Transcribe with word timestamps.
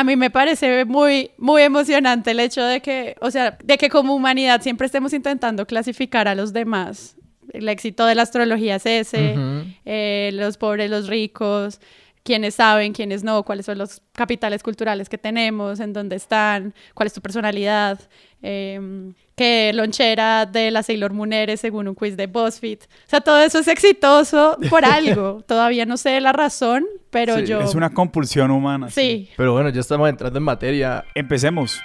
A 0.00 0.02
mí 0.02 0.16
me 0.16 0.30
parece 0.30 0.86
muy, 0.86 1.32
muy 1.36 1.60
emocionante 1.60 2.30
el 2.30 2.40
hecho 2.40 2.64
de 2.64 2.80
que, 2.80 3.16
o 3.20 3.30
sea, 3.30 3.58
de 3.62 3.76
que 3.76 3.90
como 3.90 4.14
humanidad 4.14 4.62
siempre 4.62 4.86
estemos 4.86 5.12
intentando 5.12 5.66
clasificar 5.66 6.26
a 6.26 6.34
los 6.34 6.54
demás. 6.54 7.16
El 7.52 7.68
éxito 7.68 8.06
de 8.06 8.14
la 8.14 8.22
astrología 8.22 8.76
es 8.76 8.86
ese, 8.86 9.34
eh, 9.84 10.30
los 10.32 10.56
pobres, 10.56 10.88
los 10.88 11.06
ricos, 11.06 11.82
quiénes 12.22 12.54
saben, 12.54 12.92
quiénes 12.92 13.24
no, 13.24 13.42
cuáles 13.42 13.66
son 13.66 13.78
los 13.78 14.02
capitales 14.12 14.62
culturales 14.62 15.08
que 15.08 15.18
tenemos, 15.18 15.80
en 15.80 15.92
dónde 15.92 16.16
están, 16.16 16.74
cuál 16.94 17.06
es 17.06 17.12
tu 17.12 17.20
personalidad, 17.20 18.00
eh, 18.42 19.12
qué 19.36 19.72
lonchera 19.74 20.44
de 20.46 20.70
la 20.70 20.82
Sailor 20.82 21.12
Moon 21.12 21.32
eres 21.32 21.60
según 21.60 21.88
un 21.88 21.94
quiz 21.94 22.16
de 22.16 22.26
BuzzFeed. 22.26 22.80
O 22.82 23.10
sea, 23.10 23.20
todo 23.20 23.42
eso 23.42 23.58
es 23.58 23.68
exitoso 23.68 24.58
por 24.68 24.84
algo. 24.84 25.42
Todavía 25.46 25.86
no 25.86 25.96
sé 25.96 26.20
la 26.20 26.32
razón, 26.32 26.84
pero 27.10 27.38
Sí, 27.38 27.46
yo... 27.46 27.60
Es 27.60 27.74
una 27.74 27.90
compulsión 27.90 28.50
humana. 28.50 28.90
Sí. 28.90 29.30
Pero 29.36 29.52
bueno, 29.52 29.70
ya 29.70 29.80
estamos 29.80 30.08
entrando 30.08 30.38
en 30.38 30.44
materia. 30.44 31.04
Empecemos. 31.14 31.80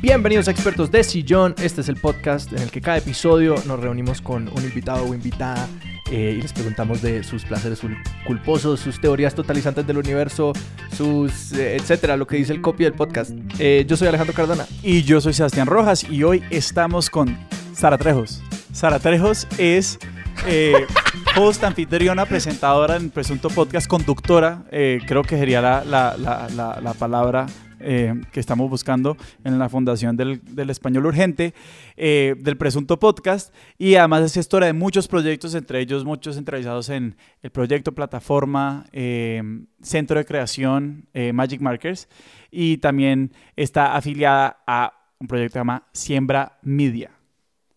Bienvenidos 0.00 0.48
a 0.48 0.50
Expertos 0.52 0.90
de 0.90 1.04
Sillón. 1.04 1.54
Este 1.62 1.82
es 1.82 1.88
el 1.88 1.96
podcast 1.96 2.50
en 2.52 2.60
el 2.62 2.70
que 2.70 2.80
cada 2.80 2.96
episodio 2.98 3.54
nos 3.66 3.78
reunimos 3.80 4.22
con 4.22 4.48
un 4.48 4.64
invitado 4.64 5.04
o 5.04 5.14
invitada 5.14 5.68
eh, 6.10 6.36
y 6.38 6.42
les 6.42 6.52
preguntamos 6.54 7.02
de 7.02 7.22
sus 7.22 7.44
placeres 7.44 7.82
cul- 7.84 7.98
culposos, 8.26 8.80
sus 8.80 8.98
teorías 9.00 9.34
totalizantes 9.34 9.86
del 9.86 9.98
universo, 9.98 10.52
sus 10.96 11.52
eh, 11.52 11.76
etcétera, 11.76 12.16
lo 12.16 12.26
que 12.26 12.36
dice 12.36 12.52
el 12.54 12.62
copy 12.62 12.84
del 12.84 12.94
podcast. 12.94 13.32
Eh, 13.58 13.84
yo 13.86 13.96
soy 13.96 14.08
Alejandro 14.08 14.34
Cardona. 14.34 14.64
Y 14.82 15.02
yo 15.02 15.20
soy 15.20 15.34
Sebastián 15.34 15.66
Rojas 15.66 16.04
y 16.08 16.22
hoy 16.22 16.42
estamos 16.50 17.10
con 17.10 17.36
Sara 17.74 17.98
Trejos. 17.98 18.42
Sara 18.72 18.98
Trejos 19.00 19.46
es 19.58 19.98
eh, 20.46 20.86
host, 21.36 21.62
anfitriona, 21.62 22.24
presentadora 22.24 22.96
en 22.96 23.10
Presunto 23.10 23.50
Podcast, 23.50 23.86
conductora, 23.86 24.62
eh, 24.72 25.00
creo 25.06 25.22
que 25.22 25.36
sería 25.38 25.60
la- 25.60 25.84
la- 25.84 26.16
la- 26.16 26.80
la 26.82 26.94
palabra 26.94 27.44
eh, 27.80 28.14
que 28.32 28.40
estamos 28.40 28.68
buscando 28.70 29.16
en 29.44 29.58
la 29.58 29.68
fundación 29.68 30.16
del, 30.16 30.40
del 30.44 30.70
Español 30.70 31.06
Urgente, 31.06 31.54
eh, 31.96 32.34
del 32.38 32.56
Presunto 32.56 32.98
Podcast, 32.98 33.54
y 33.78 33.96
además 33.96 34.22
es 34.22 34.34
gestora 34.34 34.66
de 34.66 34.72
muchos 34.72 35.08
proyectos, 35.08 35.54
entre 35.54 35.80
ellos 35.80 36.04
muchos 36.04 36.36
centralizados 36.36 36.88
en 36.88 37.16
el 37.42 37.50
proyecto 37.50 37.92
Plataforma, 37.92 38.86
eh, 38.92 39.42
Centro 39.82 40.18
de 40.18 40.24
Creación, 40.24 41.06
eh, 41.14 41.32
Magic 41.32 41.60
Markers, 41.60 42.08
y 42.50 42.78
también 42.78 43.32
está 43.56 43.96
afiliada 43.96 44.58
a 44.66 44.92
un 45.18 45.26
proyecto 45.26 45.52
que 45.52 45.54
se 45.54 45.60
llama 45.60 45.86
Siembra 45.92 46.58
Media. 46.62 47.10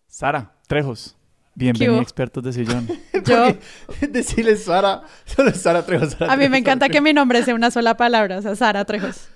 Sara 0.06 0.52
Trejos, 0.66 1.16
a 1.60 2.00
Expertos 2.00 2.42
de 2.42 2.52
Sillón. 2.52 2.88
Yo, 3.24 3.56
Decirle 4.08 4.56
Sara, 4.56 5.02
solo 5.24 5.52
Sara 5.52 5.84
Trejo. 5.84 6.06
Sara 6.06 6.32
a 6.32 6.36
mí 6.36 6.42
me 6.42 6.46
Sara 6.46 6.58
encanta 6.58 6.88
que 6.88 7.00
mi 7.00 7.12
nombre 7.12 7.42
sea 7.42 7.54
una 7.54 7.70
sola 7.70 7.96
palabra, 7.96 8.38
o 8.38 8.42
sea, 8.42 8.56
Sara 8.56 8.84
Trejos. 8.84 9.28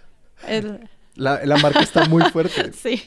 El- 0.47 0.89
La, 1.15 1.45
la 1.45 1.57
marca 1.59 1.81
está 1.81 2.05
muy 2.09 2.23
fuerte. 2.25 2.73
sí. 2.73 3.03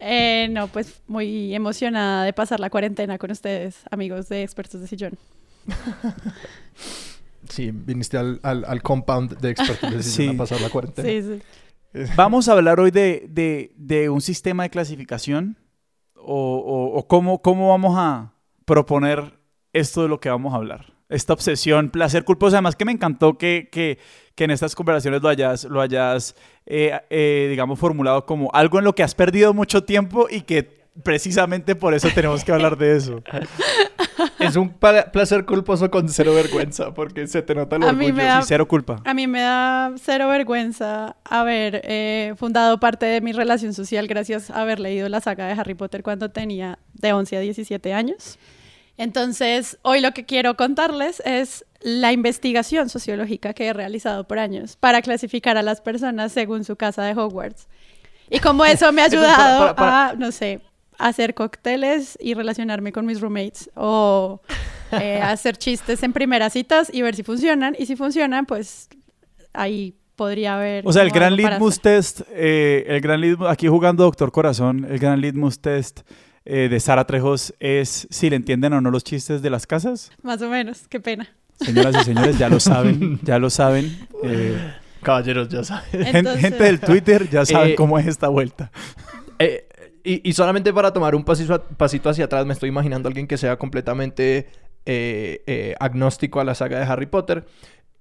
Eh, 0.00 0.46
no, 0.50 0.68
pues 0.68 1.02
muy 1.08 1.52
emocionada 1.54 2.24
de 2.24 2.32
pasar 2.32 2.60
la 2.60 2.70
cuarentena 2.70 3.18
con 3.18 3.32
ustedes, 3.32 3.78
amigos 3.90 4.28
de 4.28 4.42
Expertos 4.44 4.80
de 4.80 4.86
Sillón. 4.86 5.18
Sí, 7.48 7.70
viniste 7.72 8.18
al, 8.18 8.40
al, 8.42 8.64
al 8.66 8.82
compound 8.82 9.38
de 9.38 9.50
Expertos 9.50 9.90
de 9.90 10.02
Sillón 10.02 10.32
Sí. 10.32 10.34
a 10.34 10.38
pasar 10.38 10.60
la 10.60 10.68
cuarentena. 10.70 11.08
Sí, 11.08 11.22
sí. 11.22 11.42
Vamos 12.14 12.48
a 12.48 12.52
hablar 12.52 12.78
hoy 12.78 12.90
de, 12.90 13.26
de- 13.30 13.72
de 13.76 14.10
un 14.10 14.20
sistema 14.20 14.64
de 14.64 14.70
clasificación 14.70 15.56
o, 16.14 16.56
o- 16.58 16.98
o 16.98 17.08
cómo, 17.08 17.40
cómo 17.40 17.70
vamos 17.70 17.94
a 17.96 18.34
proponer 18.66 19.38
esto 19.72 20.02
de 20.02 20.08
lo 20.08 20.20
que 20.20 20.28
vamos 20.28 20.52
a 20.52 20.56
hablar. 20.56 20.92
Esta 21.08 21.32
obsesión, 21.32 21.90
placer 21.90 22.24
culposo. 22.24 22.56
Además 22.56 22.76
que 22.76 22.84
me 22.84 22.92
encantó 22.92 23.38
que, 23.38 23.68
que- 23.72 23.98
que 24.34 24.44
en 24.44 24.50
estas 24.52 24.74
conversaciones 24.76 25.20
lo 25.22 25.28
hayas, 25.28 25.64
lo 25.64 25.80
hayas 25.80 26.36
eh, 26.66 26.92
eh, 27.10 27.46
digamos, 27.50 27.78
formulado 27.78 28.24
como 28.26 28.50
algo 28.52 28.78
en 28.78 28.84
lo 28.84 28.94
que 28.94 29.02
has 29.02 29.14
perdido 29.14 29.52
mucho 29.54 29.82
tiempo 29.84 30.28
y 30.30 30.42
que 30.42 30.78
precisamente 31.02 31.74
por 31.74 31.94
eso 31.94 32.08
tenemos 32.14 32.44
que 32.44 32.52
hablar 32.52 32.76
de 32.76 32.96
eso. 32.96 33.22
Es 34.40 34.56
un 34.56 34.70
placer 34.70 35.44
culposo 35.44 35.90
con 35.90 36.08
cero 36.08 36.34
vergüenza, 36.34 36.92
porque 36.92 37.26
se 37.28 37.42
te 37.42 37.54
nota 37.54 37.76
el 37.76 37.82
A 37.84 37.92
mí 37.92 38.06
orgullo. 38.06 38.14
me 38.14 38.24
da- 38.24 38.40
Sí, 38.42 38.48
cero 38.48 38.66
culpa. 38.66 38.96
A 39.04 39.14
mí 39.14 39.26
me 39.28 39.40
da 39.40 39.92
cero 40.00 40.28
vergüenza 40.28 41.16
haber 41.24 41.80
eh, 41.84 42.34
fundado 42.36 42.78
parte 42.80 43.06
de 43.06 43.20
mi 43.20 43.32
relación 43.32 43.74
social 43.74 44.06
gracias 44.08 44.50
a 44.50 44.60
haber 44.62 44.80
leído 44.80 45.08
la 45.08 45.20
saga 45.20 45.46
de 45.46 45.52
Harry 45.52 45.74
Potter 45.74 46.02
cuando 46.02 46.30
tenía 46.30 46.78
de 46.94 47.12
11 47.12 47.36
a 47.36 47.40
17 47.40 47.92
años. 47.94 48.38
Entonces, 48.98 49.78
hoy 49.82 50.00
lo 50.00 50.12
que 50.12 50.26
quiero 50.26 50.56
contarles 50.56 51.22
es 51.24 51.64
la 51.80 52.12
investigación 52.12 52.88
sociológica 52.88 53.54
que 53.54 53.68
he 53.68 53.72
realizado 53.72 54.26
por 54.26 54.38
años 54.40 54.76
para 54.76 55.00
clasificar 55.00 55.56
a 55.56 55.62
las 55.62 55.80
personas 55.80 56.32
según 56.32 56.64
su 56.64 56.76
casa 56.76 57.04
de 57.04 57.12
Hogwarts. 57.14 57.68
Y 58.28 58.40
como 58.40 58.64
eso 58.64 58.92
me 58.92 59.02
ha 59.02 59.06
para- 59.08 59.20
ayudado 59.20 59.60
para- 59.60 59.74
para- 59.76 60.08
a, 60.08 60.12
no 60.14 60.32
sé, 60.32 60.60
hacer 60.98 61.34
cócteles 61.34 62.18
y 62.20 62.34
relacionarme 62.34 62.90
con 62.92 63.06
mis 63.06 63.20
roommates 63.20 63.70
o 63.76 64.40
eh, 64.90 65.20
hacer 65.22 65.56
chistes 65.56 66.02
en 66.02 66.12
primeras 66.12 66.52
citas 66.52 66.90
y 66.92 67.02
ver 67.02 67.14
si 67.14 67.22
funcionan. 67.22 67.76
Y 67.78 67.86
si 67.86 67.94
funcionan, 67.94 68.44
pues 68.46 68.88
ahí 69.52 69.94
podría 70.16 70.56
haber... 70.56 70.84
O 70.84 70.92
sea, 70.92 71.02
el 71.04 71.10
gran 71.12 71.36
litmus 71.36 71.74
hacer. 71.78 71.82
test, 71.82 72.20
eh, 72.32 72.84
el 72.88 73.00
gran 73.00 73.20
litmus, 73.20 73.48
aquí 73.48 73.68
jugando 73.68 74.02
Doctor 74.02 74.32
Corazón, 74.32 74.84
el 74.90 74.98
gran 74.98 75.20
litmus 75.20 75.60
test 75.60 76.00
eh, 76.44 76.68
de 76.68 76.80
Sara 76.80 77.06
Trejos 77.06 77.54
es 77.60 78.06
si 78.10 78.30
le 78.30 78.36
entienden 78.36 78.72
o 78.72 78.80
no 78.80 78.90
los 78.90 79.04
chistes 79.04 79.42
de 79.42 79.50
las 79.50 79.66
casas. 79.66 80.10
Más 80.22 80.40
o 80.42 80.48
menos, 80.48 80.86
qué 80.88 81.00
pena. 81.00 81.28
Señoras 81.60 81.96
y 82.00 82.04
señores, 82.04 82.38
ya 82.38 82.48
lo 82.48 82.60
saben, 82.60 83.18
ya 83.22 83.38
lo 83.38 83.50
saben. 83.50 83.96
Eh, 84.22 84.56
Caballeros, 85.02 85.48
ya 85.48 85.64
saben. 85.64 85.84
Entonces- 86.16 86.40
gente 86.40 86.64
del 86.64 86.80
Twitter 86.80 87.28
ya 87.28 87.44
saben 87.44 87.70
Eh, 87.72 87.74
cómo 87.74 87.98
es 87.98 88.06
esta 88.06 88.28
vuelta. 88.28 88.70
Eh, 89.38 89.66
y, 90.04 90.28
y 90.28 90.32
solamente 90.32 90.72
para 90.72 90.92
tomar 90.92 91.14
un 91.14 91.24
pasito, 91.24 91.62
pasito 91.76 92.08
hacia 92.10 92.24
atrás, 92.26 92.46
me 92.46 92.52
estoy 92.52 92.68
imaginando 92.68 93.08
a 93.08 93.10
alguien 93.10 93.26
que 93.26 93.36
sea 93.36 93.56
completamente 93.58 94.48
eh, 94.86 95.42
eh, 95.46 95.74
agnóstico 95.80 96.40
a 96.40 96.44
la 96.44 96.54
saga 96.54 96.78
de 96.78 96.84
Harry 96.86 97.06
Potter. 97.06 97.44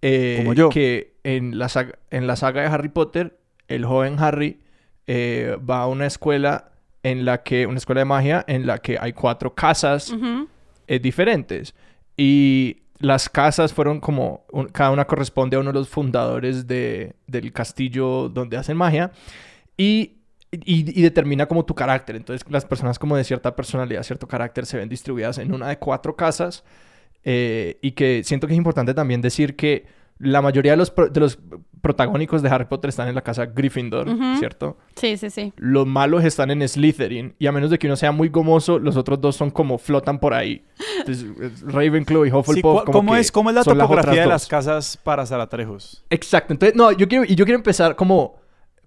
eh, 0.02 0.36
Como 0.38 0.54
yo. 0.54 0.70
Que 0.70 1.16
en 1.24 1.58
la, 1.60 1.68
saga, 1.70 1.98
en 2.12 2.28
la 2.28 2.36
saga 2.36 2.62
de 2.62 2.68
Harry 2.68 2.90
Potter, 2.90 3.38
el 3.68 3.84
joven 3.86 4.16
Harry 4.20 4.60
eh, 5.08 5.58
va 5.70 5.82
a 5.82 5.88
una 5.88 6.06
escuela 6.06 6.72
en 7.10 7.26
la 7.26 7.44
que, 7.44 7.66
una 7.68 7.78
escuela 7.78 8.00
de 8.02 8.06
magia, 8.06 8.44
en 8.48 8.66
la 8.66 8.78
que 8.80 8.98
hay 9.00 9.14
cuatro 9.14 9.54
casas 9.54 10.14
eh, 10.88 11.00
diferentes. 11.00 11.74
Y 12.16 12.78
las 13.00 13.30
casas 13.30 13.74
fueron 13.74 14.00
como, 14.00 14.46
un- 14.52 14.68
cada 14.68 14.92
una 14.92 15.06
corresponde 15.06 15.56
a 15.56 15.60
uno 15.60 15.72
de 15.72 15.80
los 15.80 15.90
fundadores 15.90 16.66
de, 16.68 17.14
del 17.28 17.52
castillo 17.54 18.30
donde 18.30 18.58
hacen 18.58 18.76
magia. 18.78 19.12
Y, 19.78 20.14
y, 20.52 21.00
y 21.00 21.02
determina 21.02 21.46
como 21.46 21.64
tu 21.66 21.76
carácter. 21.76 22.16
Entonces 22.16 22.46
las 22.50 22.66
personas 22.66 22.98
como 22.98 23.16
de 23.18 23.24
cierta 23.24 23.56
personalidad, 23.56 24.04
cierto 24.04 24.28
carácter 24.28 24.66
se 24.66 24.78
ven 24.78 24.90
distribuidas 24.90 25.38
en 25.38 25.54
una 25.54 25.68
de 25.68 25.78
cuatro 25.78 26.16
casas. 26.16 26.64
eh, 27.24 27.78
y 27.82 27.92
que 27.92 28.24
siento 28.24 28.48
que 28.48 28.54
es 28.54 28.58
importante 28.58 28.94
también 28.94 29.22
decir 29.22 29.56
que 29.56 29.86
la 30.20 30.42
mayoría 30.42 30.72
de 30.72 30.78
los, 30.78 30.90
pro- 30.90 31.10
de 31.10 31.20
los 31.20 31.38
protagónicos 31.82 32.42
de 32.42 32.50
Harry 32.50 32.66
Potter 32.66 32.90
están 32.90 33.08
en 33.08 33.16
la 33.16 33.22
casa 33.22 33.46
Gryffindor. 33.46 34.08
¿cierto? 34.40 34.78
Sí, 34.96 35.18
sí, 35.18 35.30
sí. 35.30 35.54
Los 35.58 35.86
malos 35.88 36.24
están 36.24 36.52
en 36.52 36.68
Slytherin. 36.68 37.36
Y 37.40 37.48
a 37.48 37.52
menos 37.52 37.70
de 37.70 37.78
que 37.80 37.88
uno 37.88 37.96
sea 37.96 38.12
muy 38.12 38.30
gomoso, 38.30 38.80
los 38.80 38.98
otros 38.98 39.20
dos 39.22 39.36
son 39.36 39.50
como 39.52 39.78
flotan 39.78 40.20
por 40.20 40.34
ahí. 40.34 40.64
Entonces, 41.00 41.62
Ravenclaw 41.62 42.26
y 42.26 42.32
Hufflepuff 42.32 42.84
como 42.84 42.92
¿cómo, 42.92 43.14
que 43.14 43.20
es, 43.20 43.32
¿Cómo 43.32 43.50
es 43.50 43.56
la 43.56 43.60
las 43.60 43.66
topografía 43.66 44.22
de 44.22 44.28
las 44.28 44.48
casas 44.48 44.98
para 44.98 45.26
Sara 45.26 45.48
Trejos? 45.48 46.04
Exacto. 46.10 46.54
Entonces, 46.54 46.76
no, 46.76 46.92
yo 46.92 47.08
quiero, 47.08 47.24
y 47.26 47.36
yo 47.36 47.46
quiero 47.46 47.58
empezar 47.58 47.96
como... 47.96 48.36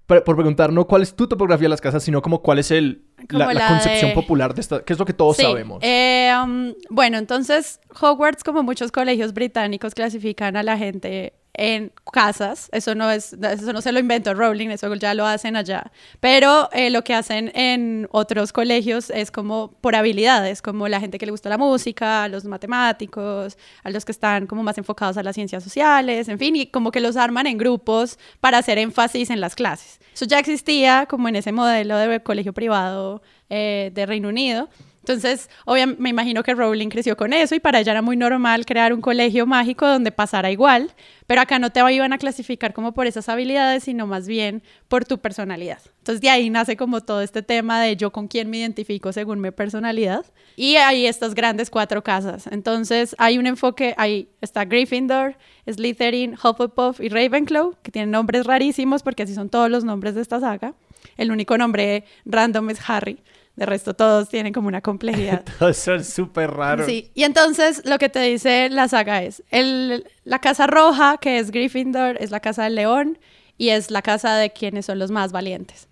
Por, 0.06 0.24
preguntar 0.24 0.72
no 0.72 0.88
cuál 0.88 1.02
es 1.02 1.14
tu 1.14 1.28
topografía 1.28 1.66
de 1.66 1.68
las 1.68 1.80
casas, 1.80 2.02
sino 2.02 2.20
como 2.20 2.42
cuál 2.42 2.58
es 2.58 2.72
el, 2.72 3.04
la, 3.16 3.26
Como 3.28 3.38
la 3.52 3.54
la 3.54 3.68
concepción 3.68 4.10
de- 4.10 4.14
popular 4.16 4.52
de 4.56 4.60
esta... 4.60 4.82
¿Qué 4.82 4.92
es 4.92 4.98
lo 4.98 5.04
que 5.04 5.12
todos 5.12 5.36
Sí, 5.36 5.44
sabemos? 5.44 5.78
eh, 5.84 6.32
um, 6.42 6.72
bueno, 6.90 7.16
entonces 7.16 7.78
Hogwarts, 8.00 8.42
como 8.42 8.64
muchos 8.64 8.90
colegios 8.90 9.32
británicos, 9.32 9.94
clasifican 9.94 10.56
a 10.56 10.64
la 10.64 10.76
gente 10.76 11.34
en 11.54 11.92
casas. 12.12 12.68
Eso 12.72 12.94
no 12.94 13.10
es, 13.10 13.32
eso 13.32 13.72
no 13.72 13.80
se 13.80 13.92
lo 13.92 13.98
inventó 13.98 14.34
Rowling, 14.34 14.68
eso 14.68 14.92
ya 14.94 15.14
lo 15.14 15.26
hacen 15.26 15.56
allá. 15.56 15.90
Pero 16.20 16.68
eh, 16.72 16.90
lo 16.90 17.02
que 17.02 17.14
hacen 17.14 17.50
en 17.54 18.08
otros 18.10 18.52
colegios 18.52 19.10
es 19.10 19.30
como 19.30 19.72
por 19.80 19.94
habilidades, 19.94 20.62
como 20.62 20.88
la 20.88 21.00
gente 21.00 21.18
que 21.18 21.26
le 21.26 21.32
gusta 21.32 21.48
la 21.48 21.58
música, 21.58 22.24
a 22.24 22.28
los 22.28 22.44
matemáticos, 22.44 23.58
a 23.82 23.90
los 23.90 24.04
que 24.04 24.12
están 24.12 24.46
como 24.46 24.62
más 24.62 24.78
enfocados 24.78 25.16
a 25.16 25.22
las 25.22 25.34
ciencias 25.34 25.62
sociales, 25.62 26.28
en 26.28 26.38
fin, 26.38 26.56
y 26.56 26.66
como 26.66 26.92
que 26.92 27.00
los 27.00 27.16
arman 27.16 27.46
en 27.46 27.58
grupos 27.58 28.18
para 28.40 28.58
hacer 28.58 28.78
énfasis 28.78 29.30
en 29.30 29.40
las 29.40 29.54
clases. 29.54 30.00
Eso 30.14 30.24
ya 30.24 30.38
existía 30.38 31.06
como 31.06 31.28
en 31.28 31.36
ese 31.36 31.52
modelo 31.52 31.96
de 31.96 32.20
colegio 32.22 32.52
privado 32.52 33.22
eh, 33.48 33.90
de 33.94 34.06
Reino 34.06 34.28
Unido. 34.28 34.68
Entonces 35.10 35.50
obviamente, 35.64 36.00
me 36.00 36.10
imagino 36.10 36.42
que 36.42 36.54
Rowling 36.54 36.88
creció 36.88 37.16
con 37.16 37.32
eso 37.32 37.54
y 37.54 37.60
para 37.60 37.80
ella 37.80 37.92
era 37.92 38.02
muy 38.02 38.16
normal 38.16 38.64
crear 38.64 38.92
un 38.92 39.00
colegio 39.00 39.44
mágico 39.46 39.86
donde 39.86 40.12
pasara 40.12 40.50
igual, 40.50 40.92
pero 41.26 41.40
acá 41.40 41.58
no 41.58 41.70
te 41.70 41.80
iban 41.92 42.12
a 42.12 42.18
clasificar 42.18 42.72
como 42.72 42.92
por 42.92 43.06
esas 43.06 43.28
habilidades, 43.28 43.84
sino 43.84 44.06
más 44.06 44.28
bien 44.28 44.62
por 44.88 45.04
tu 45.04 45.18
personalidad. 45.18 45.80
Entonces, 45.98 46.20
de 46.20 46.30
ahí 46.30 46.48
nace 46.48 46.76
como 46.76 47.00
todo 47.00 47.22
este 47.22 47.42
tema 47.42 47.80
de 47.80 47.96
yo 47.96 48.10
con 48.12 48.28
quién 48.28 48.50
me 48.50 48.58
identifico 48.58 49.12
según 49.12 49.40
mi 49.40 49.50
personalidad. 49.50 50.24
Y 50.56 50.76
hay 50.76 51.06
estas 51.06 51.34
grandes 51.34 51.70
cuatro 51.70 52.02
casas. 52.02 52.46
Entonces, 52.46 53.14
hay 53.18 53.38
un 53.38 53.46
enfoque, 53.46 53.94
ahí 53.96 54.28
está 54.40 54.64
Gryffindor, 54.64 55.36
Slytherin, 55.70 56.34
Hufflepuff 56.34 57.00
y 57.00 57.08
Ravenclaw, 57.08 57.76
que 57.82 57.92
tienen 57.92 58.10
nombres 58.10 58.46
rarísimos 58.46 59.02
porque 59.02 59.24
así 59.24 59.34
son 59.34 59.50
todos 59.50 59.70
los 59.70 59.84
nombres 59.84 60.14
de 60.14 60.22
esta 60.22 60.40
saga. 60.40 60.74
El 61.16 61.30
único 61.30 61.56
nombre 61.58 62.04
random 62.24 62.70
es 62.70 62.78
Harry. 62.88 63.22
De 63.60 63.66
resto, 63.66 63.92
todos 63.92 64.30
tienen 64.30 64.54
como 64.54 64.68
una 64.68 64.80
complejidad. 64.80 65.44
todos 65.58 65.76
son 65.76 66.02
súper 66.02 66.50
raros. 66.50 66.86
Sí, 66.86 67.10
y 67.12 67.24
entonces 67.24 67.82
lo 67.84 67.98
que 67.98 68.08
te 68.08 68.20
dice 68.20 68.70
la 68.70 68.88
saga 68.88 69.22
es, 69.22 69.42
el, 69.50 70.08
la 70.24 70.38
casa 70.38 70.66
roja, 70.66 71.18
que 71.18 71.38
es 71.38 71.50
Gryffindor, 71.50 72.16
es 72.22 72.30
la 72.30 72.40
casa 72.40 72.64
del 72.64 72.76
león 72.76 73.18
y 73.58 73.68
es 73.68 73.90
la 73.90 74.00
casa 74.00 74.36
de 74.36 74.48
quienes 74.48 74.86
son 74.86 74.98
los 74.98 75.10
más 75.10 75.30
valientes. 75.30 75.88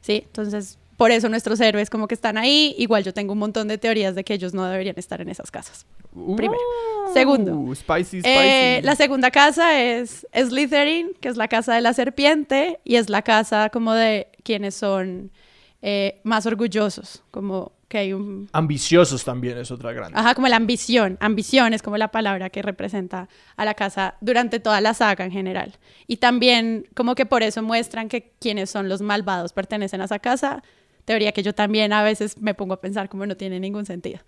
Sí, 0.00 0.22
entonces 0.26 0.78
por 0.96 1.10
eso 1.10 1.28
nuestros 1.28 1.58
héroes 1.58 1.90
como 1.90 2.06
que 2.06 2.14
están 2.14 2.38
ahí. 2.38 2.76
Igual 2.78 3.02
yo 3.02 3.12
tengo 3.12 3.32
un 3.32 3.40
montón 3.40 3.66
de 3.66 3.78
teorías 3.78 4.14
de 4.14 4.22
que 4.22 4.34
ellos 4.34 4.54
no 4.54 4.64
deberían 4.64 4.96
estar 4.96 5.20
en 5.20 5.28
esas 5.28 5.50
casas. 5.50 5.86
Primero. 6.12 6.54
Uh, 7.08 7.12
Segundo. 7.12 7.74
Spicy, 7.74 8.20
spicy. 8.20 8.28
Eh, 8.28 8.80
la 8.84 8.94
segunda 8.94 9.32
casa 9.32 9.82
es 9.82 10.24
Slytherin, 10.32 11.14
que 11.20 11.30
es 11.30 11.36
la 11.36 11.48
casa 11.48 11.74
de 11.74 11.80
la 11.80 11.94
serpiente 11.94 12.78
y 12.84 12.94
es 12.94 13.10
la 13.10 13.22
casa 13.22 13.70
como 13.70 13.92
de 13.92 14.28
quienes 14.44 14.76
son 14.76 15.32
eh, 15.80 16.20
más 16.24 16.44
orgullosos, 16.46 17.22
como 17.30 17.72
que 17.88 17.98
hay 17.98 18.12
un... 18.12 18.48
Ambiciosos 18.52 19.24
también 19.24 19.56
es 19.58 19.70
otra 19.70 19.92
gran. 19.92 20.16
Ajá, 20.16 20.34
como 20.34 20.46
la 20.48 20.56
ambición. 20.56 21.16
Ambición 21.20 21.72
es 21.72 21.82
como 21.82 21.96
la 21.96 22.08
palabra 22.08 22.50
que 22.50 22.60
representa 22.62 23.28
a 23.56 23.64
la 23.64 23.74
casa 23.74 24.16
durante 24.20 24.60
toda 24.60 24.80
la 24.80 24.92
saga 24.92 25.24
en 25.24 25.30
general. 25.30 25.74
Y 26.06 26.18
también 26.18 26.86
como 26.94 27.14
que 27.14 27.24
por 27.24 27.42
eso 27.42 27.62
muestran 27.62 28.08
que 28.08 28.32
quienes 28.40 28.70
son 28.70 28.88
los 28.88 29.00
malvados 29.00 29.52
pertenecen 29.52 30.02
a 30.02 30.04
esa 30.04 30.18
casa. 30.18 30.62
Teoría 31.06 31.32
que 31.32 31.42
yo 31.42 31.54
también 31.54 31.92
a 31.92 32.02
veces 32.02 32.38
me 32.38 32.52
pongo 32.52 32.74
a 32.74 32.80
pensar 32.80 33.08
como 33.08 33.24
no 33.24 33.36
tiene 33.36 33.58
ningún 33.58 33.86
sentido. 33.86 34.20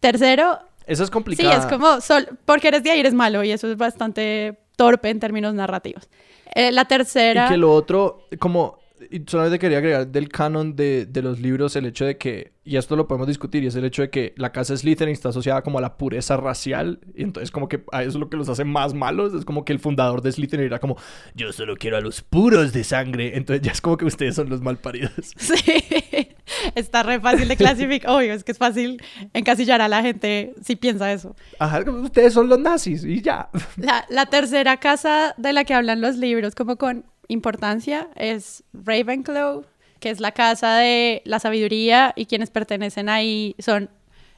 Tercero... 0.00 0.58
Eso 0.86 1.04
es 1.04 1.10
complicado. 1.10 1.50
Sí, 1.52 1.56
es 1.56 1.66
como, 1.66 2.00
sol, 2.00 2.28
porque 2.44 2.68
eres 2.68 2.82
de 2.82 2.90
ahí 2.90 3.00
eres 3.00 3.14
malo 3.14 3.44
y 3.44 3.52
eso 3.52 3.70
es 3.70 3.76
bastante 3.76 4.58
torpe 4.76 5.08
en 5.08 5.20
términos 5.20 5.54
narrativos. 5.54 6.08
Eh, 6.54 6.72
la 6.72 6.86
tercera... 6.86 7.46
Y 7.46 7.50
que 7.50 7.56
lo 7.56 7.72
otro, 7.72 8.26
como 8.40 8.79
y 9.10 9.22
solamente 9.26 9.58
quería 9.58 9.78
agregar 9.78 10.08
del 10.08 10.28
canon 10.28 10.76
de, 10.76 11.06
de, 11.06 11.22
los 11.22 11.40
libros 11.40 11.74
el 11.76 11.86
hecho 11.86 12.04
de 12.04 12.18
que, 12.18 12.52
y 12.64 12.76
esto 12.76 12.96
lo 12.96 13.08
podemos 13.08 13.28
discutir, 13.28 13.64
y 13.64 13.68
es 13.68 13.74
el 13.74 13.84
hecho 13.84 14.02
de 14.02 14.10
que 14.10 14.34
la 14.36 14.52
casa 14.52 14.76
Slytherin 14.76 15.12
está 15.12 15.30
asociada 15.30 15.62
como 15.62 15.78
a 15.78 15.80
la 15.80 15.96
pureza 15.96 16.36
racial, 16.36 17.00
y 17.14 17.22
entonces 17.22 17.50
como 17.50 17.68
que 17.68 17.82
a 17.92 18.02
eso 18.02 18.10
es 18.10 18.16
lo 18.16 18.28
que 18.28 18.36
los 18.36 18.48
hace 18.48 18.64
más 18.64 18.92
malos, 18.92 19.32
es 19.32 19.44
como 19.44 19.64
que 19.64 19.72
el 19.72 19.78
fundador 19.78 20.20
de 20.22 20.32
Slytherin 20.32 20.66
era 20.66 20.78
como, 20.78 20.96
yo 21.34 21.52
solo 21.52 21.76
quiero 21.76 21.96
a 21.96 22.00
los 22.00 22.20
puros 22.20 22.72
de 22.72 22.84
sangre, 22.84 23.36
entonces 23.36 23.62
ya 23.62 23.72
es 23.72 23.80
como 23.80 23.96
que 23.96 24.04
ustedes 24.04 24.34
son 24.34 24.48
los 24.48 24.60
malparidos. 24.60 25.12
Sí, 25.40 26.28
está 26.74 27.02
re 27.02 27.20
fácil 27.20 27.48
de 27.48 27.56
clasificar, 27.56 28.10
obvio, 28.16 28.32
es 28.34 28.44
que 28.44 28.52
es 28.52 28.58
fácil 28.58 29.02
encasillar 29.32 29.80
a 29.80 29.88
la 29.88 30.02
gente 30.02 30.54
si 30.62 30.76
piensa 30.76 31.12
eso. 31.12 31.34
Ajá, 31.58 31.80
ustedes 31.90 32.32
son 32.34 32.48
los 32.48 32.58
nazis, 32.58 33.04
y 33.04 33.22
ya. 33.22 33.48
La, 33.76 34.04
la 34.10 34.26
tercera 34.26 34.76
casa 34.78 35.34
de 35.38 35.52
la 35.52 35.64
que 35.64 35.74
hablan 35.74 36.00
los 36.00 36.16
libros, 36.16 36.54
como 36.54 36.76
con 36.76 37.04
importancia 37.30 38.08
es 38.16 38.64
Ravenclaw, 38.72 39.64
que 40.00 40.10
es 40.10 40.20
la 40.20 40.32
casa 40.32 40.76
de 40.76 41.22
la 41.24 41.38
sabiduría 41.38 42.12
y 42.16 42.26
quienes 42.26 42.50
pertenecen 42.50 43.08
ahí 43.08 43.54
son 43.58 43.90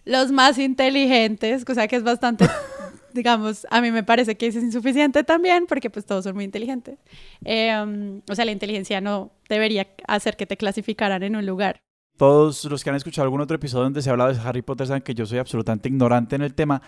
los 0.04 0.32
más 0.32 0.58
inteligentes, 0.58 1.64
cosa 1.64 1.86
que 1.88 1.96
es 1.96 2.02
bastante, 2.02 2.46
digamos, 3.14 3.66
a 3.70 3.80
mí 3.80 3.90
me 3.90 4.02
parece 4.02 4.36
que 4.36 4.48
es 4.48 4.56
insuficiente 4.56 5.24
también 5.24 5.66
porque 5.66 5.90
pues 5.90 6.04
todos 6.04 6.24
son 6.24 6.34
muy 6.34 6.44
inteligentes. 6.44 6.98
Eh, 7.44 8.20
o 8.28 8.34
sea, 8.34 8.44
la 8.44 8.52
inteligencia 8.52 9.00
no 9.00 9.30
debería 9.48 9.88
hacer 10.06 10.36
que 10.36 10.46
te 10.46 10.56
clasificaran 10.56 11.22
en 11.22 11.36
un 11.36 11.46
lugar. 11.46 11.80
Todos 12.18 12.64
los 12.66 12.84
que 12.84 12.90
han 12.90 12.96
escuchado 12.96 13.24
algún 13.24 13.40
otro 13.40 13.56
episodio 13.56 13.84
donde 13.84 14.02
se 14.02 14.10
ha 14.10 14.12
hablado 14.12 14.32
de 14.32 14.40
Harry 14.40 14.62
Potter 14.62 14.86
saben 14.86 15.02
que 15.02 15.14
yo 15.14 15.24
soy 15.24 15.38
absolutamente 15.38 15.88
ignorante 15.88 16.36
en 16.36 16.42
el 16.42 16.54
tema. 16.54 16.82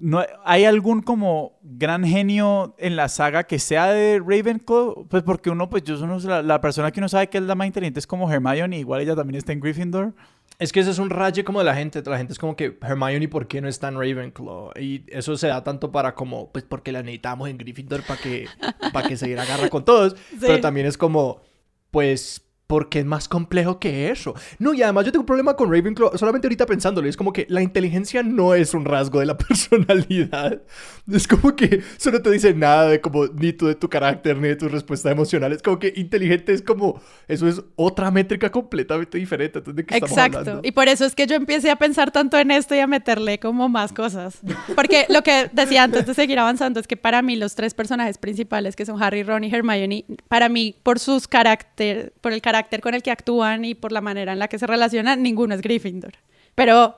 No, 0.00 0.24
¿Hay 0.44 0.64
algún 0.64 1.02
como 1.02 1.58
gran 1.62 2.04
genio 2.04 2.74
en 2.78 2.96
la 2.96 3.08
saga 3.08 3.44
que 3.44 3.60
sea 3.60 3.92
de 3.92 4.18
Ravenclaw? 4.18 5.06
Pues 5.08 5.22
porque 5.22 5.50
uno, 5.50 5.70
pues 5.70 5.84
yo 5.84 5.96
soy 5.96 6.28
la, 6.28 6.42
la, 6.42 6.60
persona 6.60 6.90
que 6.90 6.98
uno 6.98 7.08
sabe 7.08 7.28
que 7.28 7.38
es 7.38 7.44
la 7.44 7.54
más 7.54 7.68
inteligente 7.68 8.00
es 8.00 8.06
como 8.06 8.30
Hermione, 8.30 8.78
igual 8.78 9.02
ella 9.02 9.14
también 9.14 9.36
está 9.36 9.52
en 9.52 9.60
Gryffindor. 9.60 10.12
Es 10.58 10.72
que 10.72 10.80
ese 10.80 10.90
es 10.90 10.98
un 10.98 11.10
raye 11.10 11.44
como 11.44 11.60
de 11.60 11.64
la 11.64 11.74
gente, 11.74 12.02
la 12.04 12.16
gente 12.16 12.32
es 12.32 12.38
como 12.38 12.56
que 12.56 12.76
Hermione, 12.82 13.28
¿por 13.28 13.46
qué 13.46 13.60
no 13.60 13.68
está 13.68 13.88
en 13.88 13.94
Ravenclaw? 13.94 14.72
Y 14.80 15.04
eso 15.08 15.36
se 15.36 15.46
da 15.46 15.62
tanto 15.62 15.92
para 15.92 16.14
como, 16.14 16.50
pues 16.50 16.64
porque 16.64 16.90
la 16.90 17.02
necesitamos 17.02 17.48
en 17.48 17.58
Gryffindor 17.58 18.02
para 18.02 18.20
que, 18.20 18.48
para 18.92 19.08
que 19.08 19.16
se 19.16 19.26
diera 19.26 19.44
garra 19.44 19.68
con 19.68 19.84
todos, 19.84 20.16
sí. 20.30 20.38
pero 20.40 20.60
también 20.60 20.86
es 20.86 20.98
como, 20.98 21.40
pues 21.92 22.43
porque 22.66 23.00
es 23.00 23.04
más 23.04 23.28
complejo 23.28 23.78
que 23.78 24.10
eso. 24.10 24.34
No, 24.58 24.72
y 24.72 24.82
además 24.82 25.04
yo 25.04 25.12
tengo 25.12 25.22
un 25.22 25.26
problema 25.26 25.54
con 25.54 25.70
Ravenclaw, 25.70 26.16
solamente 26.16 26.46
ahorita 26.46 26.64
pensándolo, 26.64 27.08
es 27.08 27.16
como 27.16 27.32
que 27.32 27.46
la 27.50 27.62
inteligencia 27.62 28.22
no 28.22 28.54
es 28.54 28.72
un 28.72 28.84
rasgo 28.84 29.20
de 29.20 29.26
la 29.26 29.36
personalidad. 29.38 30.62
Es 31.10 31.28
como 31.28 31.54
que 31.54 31.82
eso 31.98 32.10
no 32.10 32.22
te 32.22 32.30
dice 32.30 32.54
nada 32.54 32.88
de 32.88 33.00
como 33.00 33.26
ni 33.26 33.52
tú 33.52 33.66
de 33.66 33.74
tu 33.74 33.88
carácter, 33.88 34.38
ni 34.38 34.48
de 34.48 34.56
tus 34.56 34.72
respuestas 34.72 35.12
emocionales. 35.12 35.60
Como 35.62 35.78
que 35.78 35.92
inteligente 35.94 36.54
es 36.54 36.62
como, 36.62 37.00
eso 37.28 37.46
es 37.46 37.62
otra 37.76 38.10
métrica 38.10 38.50
completamente 38.50 39.18
diferente. 39.18 39.58
Entonces, 39.58 39.76
¿de 39.76 39.84
qué 39.84 39.98
Exacto. 39.98 40.38
estamos? 40.38 40.64
Y 40.64 40.72
por 40.72 40.88
eso 40.88 41.04
es 41.04 41.14
que 41.14 41.26
yo 41.26 41.36
empecé 41.36 41.70
a 41.70 41.76
pensar 41.76 42.10
tanto 42.12 42.38
en 42.38 42.50
esto 42.50 42.74
y 42.74 42.78
a 42.78 42.86
meterle 42.86 43.38
como 43.38 43.68
más 43.68 43.92
cosas. 43.92 44.38
Porque 44.74 45.04
lo 45.10 45.22
que 45.22 45.50
decía 45.52 45.82
antes 45.82 46.06
de 46.06 46.14
seguir 46.14 46.38
avanzando 46.38 46.80
es 46.80 46.86
que 46.86 46.96
para 46.96 47.20
mí 47.20 47.36
los 47.36 47.54
tres 47.54 47.74
personajes 47.74 48.16
principales, 48.16 48.74
que 48.74 48.86
son 48.86 49.02
Harry, 49.02 49.22
Ron 49.22 49.44
y 49.44 49.54
Hermione, 49.54 50.06
para 50.28 50.48
mí, 50.48 50.76
por 50.82 50.98
sus 50.98 51.28
carácter, 51.28 52.14
por 52.22 52.32
el 52.32 52.40
carácter 52.40 52.53
carácter 52.54 52.80
con 52.80 52.94
el 52.94 53.02
que 53.02 53.10
actúan 53.10 53.64
y 53.64 53.74
por 53.74 53.90
la 53.90 54.00
manera 54.00 54.32
en 54.32 54.38
la 54.38 54.46
que 54.46 54.60
se 54.60 54.66
relacionan, 54.68 55.22
ninguno 55.22 55.56
es 55.56 55.60
Gryffindor. 55.60 56.12
Pero 56.54 56.96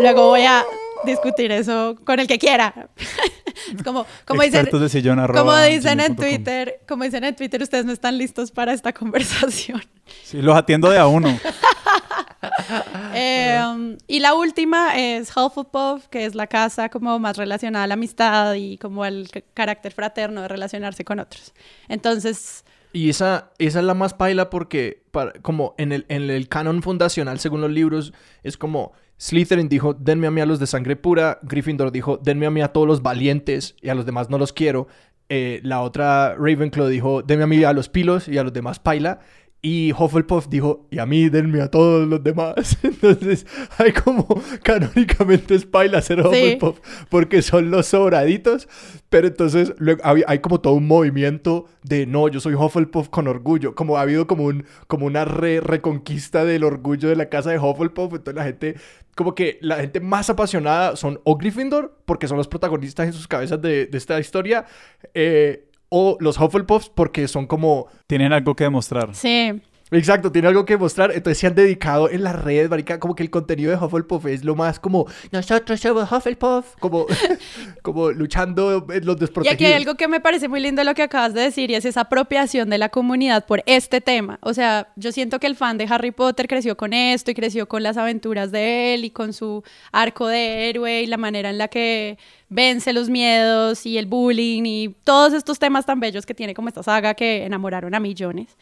luego 0.00 0.30
voy 0.30 0.42
a 0.42 0.64
discutir 1.04 1.52
eso 1.52 1.96
con 2.04 2.18
el 2.18 2.26
que 2.26 2.38
quiera. 2.40 2.88
es 3.76 3.82
como, 3.84 4.04
como 4.24 4.42
dicen, 4.42 4.66
como 4.66 5.56
dicen 5.58 6.00
en 6.00 6.16
Twitter, 6.16 6.80
como 6.88 7.04
dicen 7.04 7.22
en 7.22 7.36
Twitter, 7.36 7.62
ustedes 7.62 7.84
no 7.84 7.92
están 7.92 8.18
listos 8.18 8.50
para 8.50 8.72
esta 8.72 8.92
conversación. 9.00 9.80
Sí, 10.24 10.42
los 10.42 10.56
atiendo 10.56 10.90
de 10.90 10.98
a 10.98 11.06
uno. 11.06 11.28
eh, 13.14 13.62
um, 13.64 13.96
y 14.08 14.18
la 14.18 14.34
última 14.34 14.98
es 14.98 15.30
Hufflepuff, 15.36 16.08
que 16.08 16.24
es 16.24 16.34
la 16.34 16.48
casa 16.48 16.88
como 16.88 17.16
más 17.20 17.36
relacionada 17.36 17.84
a 17.84 17.86
la 17.86 17.94
amistad 17.94 18.54
y 18.54 18.76
como 18.78 19.04
el 19.04 19.30
carácter 19.54 19.92
fraterno 19.92 20.42
de 20.42 20.48
relacionarse 20.48 21.04
con 21.04 21.20
otros. 21.20 21.54
Entonces, 21.88 22.64
y 22.92 23.10
esa, 23.10 23.52
esa 23.58 23.78
es 23.80 23.84
la 23.84 23.94
más 23.94 24.14
paila 24.14 24.50
porque, 24.50 25.02
para, 25.10 25.32
como 25.42 25.74
en 25.78 25.92
el, 25.92 26.06
en 26.08 26.30
el 26.30 26.48
canon 26.48 26.82
fundacional, 26.82 27.38
según 27.38 27.60
los 27.60 27.70
libros, 27.70 28.12
es 28.42 28.56
como 28.56 28.92
Slytherin 29.18 29.68
dijo, 29.68 29.94
denme 29.94 30.26
a 30.26 30.30
mí 30.30 30.40
a 30.40 30.46
los 30.46 30.60
de 30.60 30.66
sangre 30.66 30.96
pura. 30.96 31.38
Gryffindor 31.42 31.90
dijo, 31.90 32.18
denme 32.18 32.46
a 32.46 32.50
mí 32.50 32.62
a 32.62 32.68
todos 32.68 32.86
los 32.86 33.02
valientes 33.02 33.74
y 33.82 33.88
a 33.88 33.94
los 33.94 34.06
demás 34.06 34.30
no 34.30 34.38
los 34.38 34.52
quiero. 34.52 34.86
Eh, 35.28 35.60
la 35.62 35.82
otra 35.82 36.34
Ravenclaw 36.36 36.86
dijo, 36.86 37.22
denme 37.22 37.44
a 37.44 37.46
mí 37.46 37.62
a 37.64 37.72
los 37.72 37.88
pilos 37.88 38.28
y 38.28 38.38
a 38.38 38.44
los 38.44 38.52
demás 38.52 38.78
paila. 38.78 39.20
Y 39.60 39.92
Hufflepuff 39.92 40.48
dijo, 40.48 40.86
y 40.88 41.00
a 41.00 41.06
mí 41.06 41.28
denme 41.28 41.60
a 41.60 41.68
todos 41.68 42.06
los 42.06 42.22
demás. 42.22 42.78
Entonces, 42.82 43.44
hay 43.76 43.92
como 43.92 44.26
canónicamente 44.62 45.56
es 45.56 45.66
paila 45.66 46.00
ser 46.00 46.20
Hufflepuff 46.20 46.76
sí. 46.76 47.06
porque 47.10 47.42
son 47.42 47.70
los 47.70 47.86
sobraditos. 47.86 48.68
Pero 49.08 49.26
entonces 49.26 49.72
luego, 49.78 50.02
hay, 50.04 50.22
hay, 50.26 50.40
como 50.40 50.60
todo 50.60 50.74
un 50.74 50.86
movimiento 50.86 51.66
de 51.82 52.06
no, 52.06 52.28
yo 52.28 52.40
soy 52.40 52.54
Hufflepuff 52.54 53.08
con 53.08 53.26
orgullo. 53.26 53.74
Como 53.74 53.96
ha 53.96 54.02
habido 54.02 54.26
como, 54.26 54.44
un, 54.44 54.64
como 54.86 55.06
una 55.06 55.24
re, 55.24 55.60
reconquista 55.60 56.44
del 56.44 56.62
orgullo 56.62 57.08
de 57.08 57.16
la 57.16 57.28
casa 57.28 57.50
de 57.50 57.58
Hufflepuff. 57.58 58.12
Entonces 58.12 58.34
la 58.34 58.44
gente, 58.44 58.76
como 59.16 59.34
que 59.34 59.58
la 59.60 59.76
gente 59.76 60.00
más 60.00 60.30
apasionada 60.30 60.94
son 60.94 61.20
o 61.24 61.36
Gryffindor, 61.36 61.96
porque 62.04 62.28
son 62.28 62.36
los 62.36 62.48
protagonistas 62.48 63.06
en 63.06 63.12
sus 63.12 63.26
cabezas 63.26 63.60
de, 63.60 63.86
de 63.86 63.98
esta 63.98 64.20
historia. 64.20 64.66
Eh, 65.14 65.67
o 65.88 66.16
los 66.20 66.38
Hufflepuffs 66.38 66.90
porque 66.90 67.28
son 67.28 67.46
como... 67.46 67.86
Tienen 68.06 68.32
algo 68.32 68.54
que 68.54 68.64
demostrar. 68.64 69.14
Sí. 69.14 69.60
Exacto, 69.90 70.30
tiene 70.30 70.48
algo 70.48 70.64
que 70.64 70.76
mostrar. 70.76 71.10
Entonces 71.12 71.38
se 71.38 71.46
han 71.46 71.54
dedicado 71.54 72.10
en 72.10 72.22
las 72.22 72.40
redes, 72.40 72.68
marica, 72.68 72.98
como 72.98 73.14
que 73.14 73.22
el 73.22 73.30
contenido 73.30 73.70
de 73.70 73.76
Hufflepuff 73.76 74.26
es 74.26 74.44
lo 74.44 74.54
más 74.54 74.78
como 74.78 75.06
nosotros 75.32 75.80
somos 75.80 76.10
Hufflepuff, 76.10 76.76
como, 76.78 77.06
como 77.82 78.10
luchando 78.10 78.86
en 78.92 79.06
los 79.06 79.18
desprotegidos. 79.18 79.60
Y 79.60 79.64
aquí 79.64 79.64
hay 79.64 79.72
algo 79.72 79.94
que 79.94 80.08
me 80.08 80.20
parece 80.20 80.48
muy 80.48 80.60
lindo 80.60 80.84
lo 80.84 80.94
que 80.94 81.02
acabas 81.02 81.34
de 81.34 81.42
decir 81.42 81.70
y 81.70 81.74
es 81.74 81.84
esa 81.84 82.02
apropiación 82.02 82.68
de 82.70 82.78
la 82.78 82.90
comunidad 82.90 83.46
por 83.46 83.62
este 83.66 84.00
tema. 84.00 84.38
O 84.42 84.54
sea, 84.54 84.88
yo 84.96 85.12
siento 85.12 85.40
que 85.40 85.46
el 85.46 85.56
fan 85.56 85.78
de 85.78 85.86
Harry 85.88 86.10
Potter 86.10 86.48
creció 86.48 86.76
con 86.76 86.92
esto 86.92 87.30
y 87.30 87.34
creció 87.34 87.66
con 87.68 87.82
las 87.82 87.96
aventuras 87.96 88.52
de 88.52 88.94
él 88.94 89.04
y 89.04 89.10
con 89.10 89.32
su 89.32 89.62
arco 89.92 90.26
de 90.26 90.68
héroe 90.68 91.02
y 91.02 91.06
la 91.06 91.16
manera 91.16 91.50
en 91.50 91.58
la 91.58 91.68
que 91.68 92.18
vence 92.48 92.92
los 92.92 93.08
miedos 93.10 93.84
y 93.86 93.98
el 93.98 94.06
bullying 94.06 94.62
y 94.64 94.88
todos 95.04 95.32
estos 95.32 95.58
temas 95.58 95.86
tan 95.86 96.00
bellos 96.00 96.26
que 96.26 96.34
tiene 96.34 96.54
como 96.54 96.68
esta 96.68 96.82
saga 96.82 97.14
que 97.14 97.44
enamoraron 97.44 97.94
a 97.94 98.00
millones. 98.00 98.56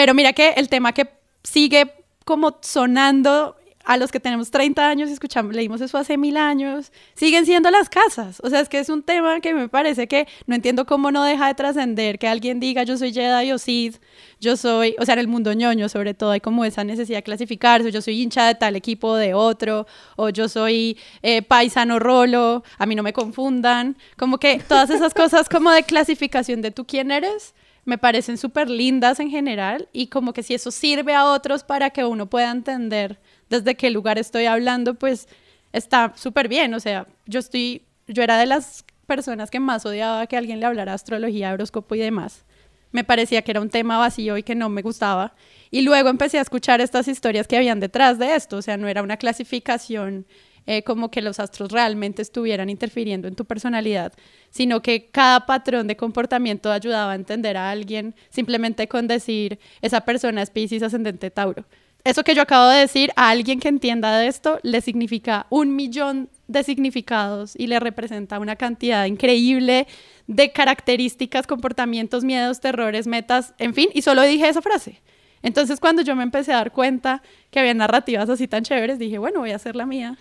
Pero 0.00 0.14
mira 0.14 0.32
que 0.32 0.52
el 0.56 0.70
tema 0.70 0.94
que 0.94 1.10
sigue 1.44 1.92
como 2.24 2.56
sonando 2.62 3.54
a 3.84 3.98
los 3.98 4.10
que 4.10 4.18
tenemos 4.18 4.50
30 4.50 4.88
años 4.88 5.10
escuchamos, 5.10 5.54
leímos 5.54 5.82
eso 5.82 5.98
hace 5.98 6.16
mil 6.16 6.38
años, 6.38 6.90
siguen 7.14 7.44
siendo 7.44 7.70
las 7.70 7.90
casas. 7.90 8.40
O 8.42 8.48
sea, 8.48 8.60
es 8.60 8.70
que 8.70 8.78
es 8.78 8.88
un 8.88 9.02
tema 9.02 9.42
que 9.42 9.52
me 9.52 9.68
parece 9.68 10.08
que 10.08 10.26
no 10.46 10.54
entiendo 10.54 10.86
cómo 10.86 11.10
no 11.10 11.22
deja 11.22 11.48
de 11.48 11.54
trascender 11.54 12.18
que 12.18 12.28
alguien 12.28 12.60
diga 12.60 12.82
yo 12.82 12.96
soy 12.96 13.12
Jedi 13.12 13.52
o 13.52 13.58
Sith, 13.58 14.00
yo 14.40 14.56
soy, 14.56 14.96
o 14.98 15.04
sea, 15.04 15.12
en 15.12 15.18
el 15.18 15.28
mundo 15.28 15.52
ñoño 15.52 15.86
sobre 15.90 16.14
todo 16.14 16.30
hay 16.30 16.40
como 16.40 16.64
esa 16.64 16.82
necesidad 16.82 17.18
de 17.18 17.24
clasificarse, 17.24 17.92
yo 17.92 18.00
soy 18.00 18.22
hincha 18.22 18.46
de 18.46 18.54
tal 18.54 18.76
equipo 18.76 19.16
de 19.16 19.34
otro, 19.34 19.86
o 20.16 20.30
yo 20.30 20.48
soy 20.48 20.96
eh, 21.20 21.42
paisano 21.42 21.98
rolo, 21.98 22.64
a 22.78 22.86
mí 22.86 22.94
no 22.94 23.02
me 23.02 23.12
confundan, 23.12 23.98
como 24.16 24.38
que 24.38 24.62
todas 24.66 24.88
esas 24.88 25.12
cosas 25.12 25.50
como 25.50 25.70
de 25.70 25.82
clasificación 25.82 26.62
de 26.62 26.70
tú 26.70 26.86
quién 26.86 27.10
eres 27.10 27.52
me 27.90 27.98
parecen 27.98 28.38
súper 28.38 28.70
lindas 28.70 29.18
en 29.18 29.30
general 29.30 29.88
y 29.92 30.06
como 30.06 30.32
que 30.32 30.44
si 30.44 30.54
eso 30.54 30.70
sirve 30.70 31.12
a 31.12 31.24
otros 31.24 31.64
para 31.64 31.90
que 31.90 32.04
uno 32.04 32.30
pueda 32.30 32.52
entender 32.52 33.18
desde 33.48 33.74
qué 33.74 33.90
lugar 33.90 34.16
estoy 34.16 34.46
hablando, 34.46 34.94
pues 34.94 35.26
está 35.72 36.12
súper 36.14 36.46
bien. 36.46 36.72
O 36.72 36.78
sea, 36.78 37.08
yo 37.26 37.40
estoy, 37.40 37.82
yo 38.06 38.22
era 38.22 38.38
de 38.38 38.46
las 38.46 38.84
personas 39.08 39.50
que 39.50 39.58
más 39.58 39.84
odiaba 39.84 40.24
que 40.28 40.36
alguien 40.36 40.60
le 40.60 40.66
hablara 40.66 40.94
astrología, 40.94 41.52
horóscopo 41.52 41.96
y 41.96 41.98
demás. 41.98 42.44
Me 42.92 43.02
parecía 43.02 43.42
que 43.42 43.50
era 43.50 43.60
un 43.60 43.70
tema 43.70 43.98
vacío 43.98 44.36
y 44.36 44.44
que 44.44 44.54
no 44.54 44.68
me 44.68 44.82
gustaba. 44.82 45.34
Y 45.72 45.82
luego 45.82 46.10
empecé 46.10 46.38
a 46.38 46.42
escuchar 46.42 46.80
estas 46.80 47.08
historias 47.08 47.48
que 47.48 47.56
habían 47.56 47.80
detrás 47.80 48.20
de 48.20 48.36
esto. 48.36 48.58
O 48.58 48.62
sea, 48.62 48.76
no 48.76 48.86
era 48.86 49.02
una 49.02 49.16
clasificación 49.16 50.26
eh, 50.66 50.82
como 50.82 51.10
que 51.10 51.22
los 51.22 51.40
astros 51.40 51.70
realmente 51.72 52.22
estuvieran 52.22 52.70
interfiriendo 52.70 53.28
en 53.28 53.34
tu 53.34 53.44
personalidad, 53.44 54.12
sino 54.50 54.82
que 54.82 55.06
cada 55.10 55.46
patrón 55.46 55.86
de 55.86 55.96
comportamiento 55.96 56.70
ayudaba 56.70 57.12
a 57.12 57.16
entender 57.16 57.56
a 57.56 57.70
alguien 57.70 58.14
simplemente 58.30 58.88
con 58.88 59.06
decir, 59.06 59.58
esa 59.82 60.02
persona 60.02 60.42
es 60.42 60.50
Pisces 60.50 60.82
ascendente 60.82 61.30
Tauro 61.30 61.64
eso 62.04 62.24
que 62.24 62.34
yo 62.34 62.42
acabo 62.42 62.68
de 62.68 62.80
decir 62.80 63.12
a 63.16 63.28
alguien 63.28 63.60
que 63.60 63.68
entienda 63.68 64.18
de 64.18 64.26
esto 64.26 64.58
le 64.62 64.80
significa 64.80 65.46
un 65.50 65.76
millón 65.76 66.30
de 66.48 66.62
significados 66.62 67.54
y 67.56 67.66
le 67.66 67.78
representa 67.78 68.38
una 68.38 68.56
cantidad 68.56 69.04
increíble 69.04 69.86
de 70.26 70.50
características, 70.52 71.46
comportamientos, 71.46 72.24
miedos, 72.24 72.60
terrores, 72.60 73.06
metas, 73.06 73.54
en 73.58 73.74
fin, 73.74 73.90
y 73.92 74.02
solo 74.02 74.22
dije 74.22 74.48
esa 74.48 74.62
frase. 74.62 75.02
Entonces 75.42 75.80
cuando 75.80 76.02
yo 76.02 76.16
me 76.16 76.22
empecé 76.22 76.52
a 76.52 76.56
dar 76.56 76.72
cuenta 76.72 77.22
que 77.50 77.60
había 77.60 77.74
narrativas 77.74 78.28
así 78.28 78.48
tan 78.48 78.62
chéveres, 78.62 78.98
dije, 78.98 79.18
bueno, 79.18 79.40
voy 79.40 79.50
a 79.50 79.56
hacer 79.56 79.76
la 79.76 79.86
mía, 79.86 80.18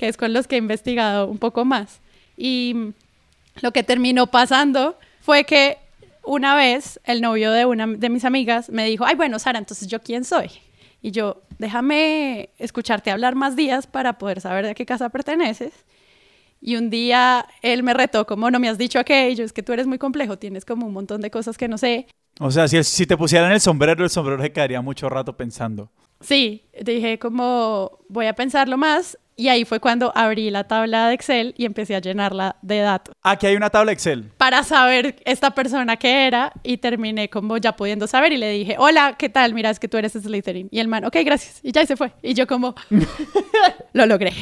que 0.00 0.08
es 0.08 0.16
con 0.16 0.32
los 0.32 0.46
que 0.46 0.54
he 0.54 0.58
investigado 0.58 1.26
un 1.26 1.36
poco 1.36 1.66
más. 1.66 2.00
Y 2.34 2.94
lo 3.60 3.70
que 3.70 3.82
terminó 3.82 4.28
pasando 4.28 4.98
fue 5.20 5.44
que 5.44 5.76
una 6.24 6.56
vez 6.56 6.98
el 7.04 7.20
novio 7.20 7.52
de 7.52 7.66
una 7.66 7.86
de 7.86 8.08
mis 8.08 8.24
amigas 8.24 8.70
me 8.70 8.86
dijo, 8.86 9.04
ay, 9.04 9.14
bueno, 9.14 9.38
Sara, 9.38 9.58
entonces 9.58 9.88
yo 9.88 10.00
quién 10.00 10.24
soy. 10.24 10.50
Y 11.02 11.10
yo, 11.10 11.42
déjame 11.58 12.48
escucharte 12.58 13.10
hablar 13.10 13.34
más 13.34 13.56
días 13.56 13.86
para 13.86 14.16
poder 14.16 14.40
saber 14.40 14.64
de 14.64 14.74
qué 14.74 14.86
casa 14.86 15.10
perteneces. 15.10 15.74
Y 16.62 16.76
un 16.76 16.88
día 16.88 17.44
él 17.60 17.82
me 17.82 17.92
retó, 17.92 18.26
como 18.26 18.50
no 18.50 18.58
me 18.58 18.70
has 18.70 18.78
dicho 18.78 18.98
aquello, 18.98 19.44
es 19.44 19.52
que 19.52 19.62
tú 19.62 19.74
eres 19.74 19.86
muy 19.86 19.98
complejo, 19.98 20.38
tienes 20.38 20.64
como 20.64 20.86
un 20.86 20.94
montón 20.94 21.20
de 21.20 21.30
cosas 21.30 21.58
que 21.58 21.68
no 21.68 21.76
sé. 21.76 22.06
O 22.38 22.50
sea, 22.50 22.68
si, 22.68 22.82
si 22.84 23.04
te 23.04 23.18
pusieran 23.18 23.52
el 23.52 23.60
sombrero, 23.60 24.02
el 24.02 24.08
sombrero 24.08 24.42
se 24.42 24.50
quedaría 24.50 24.80
mucho 24.80 25.10
rato 25.10 25.36
pensando. 25.36 25.90
Sí, 26.22 26.64
dije 26.82 27.18
como 27.18 27.98
voy 28.08 28.26
a 28.26 28.34
pensarlo 28.34 28.78
más 28.78 29.18
y 29.40 29.48
ahí 29.48 29.64
fue 29.64 29.80
cuando 29.80 30.12
abrí 30.14 30.50
la 30.50 30.64
tabla 30.64 31.08
de 31.08 31.14
Excel 31.14 31.54
y 31.56 31.64
empecé 31.64 31.96
a 31.96 32.00
llenarla 32.00 32.56
de 32.60 32.80
datos. 32.80 33.14
Aquí 33.22 33.46
hay 33.46 33.56
una 33.56 33.70
tabla 33.70 33.90
Excel. 33.90 34.30
Para 34.36 34.62
saber 34.64 35.16
esta 35.24 35.52
persona 35.52 35.96
que 35.96 36.26
era 36.26 36.52
y 36.62 36.76
terminé 36.76 37.30
como 37.30 37.56
ya 37.56 37.74
pudiendo 37.74 38.06
saber 38.06 38.32
y 38.32 38.36
le 38.36 38.50
dije, 38.50 38.76
hola, 38.78 39.16
¿qué 39.18 39.30
tal? 39.30 39.54
Mira, 39.54 39.70
es 39.70 39.80
que 39.80 39.88
tú 39.88 39.96
eres 39.96 40.12
Slytherin. 40.12 40.68
Y 40.70 40.80
el 40.80 40.88
man, 40.88 41.06
ok, 41.06 41.16
gracias. 41.24 41.60
Y 41.62 41.72
ya 41.72 41.86
se 41.86 41.96
fue. 41.96 42.12
Y 42.22 42.34
yo 42.34 42.46
como, 42.46 42.74
lo 43.94 44.04
logré. 44.04 44.34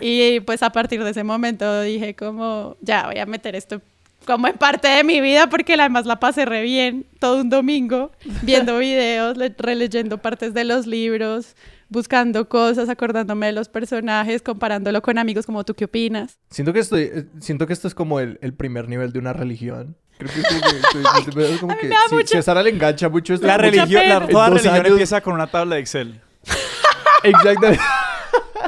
Y 0.00 0.38
pues 0.40 0.62
a 0.62 0.70
partir 0.70 1.02
de 1.02 1.10
ese 1.10 1.24
momento 1.24 1.82
dije 1.82 2.14
como, 2.14 2.76
ya 2.80 3.06
voy 3.06 3.18
a 3.18 3.26
meter 3.26 3.56
esto 3.56 3.80
como 4.24 4.46
en 4.48 4.56
parte 4.56 4.88
de 4.88 5.04
mi 5.04 5.20
vida 5.20 5.48
porque 5.48 5.74
además 5.74 6.06
la 6.06 6.18
pasé 6.18 6.44
re 6.46 6.62
bien 6.62 7.04
todo 7.18 7.40
un 7.42 7.50
domingo 7.50 8.12
viendo 8.42 8.78
videos, 8.78 9.36
releyendo 9.58 10.18
partes 10.18 10.54
de 10.54 10.64
los 10.64 10.86
libros, 10.86 11.56
buscando 11.94 12.48
cosas, 12.48 12.90
acordándome 12.90 13.46
de 13.46 13.52
los 13.52 13.68
personajes, 13.70 14.42
comparándolo 14.42 15.00
con 15.00 15.16
amigos 15.16 15.46
como 15.46 15.64
tú 15.64 15.74
qué 15.74 15.86
opinas. 15.86 16.38
Siento 16.50 16.74
que 16.74 16.80
estoy, 16.80 17.02
eh, 17.04 17.26
siento 17.40 17.66
que 17.66 17.72
esto 17.72 17.88
es 17.88 17.94
como 17.94 18.20
el, 18.20 18.38
el 18.42 18.52
primer 18.52 18.88
nivel 18.88 19.12
de 19.12 19.18
una 19.18 19.32
religión. 19.32 19.96
Creo 20.18 20.30
que 20.30 20.40
estoy, 20.40 21.58
como 21.58 21.74
que 21.76 21.90
si, 22.26 22.36
a 22.36 22.42
Sara 22.42 22.62
le 22.62 22.70
engancha 22.70 23.08
mucho 23.08 23.34
esto. 23.34 23.46
La 23.46 23.56
religión, 23.56 24.28
toda 24.28 24.50
religión 24.50 24.86
empieza 24.86 25.20
con 25.22 25.34
una 25.34 25.46
tabla 25.46 25.76
de 25.76 25.80
Excel. 25.80 26.20
Exactamente. 27.22 27.80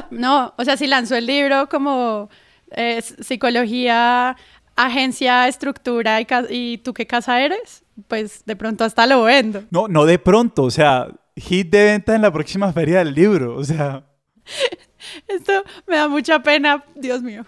no, 0.09 0.53
o 0.57 0.65
sea, 0.65 0.75
si 0.75 0.87
lanzó 0.87 1.15
el 1.15 1.25
libro 1.25 1.69
como 1.69 2.29
eh, 2.71 3.01
psicología 3.01 4.35
agencia, 4.75 5.47
estructura 5.47 6.21
y, 6.21 6.27
y, 6.49 6.77
tú 6.77 6.93
qué 6.93 7.07
casa 7.07 7.41
eres, 7.41 7.83
pues 8.07 8.43
de 8.45 8.55
pronto 8.55 8.83
hasta 8.83 9.07
lo 9.07 9.23
vendo. 9.23 9.63
No, 9.71 9.87
no 9.87 10.05
de 10.05 10.19
pronto, 10.19 10.63
o 10.63 10.71
sea, 10.71 11.07
hit 11.37 11.69
de 11.69 11.83
venta 11.83 12.15
en 12.15 12.21
la 12.21 12.31
próxima 12.31 12.71
feria 12.73 12.99
del 12.99 13.13
libro, 13.13 13.55
o 13.55 13.63
sea. 13.63 14.03
Esto 15.27 15.63
me 15.87 15.95
da 15.95 16.07
mucha 16.07 16.41
pena, 16.41 16.83
Dios 16.95 17.21
mío. 17.21 17.45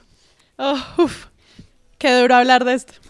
Oh, 0.57 0.77
uf, 0.97 1.27
qué 1.97 2.13
duro 2.19 2.35
hablar 2.35 2.65
de 2.65 2.73
esto. 2.73 2.93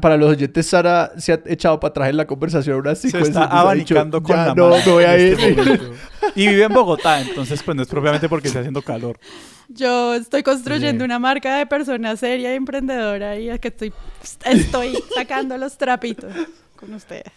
Para 0.00 0.16
los 0.16 0.30
oyentes, 0.30 0.66
Sara 0.66 1.12
se 1.16 1.32
ha 1.32 1.40
echado 1.46 1.78
para 1.78 1.90
atrás 1.90 2.10
en 2.10 2.16
la 2.16 2.26
conversación 2.26 2.74
ahora 2.74 2.96
sí. 2.96 3.08
Se 3.08 3.20
está 3.20 3.44
abanicando 3.44 4.20
con 4.20 4.36
la 4.36 4.52
no, 4.52 4.70
no 4.70 4.92
voy 4.92 5.04
a 5.04 5.16
ir. 5.16 5.38
Este 5.38 5.78
y 6.34 6.48
vive 6.48 6.64
en 6.64 6.72
Bogotá, 6.72 7.20
entonces 7.20 7.62
pues 7.62 7.76
no 7.76 7.82
es 7.84 7.88
propiamente 7.88 8.28
porque 8.28 8.48
esté 8.48 8.58
haciendo 8.58 8.82
calor. 8.82 9.20
Yo 9.68 10.14
estoy 10.14 10.42
construyendo 10.42 11.04
una 11.04 11.20
marca 11.20 11.56
de 11.56 11.66
persona 11.66 12.16
seria 12.16 12.52
y 12.52 12.56
emprendedora 12.56 13.38
y 13.38 13.48
es 13.48 13.60
que 13.60 13.68
estoy, 13.68 13.92
estoy 14.44 14.98
sacando 15.14 15.56
los 15.56 15.78
trapitos 15.78 16.32
con 16.74 16.92
ustedes. 16.92 17.30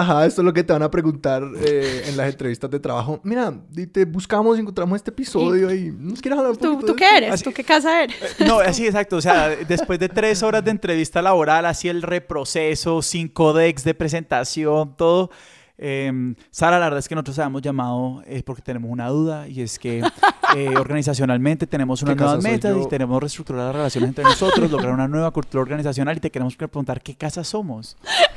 Ajá, 0.00 0.26
esto 0.26 0.42
es 0.42 0.44
lo 0.44 0.52
que 0.52 0.62
te 0.62 0.72
van 0.72 0.82
a 0.82 0.90
preguntar 0.90 1.42
eh, 1.64 2.04
en 2.06 2.16
las 2.16 2.28
entrevistas 2.28 2.70
de 2.70 2.78
trabajo. 2.78 3.18
Mira, 3.22 3.54
te 3.92 4.04
buscamos, 4.04 4.58
encontramos 4.58 4.96
este 4.96 5.10
episodio 5.10 5.74
y, 5.74 5.90
nos 5.90 6.20
quieres 6.20 6.38
hablar 6.38 6.52
un 6.52 6.58
¿Tú, 6.58 6.86
¿Tú 6.86 6.94
qué 6.94 7.16
eres? 7.16 7.42
¿Tú 7.42 7.52
qué 7.52 7.64
casa 7.64 8.02
eres? 8.02 8.16
Eh, 8.38 8.44
no, 8.46 8.58
así 8.60 8.86
exacto. 8.86 9.16
O 9.16 9.20
sea, 9.22 9.48
después 9.48 9.98
de 9.98 10.08
tres 10.08 10.42
horas 10.42 10.64
de 10.64 10.70
entrevista 10.70 11.22
laboral, 11.22 11.64
así 11.64 11.88
el 11.88 12.02
reproceso, 12.02 13.00
cinco 13.00 13.54
decks 13.54 13.84
de 13.84 13.94
presentación, 13.94 14.94
todo 14.96 15.30
Em, 15.78 16.34
Sara, 16.50 16.78
la 16.78 16.86
verdad 16.86 17.00
es 17.00 17.08
que 17.08 17.14
nosotros 17.14 17.38
habíamos 17.38 17.60
llamado 17.60 18.22
eh, 18.26 18.42
porque 18.42 18.62
tenemos 18.62 18.90
una 18.90 19.08
duda 19.08 19.46
y 19.46 19.60
es 19.60 19.78
que 19.78 19.98
eh, 20.56 20.68
organizacionalmente 20.76 21.66
tenemos 21.66 22.02
unas 22.02 22.16
nuevas 22.16 22.42
metas 22.42 22.76
y 22.82 22.88
tenemos 22.88 23.20
reestructurar 23.20 23.66
las 23.66 23.74
relaciones 23.74 24.08
entre 24.08 24.24
nosotros, 24.24 24.70
lograr 24.70 24.92
una 24.92 25.06
nueva 25.06 25.30
cultura 25.30 25.62
organizacional 25.62 26.16
y 26.16 26.20
te 26.20 26.30
queremos 26.30 26.56
preguntar 26.56 27.02
qué 27.02 27.14
casa 27.14 27.44
somos. 27.44 27.96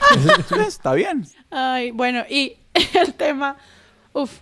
está 0.67 0.93
bien. 0.93 1.25
Ay, 1.49 1.91
bueno, 1.91 2.23
y 2.29 2.57
el 2.93 3.13
tema, 3.13 3.55
uff, 4.13 4.39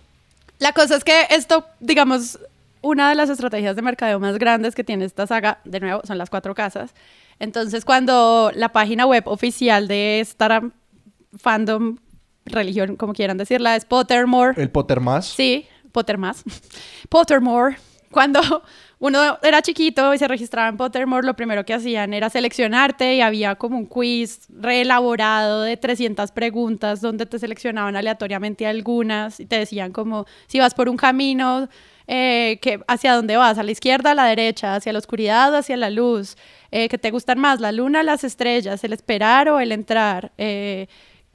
la 0.58 0.72
cosa 0.72 0.96
es 0.96 1.04
que 1.04 1.26
esto, 1.30 1.66
digamos, 1.78 2.40
una 2.82 3.08
de 3.10 3.14
las 3.14 3.30
estrategias 3.30 3.76
de 3.76 3.82
mercadeo 3.82 4.18
más 4.18 4.38
grandes 4.38 4.74
que 4.74 4.82
tiene 4.82 5.04
esta 5.04 5.26
saga, 5.26 5.60
de 5.64 5.78
nuevo, 5.78 6.00
son 6.04 6.18
las 6.18 6.30
cuatro 6.30 6.54
casas. 6.54 6.94
Entonces, 7.38 7.84
cuando 7.84 8.50
la 8.54 8.70
página 8.70 9.06
web 9.06 9.22
oficial 9.26 9.86
de 9.86 10.18
Startup 10.20 10.72
Fandom 11.36 11.98
religión, 12.48 12.96
como 12.96 13.12
quieran 13.12 13.38
decirla, 13.38 13.76
es 13.76 13.84
Pottermore. 13.84 14.60
¿El 14.60 14.70
Potter 14.70 15.00
más? 15.00 15.26
Sí, 15.26 15.66
Potter 15.92 16.18
más. 16.18 16.44
Pottermore. 17.08 17.76
Cuando 18.10 18.40
uno 19.00 19.38
era 19.42 19.60
chiquito 19.60 20.14
y 20.14 20.18
se 20.18 20.26
registraba 20.26 20.68
en 20.68 20.76
Pottermore, 20.76 21.26
lo 21.26 21.34
primero 21.34 21.64
que 21.64 21.74
hacían 21.74 22.14
era 22.14 22.30
seleccionarte 22.30 23.16
y 23.16 23.20
había 23.20 23.54
como 23.56 23.76
un 23.76 23.86
quiz 23.86 24.46
reelaborado 24.48 25.62
de 25.62 25.76
300 25.76 26.32
preguntas 26.32 27.00
donde 27.00 27.26
te 27.26 27.38
seleccionaban 27.38 27.96
aleatoriamente 27.96 28.66
algunas 28.66 29.40
y 29.40 29.46
te 29.46 29.58
decían 29.58 29.92
como 29.92 30.24
si 30.46 30.58
vas 30.58 30.72
por 30.74 30.88
un 30.88 30.96
camino, 30.96 31.68
eh, 32.10 32.58
que, 32.62 32.80
hacia 32.88 33.14
dónde 33.14 33.36
vas, 33.36 33.58
a 33.58 33.62
la 33.62 33.70
izquierda, 33.70 34.12
a 34.12 34.14
la 34.14 34.24
derecha, 34.24 34.74
hacia 34.74 34.94
la 34.94 34.98
oscuridad, 34.98 35.54
hacia 35.54 35.76
la 35.76 35.90
luz, 35.90 36.36
eh, 36.70 36.88
que 36.88 36.96
te 36.96 37.10
gustan 37.10 37.38
más, 37.38 37.60
la 37.60 37.70
luna, 37.70 38.02
las 38.02 38.24
estrellas, 38.24 38.82
el 38.82 38.94
esperar 38.94 39.50
o 39.50 39.60
el 39.60 39.72
entrar. 39.72 40.32
Eh, 40.38 40.86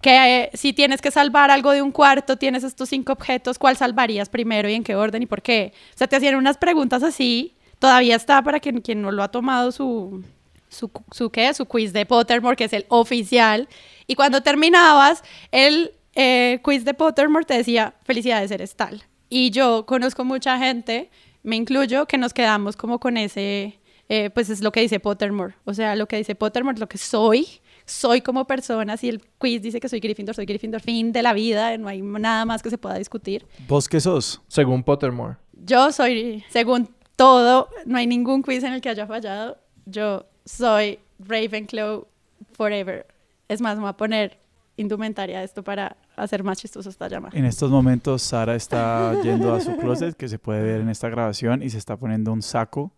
que 0.04 0.44
eh, 0.44 0.52
si 0.54 0.74
tienes 0.74 1.02
que 1.02 1.10
salvar 1.10 1.50
algo 1.50 1.72
de 1.72 1.82
un 1.82 1.92
cuarto, 1.92 2.38
tienes 2.38 2.64
estos 2.64 2.90
cinco 2.90 3.14
objetos, 3.14 3.58
¿cuál 3.58 3.76
salvarías 3.76 4.30
primero 4.30 4.70
y 4.70 4.76
en 4.76 4.84
qué 4.84 4.96
orden 4.96 5.24
y 5.24 5.26
por 5.26 5.42
qué? 5.42 5.74
O 5.96 5.98
sea, 5.98 6.06
te 6.06 6.16
hacían 6.16 6.36
unas 6.36 6.58
preguntas 6.58 7.02
así, 7.02 7.56
todavía 7.80 8.16
está 8.16 8.44
para 8.44 8.60
quien, 8.60 8.82
quien 8.82 9.02
no 9.02 9.12
lo 9.12 9.24
ha 9.24 9.32
tomado 9.32 9.72
su, 9.72 10.24
su, 10.70 11.32
¿qué? 11.32 11.52
su 11.56 11.66
quiz 11.66 11.94
de 11.94 12.06
Pottermore, 12.06 12.56
que 12.56 12.66
es 12.66 12.74
el 12.74 12.86
oficial, 12.90 13.68
y 14.06 14.14
cuando 14.14 14.42
terminabas, 14.42 15.24
el 15.52 15.94
eh, 16.14 16.60
quiz 16.64 16.86
de 16.86 16.94
Pottermore 16.94 17.46
te 17.46 17.56
decía, 17.56 17.96
felicidades, 18.04 18.52
eres 18.52 18.76
tal. 18.76 19.04
Y 19.30 19.50
yo 19.50 19.86
conozco 19.88 20.24
mucha 20.24 20.60
gente, 20.60 21.10
me 21.42 21.56
incluyo, 21.56 22.06
que 22.06 22.20
nos 22.20 22.34
quedamos 22.34 22.76
como 22.76 23.00
con 23.00 23.18
ese, 23.18 23.80
eh, 24.10 24.30
pues 24.30 24.50
es 24.50 24.62
lo 24.62 24.72
que 24.72 24.82
dice 24.82 25.00
Pottermore, 25.00 25.56
o 25.66 25.74
sea, 25.74 25.96
lo 25.96 26.08
que 26.08 26.18
dice 26.18 26.36
Pottermore, 26.36 26.78
lo 26.78 26.88
que 26.88 26.98
soy, 26.98 27.48
soy 27.86 28.22
como 28.22 28.46
persona. 28.46 28.98
Si 28.98 29.10
el 29.10 29.22
quiz 29.38 29.62
dice 29.62 29.80
que 29.80 29.90
soy 29.90 30.00
Gryffindor, 30.00 30.36
soy 30.36 30.46
Gryffindor, 30.46 30.82
fin 30.82 31.12
de 31.12 31.22
la 31.22 31.34
vida, 31.34 31.78
no 31.78 31.88
hay 31.88 32.02
nada 32.02 32.46
más 32.46 32.62
que 32.62 32.70
se 32.70 32.78
pueda 32.78 32.98
discutir. 32.98 33.46
¿Vos 33.68 33.88
qué 33.88 34.00
sos? 34.00 34.42
Según 34.48 34.84
Pottermore. 34.84 35.38
Yo 35.54 35.92
soy, 35.92 36.44
según 36.50 36.90
todo, 37.16 37.70
no 37.86 37.98
hay 37.98 38.08
ningún 38.08 38.42
quiz 38.42 38.64
en 38.64 38.74
el 38.74 38.82
que 38.82 38.90
haya 38.90 39.08
fallado. 39.08 39.58
Yo 39.86 40.26
soy 40.46 41.00
Ravenclaw 41.20 42.08
forever. 42.54 43.08
Es 43.48 43.62
más, 43.62 43.76
me 43.76 43.82
voy 43.82 43.90
a 43.90 43.98
poner 43.98 44.40
indumentaria 44.76 45.44
esto 45.44 45.64
para 45.64 45.96
hacer 46.16 46.44
más 46.44 46.58
chistoso 46.58 46.90
esta 46.90 47.08
llamada. 47.08 47.38
En 47.38 47.46
estos 47.46 47.70
momentos 47.70 48.22
Sara 48.22 48.56
está 48.56 49.22
yendo 49.22 49.54
a 49.54 49.62
su 49.62 49.76
closet 49.78 50.16
que 50.16 50.28
se 50.28 50.40
puede 50.40 50.62
ver 50.62 50.82
en 50.82 50.90
esta 50.90 51.10
grabación 51.10 51.62
y 51.62 51.70
se 51.70 51.78
está 51.78 51.98
poniendo 51.98 52.32
un 52.32 52.42
saco 52.42 52.92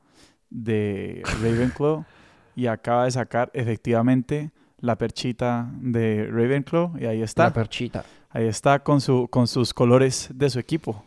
de 0.49 1.21
Ravenclaw 1.41 2.05
y 2.55 2.67
acaba 2.67 3.05
de 3.05 3.11
sacar 3.11 3.51
efectivamente 3.53 4.51
la 4.85 4.97
perchita 4.97 5.67
de 5.73 6.27
Ravenclaw 6.31 6.97
y 6.99 7.05
ahí 7.05 7.21
está. 7.21 7.45
La 7.45 7.53
perchita. 7.53 8.05
Ahí 8.29 8.47
está 8.47 8.79
con, 8.79 9.01
su, 9.01 9.27
con 9.29 9.47
sus 9.47 9.73
colores 9.73 10.29
de 10.33 10.49
su 10.49 10.59
equipo. 10.59 11.05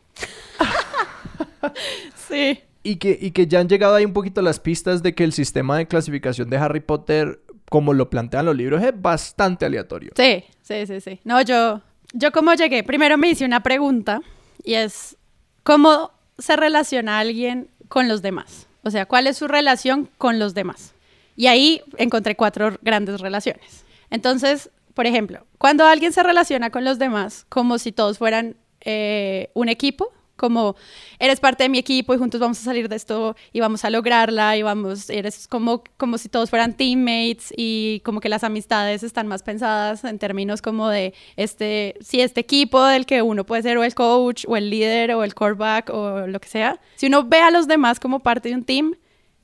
sí. 2.28 2.60
Y 2.82 2.96
que, 2.96 3.18
y 3.20 3.32
que 3.32 3.46
ya 3.46 3.60
han 3.60 3.68
llegado 3.68 3.94
ahí 3.94 4.04
un 4.04 4.12
poquito 4.12 4.40
las 4.40 4.60
pistas 4.60 5.02
de 5.02 5.14
que 5.14 5.24
el 5.24 5.32
sistema 5.32 5.76
de 5.76 5.86
clasificación 5.86 6.48
de 6.48 6.56
Harry 6.56 6.80
Potter, 6.80 7.40
como 7.68 7.92
lo 7.92 8.08
plantean 8.08 8.46
los 8.46 8.56
libros, 8.56 8.82
es 8.82 8.92
bastante 9.00 9.66
aleatorio. 9.66 10.12
Sí, 10.16 10.44
sí, 10.62 10.86
sí, 10.86 11.00
sí. 11.00 11.20
No, 11.24 11.42
yo, 11.42 11.82
yo 12.12 12.32
como 12.32 12.54
llegué, 12.54 12.82
primero 12.82 13.18
me 13.18 13.28
hice 13.28 13.44
una 13.44 13.62
pregunta 13.62 14.22
y 14.64 14.74
es, 14.74 15.16
¿cómo 15.62 16.12
se 16.38 16.56
relaciona 16.56 17.18
alguien 17.18 17.68
con 17.88 18.08
los 18.08 18.22
demás? 18.22 18.66
O 18.82 18.90
sea, 18.90 19.06
¿cuál 19.06 19.26
es 19.26 19.36
su 19.36 19.48
relación 19.48 20.08
con 20.16 20.38
los 20.38 20.54
demás? 20.54 20.94
Y 21.38 21.46
ahí 21.46 21.80
encontré 21.98 22.34
cuatro 22.34 22.76
grandes 22.82 23.20
relaciones. 23.20 23.84
Entonces, 24.10 24.70
por 24.92 25.06
ejemplo, 25.06 25.46
cuando 25.56 25.86
alguien 25.86 26.12
se 26.12 26.24
relaciona 26.24 26.70
con 26.70 26.84
los 26.84 26.98
demás 26.98 27.46
como 27.48 27.78
si 27.78 27.92
todos 27.92 28.18
fueran 28.18 28.56
eh, 28.80 29.48
un 29.54 29.68
equipo, 29.68 30.12
como 30.34 30.74
eres 31.20 31.38
parte 31.38 31.62
de 31.62 31.68
mi 31.68 31.78
equipo 31.78 32.12
y 32.12 32.18
juntos 32.18 32.40
vamos 32.40 32.58
a 32.58 32.64
salir 32.64 32.88
de 32.88 32.96
esto 32.96 33.36
y 33.52 33.60
vamos 33.60 33.84
a 33.84 33.90
lograrla 33.90 34.56
y 34.56 34.62
vamos, 34.62 35.10
eres 35.10 35.46
como, 35.46 35.84
como 35.96 36.18
si 36.18 36.28
todos 36.28 36.50
fueran 36.50 36.76
teammates 36.76 37.54
y 37.56 38.00
como 38.04 38.18
que 38.18 38.28
las 38.28 38.42
amistades 38.42 39.04
están 39.04 39.28
más 39.28 39.44
pensadas 39.44 40.02
en 40.02 40.18
términos 40.18 40.60
como 40.60 40.88
de 40.88 41.14
este, 41.36 41.94
si 42.00 42.20
este 42.20 42.40
equipo 42.40 42.84
del 42.84 43.06
que 43.06 43.22
uno 43.22 43.46
puede 43.46 43.62
ser 43.62 43.78
o 43.78 43.84
el 43.84 43.94
coach 43.94 44.44
o 44.48 44.56
el 44.56 44.70
líder 44.70 45.12
o 45.14 45.22
el 45.22 45.36
quarterback 45.36 45.88
o 45.90 46.26
lo 46.26 46.40
que 46.40 46.48
sea, 46.48 46.80
si 46.96 47.06
uno 47.06 47.22
ve 47.22 47.38
a 47.38 47.52
los 47.52 47.68
demás 47.68 48.00
como 48.00 48.18
parte 48.18 48.48
de 48.48 48.56
un 48.56 48.64
team, 48.64 48.96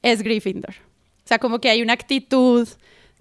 es 0.02 0.22
Gryffindor. 0.22 0.74
O 1.24 1.26
sea, 1.26 1.38
como 1.38 1.58
que 1.58 1.70
hay 1.70 1.82
una 1.82 1.94
actitud 1.94 2.68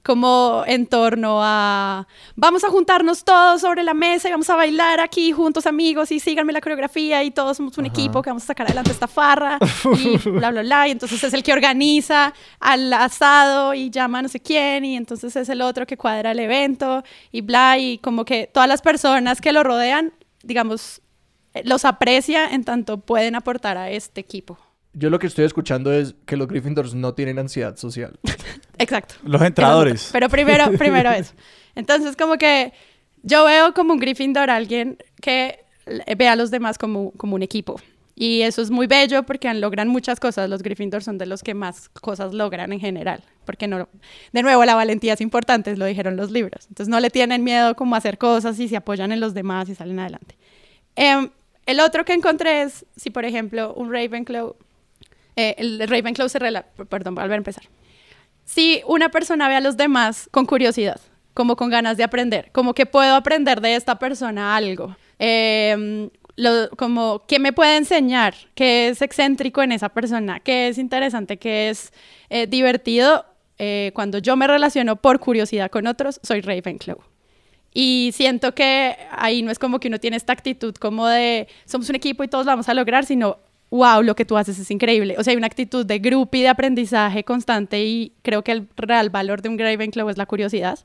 como 0.03 0.63
en 0.67 0.85
torno 0.85 1.39
a 1.41 2.05
vamos 2.35 2.65
a 2.65 2.69
juntarnos 2.69 3.23
todos 3.23 3.61
sobre 3.61 3.83
la 3.83 3.93
mesa 3.93 4.27
y 4.27 4.31
vamos 4.31 4.49
a 4.49 4.57
bailar 4.57 4.99
aquí 4.99 5.31
juntos 5.31 5.65
amigos 5.65 6.11
y 6.11 6.19
síganme 6.19 6.51
la 6.51 6.59
coreografía 6.59 7.23
y 7.23 7.31
todos 7.31 7.55
somos 7.55 7.77
un 7.77 7.85
equipo 7.85 8.21
que 8.21 8.29
vamos 8.29 8.43
a 8.43 8.47
sacar 8.47 8.65
adelante 8.67 8.91
esta 8.91 9.07
farra 9.07 9.59
y 9.97 10.17
bla 10.29 10.51
bla 10.51 10.61
bla 10.61 10.89
y 10.89 10.91
entonces 10.91 11.23
es 11.23 11.33
el 11.33 11.41
que 11.41 11.53
organiza 11.53 12.33
al 12.59 12.91
asado 12.91 13.73
y 13.73 13.89
llama 13.89 14.19
a 14.19 14.23
no 14.23 14.27
sé 14.27 14.41
quién 14.41 14.83
y 14.83 14.97
entonces 14.97 15.37
es 15.37 15.47
el 15.47 15.61
otro 15.61 15.87
que 15.87 15.95
cuadra 15.95 16.31
el 16.31 16.39
evento 16.39 17.01
y 17.31 17.39
bla 17.39 17.77
y 17.77 17.97
como 17.99 18.25
que 18.25 18.47
todas 18.47 18.67
las 18.67 18.81
personas 18.81 19.39
que 19.39 19.53
lo 19.53 19.63
rodean 19.63 20.11
digamos 20.43 21.01
los 21.63 21.85
aprecia 21.85 22.49
en 22.49 22.63
tanto 22.63 22.97
pueden 22.97 23.35
aportar 23.35 23.77
a 23.77 23.89
este 23.89 24.19
equipo. 24.21 24.57
Yo 24.93 25.09
lo 25.09 25.19
que 25.19 25.27
estoy 25.27 25.45
escuchando 25.45 25.91
es 25.91 26.15
que 26.25 26.37
los 26.37 26.47
Gryffindors 26.47 26.93
no 26.93 27.13
tienen 27.13 27.39
ansiedad 27.39 27.75
social. 27.77 28.19
Exacto. 28.77 29.15
Los 29.23 29.41
entradores. 29.41 30.09
Pero 30.11 30.29
primero, 30.29 30.71
primero 30.77 31.11
eso. 31.11 31.33
Entonces, 31.75 32.15
como 32.15 32.37
que 32.37 32.73
yo 33.23 33.45
veo 33.45 33.73
como 33.73 33.93
un 33.93 33.99
Gryffindor 33.99 34.49
alguien 34.49 34.97
que 35.21 35.63
ve 36.17 36.27
a 36.27 36.35
los 36.35 36.51
demás 36.51 36.77
como, 36.77 37.11
como 37.11 37.35
un 37.35 37.43
equipo. 37.43 37.79
Y 38.15 38.41
eso 38.41 38.61
es 38.61 38.69
muy 38.69 38.85
bello 38.85 39.23
porque 39.23 39.51
logran 39.55 39.87
muchas 39.87 40.19
cosas. 40.19 40.49
Los 40.49 40.61
Gryffindor 40.61 41.03
son 41.03 41.17
de 41.17 41.25
los 41.25 41.41
que 41.41 41.53
más 41.53 41.89
cosas 41.89 42.33
logran 42.33 42.71
en 42.71 42.79
general. 42.79 43.23
Porque 43.45 43.67
no, 43.67 43.89
de 44.31 44.43
nuevo, 44.43 44.63
la 44.65 44.75
valentía 44.75 45.13
es 45.13 45.21
importante, 45.21 45.75
lo 45.75 45.85
dijeron 45.85 46.15
los 46.15 46.29
libros. 46.29 46.67
Entonces 46.69 46.89
no 46.89 46.99
le 46.99 47.09
tienen 47.09 47.43
miedo 47.43 47.75
como 47.75 47.95
a 47.95 47.97
hacer 47.97 48.17
cosas 48.17 48.59
y 48.59 48.67
se 48.67 48.77
apoyan 48.77 49.11
en 49.11 49.19
los 49.19 49.33
demás 49.33 49.67
y 49.69 49.75
salen 49.75 49.99
adelante. 49.99 50.37
Em, 50.95 51.29
el 51.65 51.79
otro 51.79 52.05
que 52.05 52.13
encontré 52.13 52.61
es, 52.61 52.85
si 52.95 53.09
por 53.09 53.25
ejemplo 53.25 53.73
un 53.73 53.91
Ravenclaw 53.91 54.55
eh, 55.35 55.55
el 55.57 55.87
Ravenclaw 55.87 56.29
se 56.29 56.39
rela... 56.39 56.65
Perdón, 56.89 57.15
volver 57.15 57.33
a 57.33 57.35
empezar. 57.35 57.63
Si 58.45 58.81
una 58.87 59.09
persona 59.09 59.47
ve 59.47 59.55
a 59.55 59.61
los 59.61 59.77
demás 59.77 60.27
con 60.31 60.45
curiosidad, 60.45 60.99
como 61.33 61.55
con 61.55 61.69
ganas 61.69 61.97
de 61.97 62.03
aprender, 62.03 62.51
como 62.51 62.73
que 62.73 62.85
puedo 62.85 63.15
aprender 63.15 63.61
de 63.61 63.75
esta 63.75 63.97
persona 63.97 64.55
algo, 64.55 64.95
em, 65.19 66.09
como 66.77 67.23
qué 67.27 67.39
me 67.39 67.53
puede 67.53 67.77
enseñar, 67.77 68.33
qué 68.55 68.89
es 68.89 69.01
excéntrico 69.01 69.61
en 69.61 69.71
esa 69.71 69.89
persona, 69.89 70.39
qué 70.39 70.67
es 70.67 70.77
interesante, 70.77 71.37
qué 71.37 71.69
es 71.69 71.93
eh, 72.29 72.47
divertido. 72.47 73.25
Eh, 73.59 73.91
cuando 73.93 74.17
yo 74.17 74.35
me 74.35 74.47
relaciono 74.47 74.95
por 74.95 75.19
curiosidad 75.19 75.69
con 75.69 75.87
otros, 75.87 76.19
soy 76.23 76.41
Ravenclaw. 76.41 76.97
Y 77.73 78.11
siento 78.13 78.53
que 78.53 78.97
ahí 79.11 79.41
no 79.41 79.51
es 79.51 79.57
como 79.57 79.79
que 79.79 79.87
uno 79.87 79.99
tiene 79.99 80.17
esta 80.17 80.33
actitud 80.33 80.75
como 80.75 81.07
de 81.07 81.47
somos 81.65 81.89
un 81.89 81.95
equipo 81.95 82.23
y 82.23 82.27
todos 82.27 82.45
lo 82.45 82.51
vamos 82.51 82.69
a 82.69 82.73
lograr, 82.73 83.05
sino 83.05 83.37
wow, 83.73 84.03
lo 84.03 84.15
que 84.15 84.23
tú 84.23 84.37
haces 84.37 84.59
es 84.59 84.69
increíble. 84.69 85.15
O 85.17 85.23
sea, 85.23 85.31
hay 85.31 85.37
una 85.37 85.47
actitud 85.47 85.83
de 85.83 85.97
grupo 85.97 86.37
y 86.37 86.41
de 86.41 86.47
aprendizaje 86.47 87.23
constante 87.23 87.83
y 87.83 88.13
creo 88.21 88.43
que 88.43 88.51
el 88.51 88.67
real 88.77 89.09
valor 89.09 89.41
de 89.41 89.49
un 89.49 89.57
Ravenclaw 89.57 90.09
es 90.09 90.17
la 90.17 90.27
curiosidad. 90.27 90.77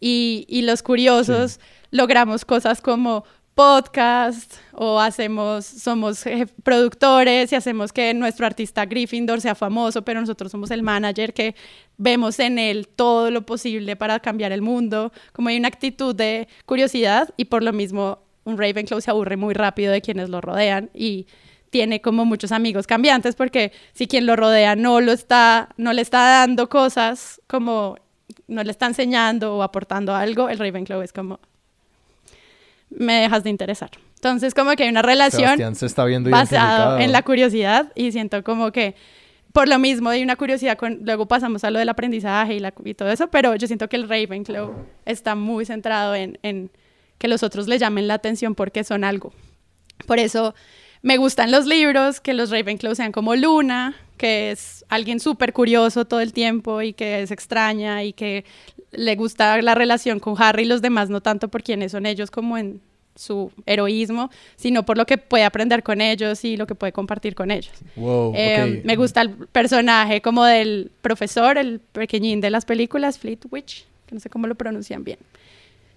Y, 0.00 0.46
y 0.48 0.62
los 0.62 0.82
curiosos 0.82 1.60
logramos 1.90 2.46
cosas 2.46 2.80
como 2.80 3.24
podcast 3.54 4.54
o 4.72 4.98
hacemos, 4.98 5.66
somos 5.66 6.24
productores 6.62 7.52
y 7.52 7.56
hacemos 7.56 7.92
que 7.92 8.14
nuestro 8.14 8.46
artista 8.46 8.86
Gryffindor 8.86 9.42
sea 9.42 9.54
famoso, 9.54 10.02
pero 10.02 10.18
nosotros 10.18 10.50
somos 10.50 10.70
el 10.70 10.82
manager 10.82 11.34
que 11.34 11.54
vemos 11.98 12.38
en 12.38 12.58
él 12.58 12.88
todo 12.88 13.30
lo 13.30 13.44
posible 13.44 13.96
para 13.96 14.18
cambiar 14.18 14.52
el 14.52 14.62
mundo. 14.62 15.12
Como 15.34 15.50
hay 15.50 15.58
una 15.58 15.68
actitud 15.68 16.14
de 16.14 16.48
curiosidad 16.64 17.34
y 17.36 17.44
por 17.44 17.62
lo 17.62 17.74
mismo 17.74 18.20
un 18.44 18.56
Ravenclaw 18.56 19.02
se 19.02 19.10
aburre 19.10 19.36
muy 19.36 19.52
rápido 19.52 19.92
de 19.92 20.00
quienes 20.00 20.30
lo 20.30 20.40
rodean 20.40 20.88
y 20.94 21.26
tiene 21.70 22.00
como 22.00 22.24
muchos 22.24 22.52
amigos 22.52 22.86
cambiantes 22.86 23.36
porque 23.36 23.72
si 23.92 24.06
quien 24.06 24.26
lo 24.26 24.36
rodea 24.36 24.76
no 24.76 25.00
lo 25.00 25.12
está, 25.12 25.70
no 25.76 25.92
le 25.92 26.02
está 26.02 26.18
dando 26.40 26.68
cosas 26.68 27.40
como 27.46 27.96
no 28.46 28.62
le 28.62 28.70
está 28.70 28.86
enseñando 28.86 29.56
o 29.56 29.62
aportando 29.62 30.14
algo, 30.14 30.48
el 30.48 30.58
Ravenclaw 30.58 31.02
es 31.02 31.12
como 31.12 31.40
me 32.90 33.14
dejas 33.20 33.44
de 33.44 33.50
interesar. 33.50 33.90
Entonces 34.16 34.52
como 34.52 34.72
que 34.72 34.82
hay 34.82 34.88
una 34.88 35.02
relación 35.02 35.74
se 35.74 35.86
está 35.86 36.04
viendo 36.04 36.28
basada 36.28 37.02
en 37.02 37.12
la 37.12 37.22
curiosidad 37.22 37.92
y 37.94 38.12
siento 38.12 38.42
como 38.42 38.72
que 38.72 38.96
por 39.52 39.68
lo 39.68 39.78
mismo 39.78 40.10
hay 40.10 40.22
una 40.22 40.36
curiosidad 40.36 40.76
con, 40.76 41.00
luego 41.02 41.26
pasamos 41.26 41.64
a 41.64 41.70
lo 41.70 41.78
del 41.78 41.88
aprendizaje 41.88 42.54
y, 42.54 42.60
la, 42.60 42.72
y 42.84 42.94
todo 42.94 43.10
eso, 43.10 43.28
pero 43.28 43.56
yo 43.56 43.66
siento 43.66 43.88
que 43.88 43.96
el 43.96 44.08
Ravenclaw 44.08 44.74
está 45.06 45.34
muy 45.34 45.64
centrado 45.64 46.14
en, 46.14 46.38
en 46.42 46.70
que 47.18 47.28
los 47.28 47.42
otros 47.42 47.66
le 47.66 47.78
llamen 47.78 48.06
la 48.06 48.14
atención 48.14 48.54
porque 48.54 48.84
son 48.84 49.02
algo. 49.02 49.32
Por 50.06 50.18
eso 50.18 50.54
me 51.02 51.16
gustan 51.16 51.50
los 51.50 51.66
libros, 51.66 52.20
que 52.20 52.34
los 52.34 52.50
Ravenclaw 52.50 52.94
sean 52.94 53.12
como 53.12 53.34
Luna, 53.34 53.96
que 54.16 54.50
es 54.50 54.84
alguien 54.88 55.18
súper 55.18 55.52
curioso 55.52 56.04
todo 56.04 56.20
el 56.20 56.32
tiempo 56.32 56.82
y 56.82 56.92
que 56.92 57.22
es 57.22 57.30
extraña 57.30 58.04
y 58.04 58.12
que 58.12 58.44
le 58.92 59.16
gusta 59.16 59.60
la 59.62 59.74
relación 59.74 60.20
con 60.20 60.34
Harry 60.40 60.64
y 60.64 60.66
los 60.66 60.82
demás, 60.82 61.08
no 61.08 61.20
tanto 61.20 61.48
por 61.48 61.62
quiénes 61.62 61.92
son 61.92 62.04
ellos 62.06 62.30
como 62.30 62.58
en 62.58 62.80
su 63.16 63.50
heroísmo, 63.66 64.30
sino 64.56 64.84
por 64.84 64.96
lo 64.96 65.06
que 65.06 65.18
puede 65.18 65.44
aprender 65.44 65.82
con 65.82 66.00
ellos 66.00 66.44
y 66.44 66.56
lo 66.56 66.66
que 66.66 66.74
puede 66.74 66.92
compartir 66.92 67.34
con 67.34 67.50
ellos. 67.50 67.72
Eh, 68.34 68.82
me 68.84 68.96
gusta 68.96 69.22
el 69.22 69.30
personaje 69.30 70.20
como 70.20 70.44
del 70.44 70.90
profesor, 71.00 71.58
el 71.58 71.80
pequeñín 71.80 72.40
de 72.40 72.50
las 72.50 72.64
películas, 72.64 73.18
Fleetwich, 73.18 73.86
que 74.06 74.14
no 74.14 74.20
sé 74.20 74.30
cómo 74.30 74.46
lo 74.46 74.54
pronuncian 74.54 75.04
bien 75.04 75.18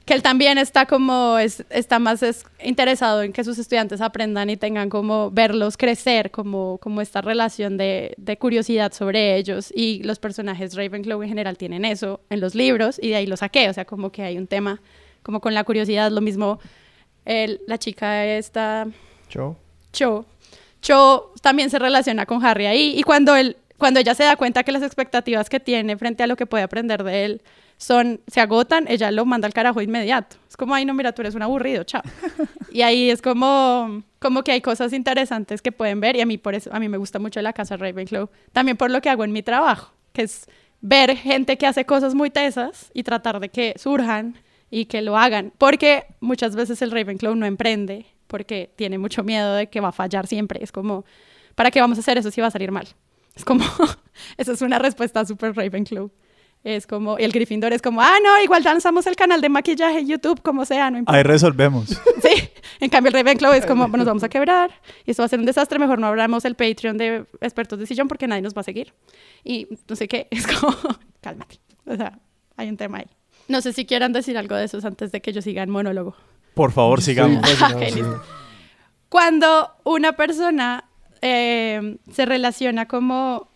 que 0.05 0.13
él 0.13 0.21
también 0.21 0.57
está 0.57 0.85
como, 0.85 1.37
es, 1.37 1.63
está 1.69 1.97
más 1.97 2.23
interesado 2.61 3.23
en 3.23 3.31
que 3.31 3.43
sus 3.43 3.57
estudiantes 3.57 4.01
aprendan 4.01 4.49
y 4.49 4.57
tengan 4.57 4.89
como 4.89 5.31
verlos 5.31 5.77
crecer, 5.77 6.29
como, 6.29 6.77
como 6.79 6.99
esta 6.99 7.21
relación 7.21 7.77
de, 7.77 8.13
de, 8.17 8.37
curiosidad 8.37 8.91
sobre 8.91 9.37
ellos. 9.37 9.71
Y 9.73 10.03
los 10.03 10.19
personajes 10.19 10.75
Ravenclaw 10.75 11.23
en 11.23 11.29
general 11.29 11.57
tienen 11.57 11.85
eso 11.85 12.19
en 12.29 12.41
los 12.41 12.53
libros 12.53 12.99
y 13.01 13.09
de 13.09 13.15
ahí 13.15 13.27
lo 13.27 13.37
saqué, 13.37 13.69
o 13.69 13.73
sea, 13.73 13.85
como 13.85 14.11
que 14.11 14.23
hay 14.23 14.37
un 14.37 14.47
tema 14.47 14.81
como 15.21 15.39
con 15.39 15.53
la 15.53 15.63
curiosidad, 15.63 16.11
lo 16.11 16.21
mismo 16.21 16.59
la 17.25 17.77
chica 17.77 18.25
esta... 18.25 18.87
Cho. 19.29 19.55
Cho. 19.91 20.25
Cho 20.81 21.31
también 21.41 21.69
se 21.69 21.79
relaciona 21.79 22.25
con 22.25 22.45
Harry 22.45 22.65
ahí 22.65 22.93
y 22.97 23.03
cuando 23.03 23.35
él, 23.35 23.55
cuando 23.77 24.01
ella 24.01 24.15
se 24.15 24.23
da 24.23 24.35
cuenta 24.35 24.63
que 24.63 24.73
las 24.73 24.83
expectativas 24.83 25.49
que 25.49 25.61
tiene 25.61 25.95
frente 25.97 26.23
a 26.23 26.27
lo 26.27 26.35
que 26.35 26.45
puede 26.45 26.63
aprender 26.63 27.03
de 27.03 27.25
él 27.25 27.41
son, 27.83 28.21
se 28.27 28.39
agotan, 28.39 28.85
ella 28.87 29.11
lo 29.11 29.25
manda 29.25 29.45
al 29.45 29.53
carajo 29.53 29.81
inmediato. 29.81 30.37
Es 30.47 30.55
como, 30.55 30.73
ay, 30.73 30.85
no, 30.85 30.93
mira, 30.93 31.11
tú 31.11 31.21
eres 31.21 31.35
un 31.35 31.41
aburrido, 31.41 31.83
chao. 31.83 32.01
y 32.71 32.81
ahí 32.81 33.09
es 33.09 33.21
como, 33.21 34.03
como 34.19 34.41
que 34.43 34.53
hay 34.53 34.61
cosas 34.61 34.93
interesantes 34.93 35.61
que 35.61 35.73
pueden 35.73 35.99
ver 35.99 36.15
y 36.15 36.21
a 36.21 36.25
mí 36.25 36.37
por 36.37 36.55
eso, 36.55 36.73
a 36.73 36.79
mí 36.79 36.87
me 36.87 36.97
gusta 36.97 37.19
mucho 37.19 37.41
la 37.41 37.51
casa 37.51 37.75
Ravenclaw, 37.75 38.29
también 38.53 38.77
por 38.77 38.89
lo 38.89 39.01
que 39.01 39.09
hago 39.09 39.25
en 39.25 39.33
mi 39.33 39.43
trabajo, 39.43 39.93
que 40.13 40.21
es 40.21 40.47
ver 40.79 41.17
gente 41.17 41.57
que 41.57 41.67
hace 41.67 41.85
cosas 41.85 42.15
muy 42.15 42.29
tesas 42.29 42.89
y 42.93 43.03
tratar 43.03 43.41
de 43.41 43.49
que 43.49 43.73
surjan 43.77 44.37
y 44.71 44.85
que 44.85 45.01
lo 45.01 45.17
hagan. 45.17 45.51
Porque 45.57 46.05
muchas 46.21 46.55
veces 46.55 46.81
el 46.81 46.91
Ravenclaw 46.91 47.35
no 47.35 47.45
emprende 47.45 48.05
porque 48.27 48.71
tiene 48.77 48.97
mucho 48.97 49.23
miedo 49.23 49.55
de 49.55 49.67
que 49.67 49.81
va 49.81 49.89
a 49.89 49.91
fallar 49.91 50.25
siempre. 50.25 50.63
Es 50.63 50.71
como, 50.71 51.03
¿para 51.55 51.69
qué 51.69 51.81
vamos 51.81 51.97
a 51.97 52.01
hacer 52.01 52.17
eso 52.17 52.31
si 52.31 52.39
va 52.39 52.47
a 52.47 52.51
salir 52.51 52.71
mal? 52.71 52.87
Es 53.35 53.43
como, 53.43 53.65
esa 54.37 54.53
es 54.53 54.61
una 54.61 54.79
respuesta 54.79 55.25
súper 55.25 55.53
Ravenclaw. 55.53 56.09
Es 56.63 56.87
como, 56.87 57.17
el 57.17 57.31
Gryffindor 57.33 57.73
es 57.73 57.81
como, 57.81 58.01
ah, 58.01 58.15
no, 58.23 58.41
igual 58.41 58.63
lanzamos 58.63 59.05
el 59.05 59.17
canal 59.17 59.41
de 59.41 59.49
maquillaje 59.49 59.99
en 59.99 60.07
YouTube, 60.07 60.41
como 60.41 60.63
sea, 60.63 60.89
no 60.89 60.97
importa. 60.97 61.17
Ahí 61.17 61.23
resolvemos. 61.23 62.01
Sí, 62.23 62.49
en 62.79 62.89
cambio 62.89 63.09
el 63.09 63.15
Ravenclaw 63.15 63.51
es 63.51 63.65
como, 63.65 63.85
nos 63.85 64.05
vamos 64.05 64.23
a 64.23 64.29
quebrar 64.29 64.71
y 65.05 65.11
esto 65.11 65.23
va 65.23 65.25
a 65.25 65.29
ser 65.29 65.39
un 65.39 65.45
desastre, 65.45 65.77
mejor 65.77 65.99
no 65.99 66.07
abramos 66.07 66.45
el 66.45 66.55
Patreon 66.55 66.97
de 66.97 67.25
expertos 67.41 67.77
de 67.79 67.85
sillón 67.85 68.07
porque 68.07 68.27
nadie 68.27 68.41
nos 68.41 68.55
va 68.55 68.61
a 68.61 68.63
seguir. 68.63 68.93
Y 69.43 69.67
no 69.89 69.97
sé 69.97 70.07
qué, 70.07 70.27
es 70.31 70.47
como, 70.47 70.73
cálmate. 71.19 71.59
O 71.85 71.97
sea, 71.97 72.17
hay 72.55 72.69
un 72.69 72.77
tema 72.77 72.99
ahí. 72.99 73.07
No 73.49 73.59
sé 73.59 73.73
si 73.73 73.85
quieran 73.85 74.13
decir 74.13 74.37
algo 74.37 74.55
de 74.55 74.63
esos 74.63 74.85
antes 74.85 75.11
de 75.11 75.21
que 75.21 75.33
yo 75.33 75.41
siga 75.41 75.63
en 75.63 75.69
monólogo. 75.69 76.15
Por 76.53 76.71
favor, 76.71 77.01
sigamos. 77.01 77.45
Sí, 77.45 77.63
Ok, 77.73 77.81
listo. 77.81 78.23
Cuando 79.09 79.69
una 79.83 80.13
persona 80.13 80.85
eh, 81.21 81.97
se 82.09 82.25
relaciona 82.25 82.87
como 82.87 83.49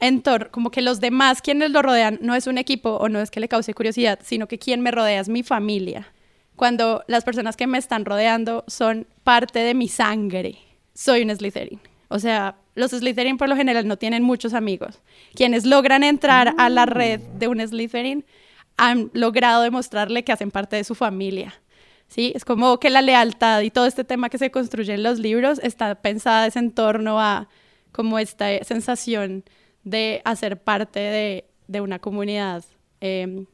en 0.00 0.22
tor- 0.22 0.50
como 0.50 0.70
que 0.70 0.82
los 0.82 1.00
demás 1.00 1.42
quienes 1.42 1.70
lo 1.70 1.82
rodean 1.82 2.18
no 2.22 2.34
es 2.34 2.46
un 2.46 2.58
equipo 2.58 2.90
o 2.96 3.08
no 3.08 3.20
es 3.20 3.30
que 3.30 3.40
le 3.40 3.48
cause 3.48 3.74
curiosidad, 3.74 4.20
sino 4.22 4.46
que 4.48 4.58
quien 4.58 4.80
me 4.80 4.90
rodea 4.90 5.20
es 5.20 5.28
mi 5.28 5.42
familia. 5.42 6.12
Cuando 6.56 7.04
las 7.06 7.24
personas 7.24 7.56
que 7.56 7.66
me 7.66 7.78
están 7.78 8.04
rodeando 8.04 8.64
son 8.66 9.06
parte 9.24 9.60
de 9.60 9.74
mi 9.74 9.88
sangre, 9.88 10.58
soy 10.94 11.22
un 11.22 11.34
Slytherin. 11.34 11.80
O 12.08 12.18
sea, 12.18 12.56
los 12.74 12.90
Slytherin 12.90 13.36
por 13.36 13.48
lo 13.48 13.56
general 13.56 13.86
no 13.86 13.96
tienen 13.96 14.22
muchos 14.22 14.54
amigos. 14.54 15.00
Quienes 15.34 15.66
logran 15.66 16.02
entrar 16.02 16.54
a 16.58 16.68
la 16.68 16.86
red 16.86 17.20
de 17.20 17.48
un 17.48 17.60
Slytherin 17.60 18.24
han 18.76 19.10
logrado 19.12 19.62
demostrarle 19.62 20.24
que 20.24 20.32
hacen 20.32 20.50
parte 20.50 20.76
de 20.76 20.84
su 20.84 20.94
familia. 20.94 21.54
¿sí? 22.08 22.32
Es 22.34 22.44
como 22.44 22.80
que 22.80 22.90
la 22.90 23.02
lealtad 23.02 23.60
y 23.60 23.70
todo 23.70 23.86
este 23.86 24.04
tema 24.04 24.28
que 24.30 24.38
se 24.38 24.50
construye 24.50 24.94
en 24.94 25.02
los 25.02 25.18
libros 25.18 25.60
está 25.62 25.94
pensada 25.96 26.48
en 26.54 26.70
torno 26.72 27.20
a 27.20 27.48
como 27.92 28.18
esta 28.18 28.46
sensación 28.64 29.44
de 29.88 30.22
hacer 30.24 30.60
parte 30.62 31.00
de, 31.00 31.44
de 31.66 31.80
una 31.80 31.98
comunidad 31.98 32.64
eh, 33.00 33.44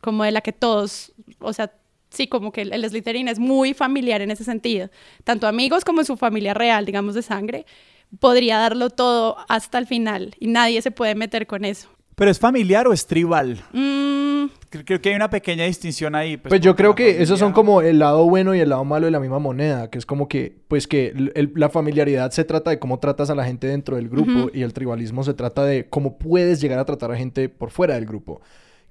como 0.00 0.24
de 0.24 0.32
la 0.32 0.40
que 0.40 0.52
todos, 0.52 1.12
o 1.40 1.52
sea, 1.52 1.72
sí, 2.10 2.26
como 2.26 2.52
que 2.52 2.62
el, 2.62 2.72
el 2.72 2.88
Slytherin 2.88 3.28
es 3.28 3.38
muy 3.38 3.74
familiar 3.74 4.20
en 4.20 4.30
ese 4.30 4.44
sentido, 4.44 4.90
tanto 5.24 5.46
amigos 5.46 5.84
como 5.84 6.04
su 6.04 6.16
familia 6.16 6.54
real, 6.54 6.84
digamos, 6.84 7.14
de 7.14 7.22
sangre, 7.22 7.66
podría 8.20 8.58
darlo 8.58 8.90
todo 8.90 9.36
hasta 9.48 9.78
el 9.78 9.86
final 9.86 10.34
y 10.38 10.46
nadie 10.46 10.82
se 10.82 10.90
puede 10.90 11.14
meter 11.14 11.46
con 11.46 11.64
eso. 11.64 11.88
¿Pero 12.14 12.30
es 12.30 12.38
familiar 12.38 12.86
o 12.86 12.92
es 12.92 13.06
tribal? 13.06 13.64
Mm, 13.72 14.46
Creo, 14.74 14.84
creo 14.84 15.00
que 15.00 15.08
hay 15.10 15.14
una 15.14 15.30
pequeña 15.30 15.64
distinción 15.64 16.14
ahí. 16.14 16.36
Pues 16.36 16.60
yo 16.60 16.72
porque 16.72 16.82
creo 16.82 16.94
que 16.94 17.22
esos 17.22 17.38
son 17.38 17.52
familia- 17.52 17.54
como 17.54 17.80
el 17.82 17.98
lado 18.00 18.24
bueno 18.28 18.54
y 18.54 18.60
el 18.60 18.68
lado 18.68 18.84
malo 18.84 19.06
de 19.06 19.12
la 19.12 19.20
misma 19.20 19.38
moneda, 19.38 19.88
que 19.88 19.98
es 19.98 20.04
como 20.06 20.26
que, 20.28 20.56
pues 20.68 20.86
que 20.88 21.08
el- 21.34 21.52
la 21.54 21.68
familiaridad 21.68 22.30
se 22.32 22.44
trata 22.44 22.70
de 22.70 22.78
cómo 22.78 22.98
tratas 22.98 23.30
a 23.30 23.34
la 23.34 23.44
gente 23.44 23.66
dentro 23.68 23.96
del 23.96 24.08
grupo 24.08 24.50
y 24.52 24.62
el 24.62 24.72
tribalismo 24.72 25.22
se 25.22 25.34
trata 25.34 25.64
de 25.64 25.86
cómo 25.88 26.18
puedes 26.18 26.60
llegar 26.60 26.78
a 26.78 26.84
tratar 26.84 27.12
a 27.12 27.16
gente 27.16 27.48
por 27.48 27.70
fuera 27.70 27.94
del 27.94 28.06
grupo. 28.06 28.40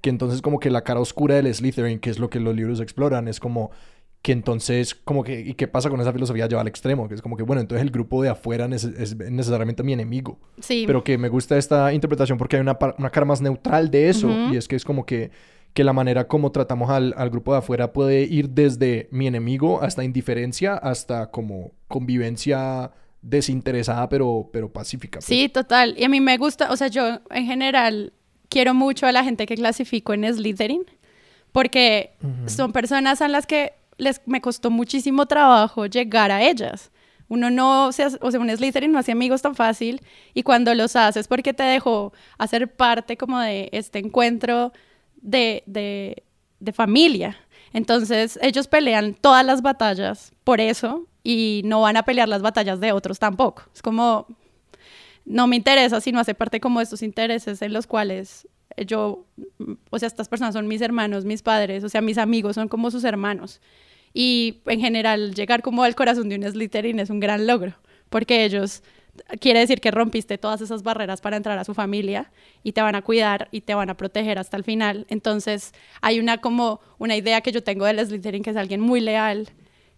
Que 0.00 0.10
entonces 0.10 0.42
como 0.42 0.58
que 0.60 0.70
la 0.70 0.82
cara 0.84 1.00
oscura 1.00 1.34
del 1.36 1.52
Slytherin, 1.54 1.98
que 1.98 2.10
es 2.10 2.18
lo 2.18 2.28
que 2.30 2.40
los 2.40 2.54
libros 2.54 2.80
exploran, 2.80 3.28
es 3.28 3.40
como 3.40 3.70
que 4.20 4.32
entonces 4.32 4.94
como 4.94 5.22
que, 5.22 5.40
¿y 5.40 5.52
qué 5.52 5.68
pasa 5.68 5.90
con 5.90 6.00
esa 6.00 6.10
filosofía 6.10 6.46
lleva 6.46 6.62
al 6.62 6.66
extremo? 6.68 7.08
Que 7.08 7.14
es 7.14 7.20
como 7.20 7.36
que, 7.36 7.42
bueno, 7.42 7.60
entonces 7.60 7.82
el 7.84 7.90
grupo 7.90 8.22
de 8.22 8.30
afuera 8.30 8.66
nece- 8.66 8.94
es 8.98 9.14
necesariamente 9.18 9.82
mi 9.82 9.92
enemigo. 9.92 10.38
sí. 10.60 10.84
Pero 10.86 11.04
que 11.04 11.18
me 11.18 11.28
gusta 11.28 11.58
esta 11.58 11.92
interpretación 11.92 12.38
porque 12.38 12.56
hay 12.56 12.62
una, 12.62 12.78
una 12.98 13.10
cara 13.10 13.26
más 13.26 13.42
neutral 13.42 13.90
de 13.90 14.08
eso. 14.08 14.30
Y 14.50 14.56
es 14.56 14.66
que 14.66 14.76
es 14.76 14.84
como 14.84 15.04
que, 15.04 15.30
que 15.74 15.84
la 15.84 15.92
manera 15.92 16.26
como 16.28 16.50
tratamos 16.52 16.88
al, 16.88 17.14
al 17.16 17.30
grupo 17.30 17.52
de 17.52 17.58
afuera 17.58 17.92
puede 17.92 18.22
ir 18.22 18.48
desde 18.50 19.08
mi 19.10 19.26
enemigo 19.26 19.82
hasta 19.82 20.02
indiferencia, 20.04 20.74
hasta 20.74 21.30
como 21.30 21.72
convivencia 21.88 22.92
desinteresada 23.22 24.08
pero, 24.08 24.48
pero 24.52 24.72
pacífica. 24.72 25.18
pues. 25.18 25.24
Sí, 25.26 25.48
total. 25.48 25.94
Y 25.98 26.04
a 26.04 26.08
mí 26.08 26.20
me 26.20 26.36
gusta, 26.38 26.70
o 26.70 26.76
sea, 26.76 26.88
yo 26.88 27.20
en 27.30 27.46
general 27.46 28.12
quiero 28.48 28.72
mucho 28.74 29.06
a 29.06 29.12
la 29.12 29.24
gente 29.24 29.46
que 29.46 29.56
clasifico 29.56 30.12
en 30.14 30.32
Slytherin, 30.32 30.84
porque 31.52 32.12
son 32.46 32.72
personas 32.72 33.20
a 33.22 33.28
las 33.28 33.46
que 33.46 33.72
les, 33.96 34.20
me 34.26 34.40
costó 34.40 34.70
muchísimo 34.70 35.26
trabajo 35.26 35.86
llegar 35.86 36.30
a 36.30 36.42
ellas. 36.42 36.90
Uno 37.28 37.50
no, 37.50 37.90
se 37.92 38.02
hace- 38.04 38.18
o 38.20 38.30
sea, 38.30 38.38
un 38.40 38.50
Slytherin 38.50 38.92
no 38.92 38.98
hace 38.98 39.12
amigos 39.12 39.40
tan 39.42 39.54
fácil 39.54 40.02
y 40.34 40.42
cuando 40.42 40.74
los 40.74 40.94
haces 40.94 41.26
porque 41.26 41.52
te 41.54 41.62
dejó 41.62 42.12
hacer 42.38 42.72
parte 42.74 43.16
como 43.16 43.40
de 43.40 43.70
este 43.72 43.98
encuentro 43.98 44.72
de, 45.24 45.64
de, 45.66 46.22
de 46.60 46.72
familia. 46.72 47.36
Entonces 47.72 48.38
ellos 48.40 48.68
pelean 48.68 49.14
todas 49.14 49.44
las 49.44 49.62
batallas 49.62 50.32
por 50.44 50.60
eso 50.60 51.08
y 51.24 51.62
no 51.64 51.80
van 51.80 51.96
a 51.96 52.04
pelear 52.04 52.28
las 52.28 52.42
batallas 52.42 52.78
de 52.78 52.92
otros 52.92 53.18
tampoco. 53.18 53.64
Es 53.74 53.82
como, 53.82 54.28
no 55.24 55.46
me 55.48 55.56
interesa 55.56 56.00
si 56.00 56.12
no 56.12 56.20
hace 56.20 56.34
parte 56.34 56.60
como 56.60 56.78
de 56.78 56.84
estos 56.84 57.02
intereses 57.02 57.62
en 57.62 57.72
los 57.72 57.86
cuales 57.86 58.46
yo, 58.86 59.24
o 59.90 59.98
sea, 59.98 60.06
estas 60.06 60.28
personas 60.28 60.54
son 60.54 60.68
mis 60.68 60.80
hermanos, 60.80 61.24
mis 61.24 61.42
padres, 61.42 61.84
o 61.84 61.88
sea, 61.88 62.00
mis 62.00 62.18
amigos 62.18 62.54
son 62.54 62.68
como 62.68 62.90
sus 62.90 63.04
hermanos. 63.04 63.60
Y 64.12 64.60
en 64.66 64.80
general, 64.80 65.34
llegar 65.34 65.62
como 65.62 65.82
al 65.82 65.94
corazón 65.94 66.28
de 66.28 66.36
un 66.36 66.42
Slytherin 66.44 67.00
es 67.00 67.10
un 67.10 67.20
gran 67.20 67.46
logro, 67.46 67.74
porque 68.08 68.44
ellos 68.44 68.82
quiere 69.40 69.60
decir 69.60 69.80
que 69.80 69.90
rompiste 69.90 70.38
todas 70.38 70.60
esas 70.60 70.82
barreras 70.82 71.20
para 71.20 71.36
entrar 71.36 71.58
a 71.58 71.64
su 71.64 71.74
familia 71.74 72.30
y 72.62 72.72
te 72.72 72.82
van 72.82 72.94
a 72.94 73.02
cuidar 73.02 73.48
y 73.50 73.62
te 73.62 73.74
van 73.74 73.90
a 73.90 73.96
proteger 73.96 74.38
hasta 74.38 74.56
el 74.56 74.64
final. 74.64 75.06
Entonces, 75.08 75.72
hay 76.00 76.20
una 76.20 76.38
como 76.38 76.80
una 76.98 77.16
idea 77.16 77.40
que 77.40 77.52
yo 77.52 77.62
tengo 77.62 77.86
del 77.86 78.04
Slytherin 78.04 78.42
que 78.42 78.50
es 78.50 78.56
alguien 78.56 78.80
muy 78.80 79.00
leal 79.00 79.50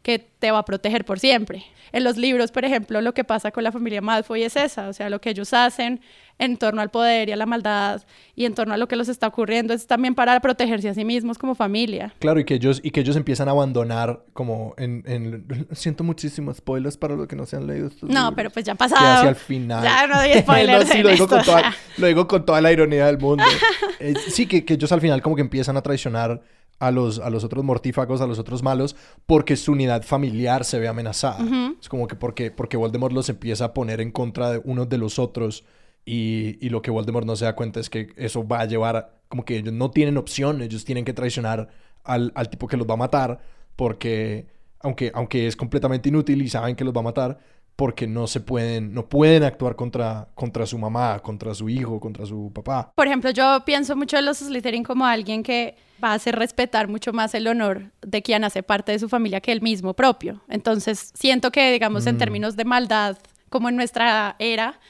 que 0.07 0.21
te 0.21 0.53
va 0.53 0.59
a 0.61 0.64
proteger 0.64 1.05
por 1.05 1.19
siempre. 1.19 1.64
En 1.90 2.05
los 2.05 2.16
libros, 2.16 2.53
por 2.53 2.64
ejemplo, 2.64 3.01
lo 3.01 3.12
que 3.12 3.25
pasa 3.25 3.51
con 3.51 3.64
la 3.64 3.73
familia 3.73 4.01
Malfoy 4.01 4.45
es 4.45 4.55
esa, 4.55 4.88
o 4.88 4.92
sea, 4.92 5.11
lo 5.11 5.21
que 5.21 5.31
ellos 5.31 5.53
hacen 5.53 6.01
en 6.38 6.59
torno 6.59 6.81
al 6.81 6.90
poder 6.90 7.29
y 7.29 7.33
a 7.33 7.37
la 7.37 7.47
maldad 7.47 8.03
y 8.37 8.45
en 8.45 8.55
torno 8.55 8.75
a 8.75 8.77
lo 8.77 8.87
que 8.87 8.95
les 8.95 9.09
está 9.09 9.27
ocurriendo 9.27 9.73
es 9.75 9.87
también 9.88 10.14
para 10.14 10.38
protegerse 10.40 10.88
a 10.90 10.95
sí 10.95 11.05
mismos 11.05 11.38
como 11.38 11.55
familia. 11.57 12.14
Claro, 12.21 12.38
y 12.38 12.45
que 12.45 12.55
ellos, 12.55 12.81
y 12.85 12.90
que 12.92 13.01
ellos 13.01 13.16
empiezan 13.16 13.49
a 13.49 13.51
abandonar 13.53 14.21
como 14.33 14.75
en... 14.79 15.03
en- 15.07 15.66
siento 15.73 16.05
muchísimos 16.05 16.59
spoilers 16.59 16.97
para 16.97 17.16
los 17.16 17.27
que 17.27 17.35
no 17.35 17.45
se 17.47 17.57
han 17.57 17.66
leído 17.66 17.88
estos 17.88 18.09
No, 18.09 18.14
libros. 18.21 18.33
pero 18.37 18.51
pues 18.51 18.64
ya 18.64 18.73
ha 18.73 18.77
que 18.77 18.79
pasado. 18.79 19.07
hacia 19.19 19.29
el 19.31 19.35
final. 19.37 19.83
Ya 19.83 20.07
no 20.07 20.19
doy 20.19 20.33
spoilers 20.40 20.87
No, 20.87 20.92
sí, 20.92 20.99
en 20.99 21.03
lo, 21.05 21.11
digo 21.11 21.25
esto, 21.25 21.37
con 21.37 21.45
toda, 21.45 21.57
o 21.57 21.61
sea. 21.62 21.75
lo 21.97 22.07
digo 22.07 22.29
con 22.29 22.45
toda 22.47 22.61
la 22.61 22.71
ironía 22.71 23.07
del 23.07 23.19
mundo. 23.19 23.42
Eh, 23.99 24.12
sí, 24.29 24.45
que, 24.47 24.62
que 24.66 24.75
ellos 24.75 24.92
al 24.92 25.01
final 25.01 25.23
como 25.23 25.37
que 25.37 25.40
empiezan 25.40 25.75
a 25.79 25.81
traicionar 25.81 26.42
a 26.79 26.91
los, 26.91 27.19
a 27.19 27.31
los 27.31 27.45
otros 27.45 27.65
mortífagos, 27.65 28.21
a 28.21 28.27
los 28.27 28.39
otros 28.39 28.62
malos, 28.62 28.97
porque 29.27 29.57
su 29.57 29.73
unidad 29.73 30.03
familiar 30.03 30.65
se 30.65 30.79
ve 30.79 30.89
amenazada. 30.89 31.45
Es 31.81 31.89
como 31.89 32.07
que 32.07 32.17
porque, 32.17 32.51
porque 32.51 32.77
Voldemort 32.77 33.15
los 33.15 33.29
empieza 33.29 33.67
a 33.67 33.75
poner 33.75 34.01
en 34.01 34.11
contra 34.11 34.53
de 34.53 34.61
unos 34.65 34.89
de 34.89 34.99
los 34.99 35.19
otros 35.19 35.65
y, 36.05 36.59
y 36.65 36.69
lo 36.69 36.83
que 36.83 36.91
Voldemort 36.91 37.27
no 37.27 37.37
se 37.37 37.47
da 37.47 37.57
cuenta 37.57 37.81
es 37.81 37.91
que 37.91 38.09
eso 38.17 38.47
va 38.47 38.61
a 38.61 38.65
llevar, 38.67 39.19
como 39.29 39.45
que 39.45 39.57
ellos 39.57 39.73
no 39.73 39.91
tienen 39.91 40.17
opción, 40.17 40.62
ellos 40.62 40.85
tienen 40.85 41.05
que 41.05 41.12
traicionar 41.12 41.69
al, 42.05 42.33
al 42.35 42.49
tipo 42.51 42.69
que 42.69 42.77
los 42.77 42.87
va 42.87 42.95
a 42.95 42.99
matar, 42.99 43.41
porque 43.75 44.47
aunque, 44.81 45.11
aunque 45.15 45.47
es 45.47 45.57
completamente 45.57 46.09
inútil 46.09 46.43
y 46.43 46.49
saben 46.49 46.77
que 46.77 46.85
los 46.85 46.95
va 46.95 47.01
a 47.01 47.05
matar, 47.05 47.39
porque 47.77 48.07
no 48.07 48.27
se 48.27 48.41
pueden, 48.41 48.95
no 48.95 49.07
pueden 49.07 49.43
actuar 49.43 49.77
contra, 49.77 50.29
contra 50.35 50.65
su 50.67 50.79
mamá, 50.79 51.21
contra 51.21 51.55
su 51.55 51.69
hijo, 51.69 52.01
contra 52.01 52.25
su 52.25 52.51
papá. 52.53 52.91
Por 52.95 53.07
ejemplo, 53.07 53.31
yo 53.31 53.62
pienso 53.67 53.95
mucho 53.95 54.17
en 54.17 54.25
los 54.25 54.39
Slytherin 54.39 54.83
como 54.83 55.05
alguien 55.05 55.43
que 55.43 55.77
va 56.03 56.12
a 56.12 56.15
hacer 56.15 56.37
respetar 56.37 56.89
mucho 56.89 57.12
más 57.12 57.35
el 57.35 57.47
honor 57.47 57.93
de 58.01 58.23
quien 58.23 58.45
hace 58.45 58.62
parte 58.62 58.93
de 58.93 58.99
su 58.99 59.11
familia 59.11 59.43
que 59.43 59.53
el 59.53 59.61
mismo 59.61 59.95
propio. 59.95 60.43
Entonces, 60.49 61.12
siento 61.15 61.53
que, 61.53 61.71
digamos, 61.71 62.07
en 62.07 62.17
términos 62.17 62.57
de 62.57 62.65
maldad, 62.65 63.19
como 63.51 63.69
en 63.69 63.77
nuestra 63.77 64.37
era, 64.39 64.81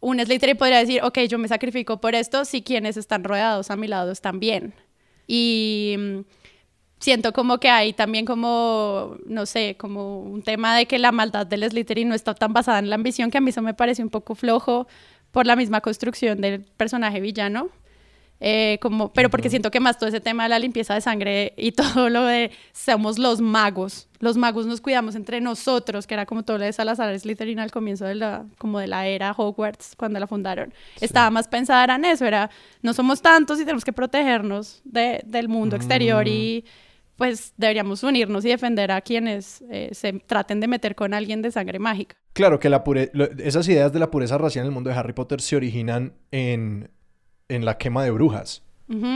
un 0.00 0.18
Slytherin 0.18 0.56
podría 0.56 0.78
decir, 0.78 1.02
ok, 1.02 1.18
yo 1.28 1.38
me 1.38 1.48
sacrifico 1.48 2.00
por 2.00 2.14
esto 2.14 2.46
si 2.46 2.62
quienes 2.62 2.96
están 2.96 3.24
rodeados 3.24 3.70
a 3.70 3.76
mi 3.76 3.88
lado 3.88 4.10
están 4.10 4.40
bien. 4.40 4.74
Y 5.26 5.96
mm, 5.98 6.20
siento 7.02 7.32
como 7.32 7.58
que 7.58 7.68
hay 7.68 7.92
también 7.92 8.24
como, 8.24 9.16
no 9.26 9.44
sé, 9.44 9.76
como 9.76 10.20
un 10.20 10.42
tema 10.42 10.76
de 10.76 10.86
que 10.86 10.98
la 10.98 11.12
maldad 11.12 11.46
del 11.46 11.68
Slytherin 11.68 12.08
no 12.08 12.14
está 12.14 12.32
tan 12.34 12.52
basada 12.52 12.78
en 12.78 12.88
la 12.88 12.94
ambición, 12.94 13.30
que 13.30 13.38
a 13.38 13.40
mí 13.40 13.50
eso 13.50 13.60
me 13.60 13.74
parece 13.74 14.02
un 14.02 14.08
poco 14.10 14.34
flojo 14.34 14.86
por 15.32 15.46
la 15.46 15.56
misma 15.56 15.80
construcción 15.80 16.40
del 16.40 16.60
personaje 16.62 17.20
villano. 17.20 17.68
Eh, 18.44 18.78
como, 18.82 19.12
pero 19.12 19.30
porque 19.30 19.48
siento 19.48 19.70
que 19.70 19.78
más 19.78 19.98
todo 19.98 20.08
ese 20.08 20.20
tema 20.20 20.42
de 20.42 20.48
la 20.48 20.58
limpieza 20.58 20.94
de 20.94 21.00
sangre 21.00 21.54
y 21.56 21.70
todo 21.80 22.08
lo 22.10 22.24
de 22.24 22.50
somos 22.72 23.16
los 23.18 23.40
magos. 23.40 24.08
Los 24.18 24.36
magos 24.36 24.66
nos 24.66 24.80
cuidamos 24.80 25.14
entre 25.14 25.40
nosotros, 25.40 26.08
que 26.08 26.14
era 26.14 26.26
como 26.26 26.42
todo 26.42 26.58
lo 26.58 26.64
de 26.64 26.72
Salazar 26.72 27.16
Slytherin 27.18 27.60
al 27.60 27.70
comienzo 27.70 28.04
de 28.04 28.16
la, 28.16 28.44
como 28.58 28.80
de 28.80 28.88
la 28.88 29.06
era 29.06 29.30
Hogwarts, 29.36 29.94
cuando 29.96 30.18
la 30.18 30.26
fundaron. 30.26 30.74
Estaba 31.00 31.30
más 31.30 31.46
pensada 31.46 31.94
en 31.94 32.04
eso, 32.04 32.24
era 32.26 32.50
no 32.82 32.92
somos 32.94 33.22
tantos 33.22 33.58
y 33.60 33.62
tenemos 33.64 33.84
que 33.84 33.92
protegernos 33.92 34.80
de- 34.84 35.22
del 35.24 35.48
mundo 35.48 35.76
exterior 35.76 36.26
y 36.26 36.64
pues 37.22 37.54
deberíamos 37.56 38.02
unirnos 38.02 38.44
y 38.44 38.48
defender 38.48 38.90
a 38.90 39.00
quienes 39.00 39.62
eh, 39.70 39.90
se 39.92 40.12
traten 40.14 40.58
de 40.58 40.66
meter 40.66 40.96
con 40.96 41.14
alguien 41.14 41.40
de 41.40 41.52
sangre 41.52 41.78
mágica. 41.78 42.16
Claro 42.32 42.58
que 42.58 42.68
la 42.68 42.82
pure- 42.82 43.10
lo- 43.12 43.30
esas 43.38 43.68
ideas 43.68 43.92
de 43.92 44.00
la 44.00 44.10
pureza 44.10 44.38
racial 44.38 44.64
en 44.64 44.70
el 44.70 44.74
mundo 44.74 44.90
de 44.90 44.96
Harry 44.96 45.12
Potter 45.12 45.40
se 45.40 45.54
originan 45.54 46.14
en, 46.32 46.90
en 47.48 47.64
la 47.64 47.78
quema 47.78 48.02
de 48.02 48.10
brujas. 48.10 48.62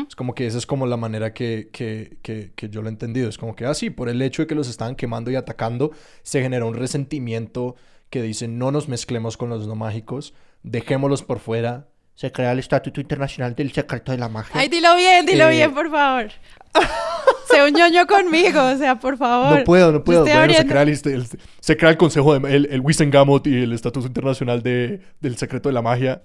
Es 0.09 0.15
como 0.17 0.35
que 0.35 0.47
esa 0.47 0.57
es 0.57 0.65
como 0.67 0.87
la 0.87 0.97
manera 0.97 1.35
que, 1.35 1.69
que, 1.73 2.17
que, 2.23 2.53
que, 2.57 2.71
yo 2.71 2.81
lo 2.81 2.89
he 2.89 2.93
entendido. 2.93 3.29
Es 3.29 3.37
como 3.37 3.55
que 3.57 3.67
así, 3.67 3.91
por 3.91 4.09
el 4.09 4.23
hecho 4.23 4.43
de 4.43 4.47
que 4.47 4.55
los 4.55 4.69
estaban 4.71 4.95
quemando 4.97 5.31
y 5.31 5.35
atacando, 5.37 5.91
se 6.23 6.41
genera 6.41 6.65
un 6.65 6.75
resentimiento 6.75 7.75
que 8.09 8.23
dice 8.23 8.47
no 8.49 8.71
nos 8.71 8.89
mezclemos 8.89 9.37
con 9.37 9.51
los 9.51 9.67
no 9.67 9.75
mágicos, 9.75 10.33
dejémoslos 10.63 11.23
por 11.25 11.41
fuera. 11.41 11.89
Se 12.15 12.33
crea 12.33 12.53
el 12.53 12.59
Estatuto 12.61 13.03
Internacional 13.03 13.55
del 13.55 13.71
Secreto 13.73 14.13
de 14.13 14.19
la 14.19 14.29
Magia. 14.31 14.59
Ay, 14.59 14.69
dilo 14.69 14.95
bien, 14.97 15.27
dilo 15.27 15.49
bien, 15.51 15.75
por 15.75 15.91
favor. 15.91 16.31
sé 17.51 17.65
un 17.65 17.73
ñoño 17.73 18.07
conmigo, 18.07 18.63
o 18.63 18.77
sea, 18.77 18.99
por 18.99 19.17
favor. 19.17 19.59
No 19.59 19.65
puedo, 19.65 19.93
no 19.93 20.05
puedo. 20.05 20.23
Bueno, 20.23 20.53
se, 20.53 20.67
crea 20.67 20.83
el, 20.83 20.97
se, 21.61 21.77
crea 21.77 21.91
el, 21.91 21.97
Consejo, 21.97 22.39
de, 22.39 22.55
el, 22.55 22.67
el 22.67 22.81
Wissengamot 22.81 23.47
y 23.47 23.63
el 23.63 23.73
Estatuto 23.73 24.07
Internacional 24.07 24.63
de, 24.63 25.01
del 25.21 25.37
Secreto 25.37 25.69
de 25.69 25.73
la 25.73 25.83
Magia. 25.83 26.23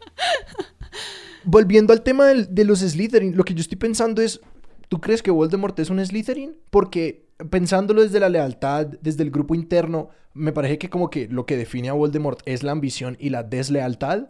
Volviendo 1.43 1.93
al 1.93 2.01
tema 2.03 2.27
de 2.27 2.65
los 2.65 2.79
Slytherin, 2.79 3.35
lo 3.35 3.43
que 3.43 3.53
yo 3.53 3.61
estoy 3.61 3.77
pensando 3.77 4.21
es, 4.21 4.41
¿tú 4.89 5.01
crees 5.01 5.23
que 5.23 5.31
Voldemort 5.31 5.77
es 5.79 5.89
un 5.89 6.05
Slytherin? 6.05 6.55
Porque 6.69 7.25
pensándolo 7.49 8.01
desde 8.01 8.19
la 8.19 8.29
lealtad, 8.29 8.85
desde 9.01 9.23
el 9.23 9.31
grupo 9.31 9.55
interno, 9.55 10.09
me 10.33 10.51
parece 10.51 10.77
que 10.77 10.89
como 10.89 11.09
que 11.09 11.27
lo 11.27 11.45
que 11.45 11.57
define 11.57 11.89
a 11.89 11.93
Voldemort 11.93 12.39
es 12.45 12.63
la 12.63 12.71
ambición 12.71 13.17
y 13.19 13.29
la 13.29 13.43
deslealtad. 13.43 14.29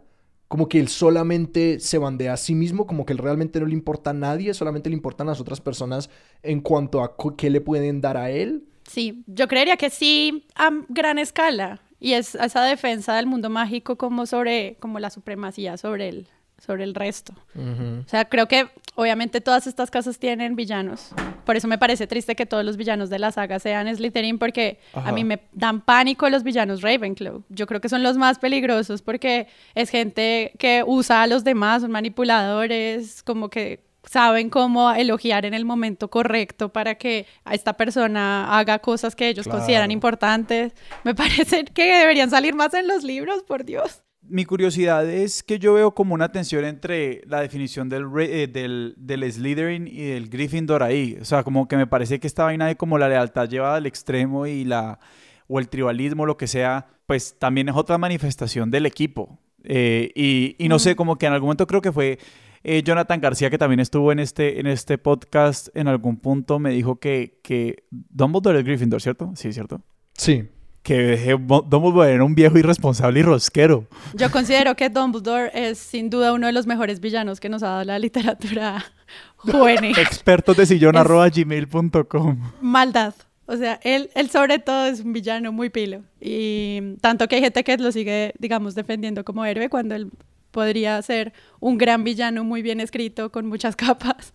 Como 0.51 0.67
que 0.67 0.81
él 0.81 0.89
solamente 0.89 1.79
se 1.79 1.97
bandea 1.97 2.33
a 2.33 2.37
sí 2.37 2.55
mismo, 2.55 2.85
como 2.85 3.05
que 3.05 3.13
él 3.13 3.19
realmente 3.19 3.61
no 3.61 3.67
le 3.67 3.73
importa 3.73 4.09
a 4.09 4.13
nadie, 4.13 4.53
solamente 4.53 4.89
le 4.89 4.97
importan 4.97 5.27
las 5.27 5.39
otras 5.39 5.61
personas 5.61 6.09
en 6.43 6.59
cuanto 6.59 7.01
a 7.01 7.15
qué 7.37 7.49
le 7.49 7.61
pueden 7.61 8.01
dar 8.01 8.17
a 8.17 8.31
él. 8.31 8.65
Sí, 8.85 9.23
yo 9.27 9.47
creería 9.47 9.77
que 9.77 9.89
sí 9.89 10.43
a 10.55 10.69
gran 10.89 11.19
escala. 11.19 11.79
Y 12.01 12.15
es 12.15 12.35
esa 12.35 12.63
defensa 12.63 13.15
del 13.15 13.27
mundo 13.27 13.49
mágico 13.49 13.95
como 13.95 14.25
sobre, 14.25 14.75
como 14.81 14.99
la 14.99 15.09
supremacía 15.09 15.77
sobre 15.77 16.09
él 16.09 16.27
sobre 16.65 16.83
el 16.83 16.93
resto. 16.93 17.33
O 17.55 18.07
sea, 18.07 18.25
creo 18.25 18.47
que 18.47 18.69
obviamente 18.95 19.41
todas 19.41 19.65
estas 19.65 19.89
casas 19.89 20.19
tienen 20.19 20.55
villanos. 20.55 21.09
Por 21.43 21.55
eso 21.55 21.67
me 21.67 21.77
parece 21.77 22.05
triste 22.05 22.35
que 22.35 22.45
todos 22.45 22.63
los 22.63 22.77
villanos 22.77 23.09
de 23.09 23.17
la 23.17 23.31
saga 23.31 23.59
sean 23.59 23.93
Slytherin, 23.93 24.37
porque 24.37 24.79
a 24.93 25.11
mí 25.11 25.23
me 25.23 25.41
dan 25.53 25.81
pánico 25.81 26.29
los 26.29 26.43
villanos 26.43 26.81
Ravenclaw. 26.81 27.43
Yo 27.49 27.65
creo 27.65 27.81
que 27.81 27.89
son 27.89 28.03
los 28.03 28.15
más 28.17 28.37
peligrosos 28.37 29.01
porque 29.01 29.47
es 29.73 29.89
gente 29.89 30.53
que 30.59 30.83
usa 30.85 31.23
a 31.23 31.27
los 31.27 31.43
demás, 31.43 31.81
son 31.81 31.91
manipuladores, 31.91 33.23
como 33.23 33.49
que 33.49 33.83
saben 34.03 34.49
cómo 34.49 34.91
elogiar 34.91 35.45
en 35.45 35.53
el 35.53 35.65
momento 35.65 36.09
correcto 36.09 36.69
para 36.69 36.95
que 36.95 37.25
a 37.43 37.53
esta 37.55 37.73
persona 37.73 38.57
haga 38.57 38.79
cosas 38.79 39.15
que 39.15 39.29
ellos 39.29 39.47
consideran 39.47 39.89
importantes. 39.89 40.73
Me 41.03 41.15
parece 41.15 41.65
que 41.65 41.97
deberían 41.97 42.29
salir 42.29 42.53
más 42.53 42.73
en 42.75 42.87
los 42.87 43.03
libros, 43.03 43.43
por 43.43 43.65
Dios 43.65 44.03
mi 44.31 44.45
curiosidad 44.45 45.07
es 45.09 45.43
que 45.43 45.59
yo 45.59 45.73
veo 45.73 45.93
como 45.93 46.13
una 46.13 46.31
tensión 46.31 46.63
entre 46.65 47.21
la 47.27 47.41
definición 47.41 47.89
del, 47.89 48.05
eh, 48.19 48.47
del, 48.47 48.95
del, 48.97 49.31
Slytherin 49.31 49.87
y 49.87 50.05
del 50.05 50.29
Gryffindor 50.29 50.83
ahí. 50.83 51.17
O 51.21 51.25
sea, 51.25 51.43
como 51.43 51.67
que 51.67 51.75
me 51.77 51.85
parece 51.85 52.19
que 52.19 52.27
esta 52.27 52.45
vaina 52.45 52.67
de 52.67 52.77
como 52.77 52.97
la 52.97 53.09
lealtad 53.09 53.49
llevada 53.49 53.75
al 53.75 53.85
extremo 53.85 54.47
y 54.47 54.63
la 54.63 54.99
o 55.47 55.59
el 55.59 55.67
tribalismo, 55.67 56.25
lo 56.25 56.37
que 56.37 56.47
sea, 56.47 56.87
pues 57.05 57.37
también 57.37 57.67
es 57.67 57.75
otra 57.75 57.97
manifestación 57.97 58.71
del 58.71 58.85
equipo. 58.85 59.37
Eh, 59.63 60.11
y, 60.15 60.55
y, 60.57 60.69
no 60.69 60.79
sé, 60.79 60.95
como 60.95 61.17
que 61.17 61.25
en 61.25 61.33
algún 61.33 61.47
momento 61.47 61.67
creo 61.67 61.81
que 61.81 61.91
fue 61.91 62.17
eh, 62.63 62.81
Jonathan 62.83 63.19
García, 63.19 63.49
que 63.49 63.57
también 63.57 63.81
estuvo 63.81 64.13
en 64.13 64.19
este, 64.19 64.61
en 64.61 64.67
este 64.67 64.97
podcast, 64.97 65.67
en 65.75 65.89
algún 65.89 66.17
punto 66.17 66.57
me 66.57 66.71
dijo 66.71 66.99
que, 66.99 67.41
que 67.43 67.83
Dumbledore 67.89 68.59
es 68.59 68.65
Gryffindor, 68.65 69.01
¿cierto? 69.01 69.33
Sí, 69.35 69.51
¿cierto? 69.51 69.81
Sí 70.13 70.47
que 70.83 71.37
Dumbledore 71.37 72.13
era 72.13 72.23
un 72.23 72.33
viejo 72.33 72.57
irresponsable 72.57 73.19
y 73.19 73.23
rosquero. 73.23 73.85
Yo 74.13 74.31
considero 74.31 74.75
que 74.75 74.89
Dumbledore 74.89 75.51
es 75.53 75.77
sin 75.77 76.09
duda 76.09 76.33
uno 76.33 76.47
de 76.47 76.53
los 76.53 76.65
mejores 76.65 76.99
villanos 76.99 77.39
que 77.39 77.49
nos 77.49 77.61
ha 77.63 77.67
dado 77.67 77.83
la 77.83 77.99
literatura 77.99 78.83
juvenil. 79.37 79.97
Expertos 79.97 80.57
de 80.57 80.65
sillón 80.65 80.95
gmail.com. 80.95 82.51
Maldad. 82.61 83.13
O 83.45 83.57
sea, 83.57 83.79
él, 83.83 84.09
él 84.15 84.29
sobre 84.29 84.59
todo 84.59 84.85
es 84.85 85.01
un 85.01 85.13
villano 85.13 85.51
muy 85.51 85.69
pilo. 85.69 86.03
Y 86.19 86.95
tanto 87.01 87.27
que 87.27 87.35
hay 87.35 87.41
gente 87.41 87.63
que 87.63 87.77
lo 87.77 87.91
sigue, 87.91 88.33
digamos, 88.39 88.75
defendiendo 88.75 89.25
como 89.25 89.45
héroe 89.45 89.69
cuando 89.69 89.93
él 89.93 90.09
podría 90.51 91.01
ser 91.01 91.33
un 91.59 91.77
gran 91.77 92.03
villano 92.03 92.43
muy 92.43 92.61
bien 92.61 92.79
escrito, 92.79 93.31
con 93.31 93.47
muchas 93.47 93.75
capas. 93.75 94.33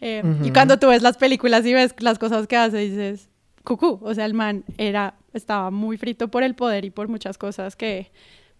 Eh, 0.00 0.22
y 0.44 0.50
cuando 0.50 0.78
tú 0.78 0.88
ves 0.88 1.02
las 1.02 1.16
películas 1.16 1.64
y 1.66 1.72
ves 1.72 1.94
las 1.98 2.18
cosas 2.18 2.46
que 2.46 2.56
hace, 2.56 2.78
dices, 2.78 3.28
cucú. 3.64 3.98
O 4.02 4.14
sea, 4.14 4.24
el 4.24 4.34
man 4.34 4.64
era, 4.78 5.14
estaba 5.32 5.70
muy 5.70 5.96
frito 5.96 6.28
por 6.28 6.42
el 6.42 6.54
poder 6.54 6.84
y 6.84 6.90
por 6.90 7.08
muchas 7.08 7.38
cosas 7.38 7.76
que 7.76 8.10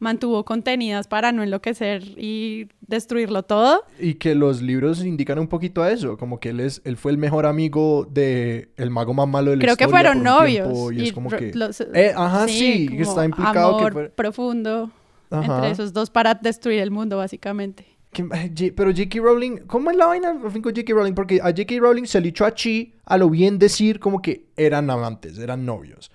mantuvo 0.02 0.44
contenidas 0.44 1.06
para 1.06 1.30
no 1.30 1.44
enloquecer 1.44 2.02
y 2.16 2.68
destruirlo 2.80 3.44
todo. 3.44 3.84
Y 4.00 4.14
que 4.14 4.34
los 4.34 4.60
libros 4.60 5.04
indican 5.04 5.38
un 5.38 5.46
poquito 5.46 5.82
a 5.82 5.92
eso, 5.92 6.18
como 6.18 6.40
que 6.40 6.50
él 6.50 6.60
es, 6.60 6.82
él 6.84 6.96
fue 6.96 7.12
el 7.12 7.18
mejor 7.18 7.46
amigo 7.46 8.06
de 8.10 8.72
el 8.76 8.90
mago 8.90 9.14
más 9.14 9.28
malo 9.28 9.52
del 9.52 9.60
Creo 9.60 9.76
que 9.76 9.88
fueron 9.88 10.22
novios. 10.22 10.92
y, 10.92 11.04
es 11.04 11.12
como 11.12 11.30
que 11.30 11.52
eh, 11.94 12.12
ajá, 12.16 12.48
sí, 12.48 12.88
está 12.98 13.24
implicado 13.24 13.78
amor 13.78 14.10
profundo 14.10 14.90
entre 15.30 15.70
esos 15.70 15.92
dos 15.92 16.10
para 16.10 16.34
destruir 16.34 16.80
el 16.80 16.90
mundo 16.90 17.16
básicamente. 17.16 17.86
Pero 18.12 18.90
J.K. 18.90 19.20
Rowling, 19.20 19.58
¿cómo 19.66 19.90
es 19.90 19.96
la 19.96 20.06
vaina 20.06 20.38
con 20.38 20.62
J.K. 20.62 20.92
Rowling? 20.92 21.14
Porque 21.14 21.40
a 21.40 21.46
J.K. 21.46 21.78
Rowling 21.78 22.04
se 22.04 22.20
le 22.20 22.28
echó 22.28 22.44
a 22.44 22.54
Chi 22.54 22.94
a 23.06 23.16
lo 23.16 23.30
bien 23.30 23.58
decir 23.58 24.00
como 24.00 24.20
que 24.20 24.46
eran 24.56 24.90
amantes, 24.90 25.38
eran 25.38 25.64
novios. 25.64 26.10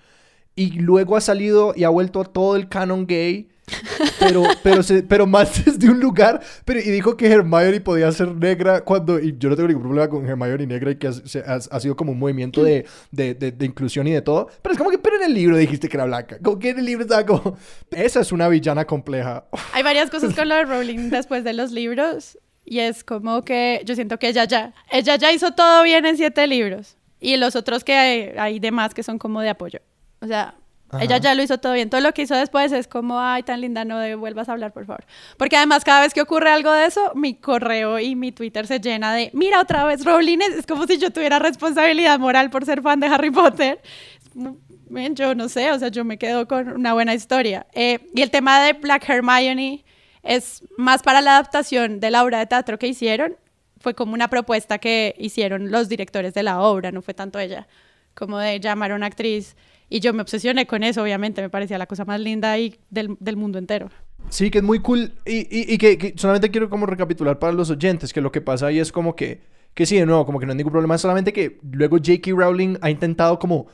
Y 0.54 0.80
luego 0.80 1.16
ha 1.16 1.20
salido 1.20 1.72
y 1.74 1.84
ha 1.84 1.88
vuelto 1.88 2.24
todo 2.24 2.56
el 2.56 2.68
canon 2.68 3.06
gay 3.06 3.48
pero, 4.18 4.42
pero, 4.62 4.82
pero 5.08 5.26
más 5.26 5.64
desde 5.64 5.90
un 5.90 6.00
lugar. 6.00 6.40
Pero, 6.64 6.80
y 6.80 6.90
dijo 6.90 7.16
que 7.16 7.26
Hermione 7.26 7.80
podía 7.80 8.10
ser 8.12 8.34
negra 8.34 8.82
cuando. 8.82 9.18
Y 9.18 9.36
yo 9.38 9.48
no 9.48 9.56
tengo 9.56 9.68
ningún 9.68 9.82
problema 9.82 10.08
con 10.08 10.26
Hermione 10.26 10.66
negra 10.66 10.90
y 10.90 10.96
que 10.96 11.08
ha, 11.08 11.80
sido 11.80 11.96
como 11.96 12.12
un 12.12 12.18
movimiento 12.18 12.62
de, 12.62 12.86
de, 13.10 13.34
de, 13.34 13.66
inclusión 13.66 14.06
y 14.06 14.12
de 14.12 14.22
todo. 14.22 14.48
Pero 14.62 14.72
es 14.72 14.78
como 14.78 14.90
que, 14.90 14.98
pero 14.98 15.16
en 15.16 15.24
el 15.24 15.34
libro 15.34 15.56
dijiste 15.56 15.88
que 15.88 15.96
era 15.96 16.04
blanca. 16.04 16.38
Como 16.42 16.58
que 16.58 16.70
en 16.70 16.78
el 16.78 16.84
libro 16.84 17.02
estaba 17.02 17.24
como. 17.24 17.56
Esa 17.90 18.20
es 18.20 18.32
una 18.32 18.48
villana 18.48 18.84
compleja. 18.84 19.44
Hay 19.72 19.82
varias 19.82 20.10
cosas 20.10 20.34
con 20.34 20.48
lo 20.48 20.54
de 20.54 20.64
Rowling 20.64 21.10
después 21.10 21.44
de 21.44 21.52
los 21.52 21.72
libros. 21.72 22.38
Y 22.64 22.80
es 22.80 23.02
como 23.02 23.44
que 23.44 23.82
yo 23.86 23.94
siento 23.94 24.18
que 24.18 24.28
ella 24.28 24.44
ya. 24.44 24.74
Ella 24.90 25.16
ya 25.16 25.32
hizo 25.32 25.52
todo 25.52 25.82
bien 25.82 26.04
en 26.04 26.16
siete 26.16 26.46
libros. 26.46 26.96
Y 27.20 27.36
los 27.36 27.56
otros 27.56 27.82
que 27.82 27.94
hay, 27.94 28.32
hay 28.38 28.60
demás 28.60 28.94
que 28.94 29.02
son 29.02 29.18
como 29.18 29.40
de 29.40 29.48
apoyo. 29.48 29.80
O 30.20 30.26
sea, 30.26 30.54
ella 31.00 31.18
ya 31.18 31.34
lo 31.34 31.42
hizo 31.42 31.58
todo 31.58 31.74
bien. 31.74 31.90
Todo 31.90 32.00
lo 32.00 32.12
que 32.14 32.22
hizo 32.22 32.34
después 32.34 32.72
es 32.72 32.88
como, 32.88 33.20
ay, 33.20 33.42
tan 33.42 33.60
linda, 33.60 33.84
no 33.84 34.18
vuelvas 34.18 34.48
a 34.48 34.52
hablar, 34.52 34.72
por 34.72 34.86
favor. 34.86 35.04
Porque 35.36 35.56
además, 35.56 35.84
cada 35.84 36.00
vez 36.00 36.14
que 36.14 36.22
ocurre 36.22 36.50
algo 36.50 36.72
de 36.72 36.86
eso, 36.86 37.12
mi 37.14 37.34
correo 37.34 37.98
y 37.98 38.14
mi 38.16 38.32
Twitter 38.32 38.66
se 38.66 38.80
llena 38.80 39.12
de, 39.12 39.30
mira 39.34 39.60
otra 39.60 39.84
vez 39.84 40.04
Rowling. 40.04 40.38
Es 40.40 40.66
como 40.66 40.86
si 40.86 40.98
yo 40.98 41.10
tuviera 41.10 41.38
responsabilidad 41.38 42.18
moral 42.18 42.48
por 42.50 42.64
ser 42.64 42.80
fan 42.80 43.00
de 43.00 43.08
Harry 43.08 43.30
Potter. 43.30 43.80
Yo 45.12 45.34
no 45.34 45.48
sé, 45.50 45.70
o 45.72 45.78
sea, 45.78 45.88
yo 45.88 46.04
me 46.04 46.16
quedo 46.16 46.48
con 46.48 46.68
una 46.68 46.94
buena 46.94 47.12
historia. 47.12 47.66
Eh, 47.74 47.98
y 48.14 48.22
el 48.22 48.30
tema 48.30 48.62
de 48.62 48.72
Black 48.72 49.08
Hermione 49.08 49.84
es 50.22 50.62
más 50.78 51.02
para 51.02 51.20
la 51.20 51.32
adaptación 51.32 52.00
de 52.00 52.10
la 52.10 52.24
obra 52.24 52.38
de 52.38 52.46
teatro 52.46 52.78
que 52.78 52.86
hicieron. 52.86 53.36
Fue 53.80 53.94
como 53.94 54.14
una 54.14 54.28
propuesta 54.28 54.78
que 54.78 55.14
hicieron 55.18 55.70
los 55.70 55.88
directores 55.88 56.32
de 56.34 56.42
la 56.42 56.60
obra, 56.60 56.90
no 56.90 57.02
fue 57.02 57.14
tanto 57.14 57.38
ella, 57.38 57.68
como 58.14 58.38
de 58.38 58.58
llamar 58.58 58.90
a 58.90 58.96
una 58.96 59.06
actriz 59.06 59.54
y 59.88 60.00
yo 60.00 60.12
me 60.12 60.22
obsesioné 60.22 60.66
con 60.66 60.82
eso, 60.82 61.02
obviamente, 61.02 61.40
me 61.40 61.50
parecía 61.50 61.78
la 61.78 61.86
cosa 61.86 62.04
más 62.04 62.20
linda 62.20 62.52
ahí 62.52 62.76
del, 62.90 63.16
del 63.20 63.36
mundo 63.36 63.58
entero. 63.58 63.88
Sí, 64.28 64.50
que 64.50 64.58
es 64.58 64.64
muy 64.64 64.80
cool. 64.80 65.12
Y, 65.24 65.38
y, 65.50 65.74
y 65.74 65.78
que, 65.78 66.14
solamente 66.16 66.50
quiero 66.50 66.68
como 66.68 66.86
recapitular 66.86 67.38
para 67.38 67.52
los 67.52 67.70
oyentes, 67.70 68.12
que 68.12 68.20
lo 68.20 68.30
que 68.32 68.40
pasa 68.40 68.66
ahí 68.66 68.78
es 68.78 68.92
como 68.92 69.16
que, 69.16 69.40
que 69.74 69.86
sí, 69.86 69.96
de 69.96 70.06
nuevo, 70.06 70.26
como 70.26 70.38
que 70.38 70.46
no 70.46 70.52
hay 70.52 70.58
ningún 70.58 70.72
problema, 70.72 70.98
solamente 70.98 71.32
que 71.32 71.58
luego 71.70 71.96
J.K. 71.96 72.30
Rowling 72.32 72.76
ha 72.82 72.90
intentado 72.90 73.38
como 73.38 73.68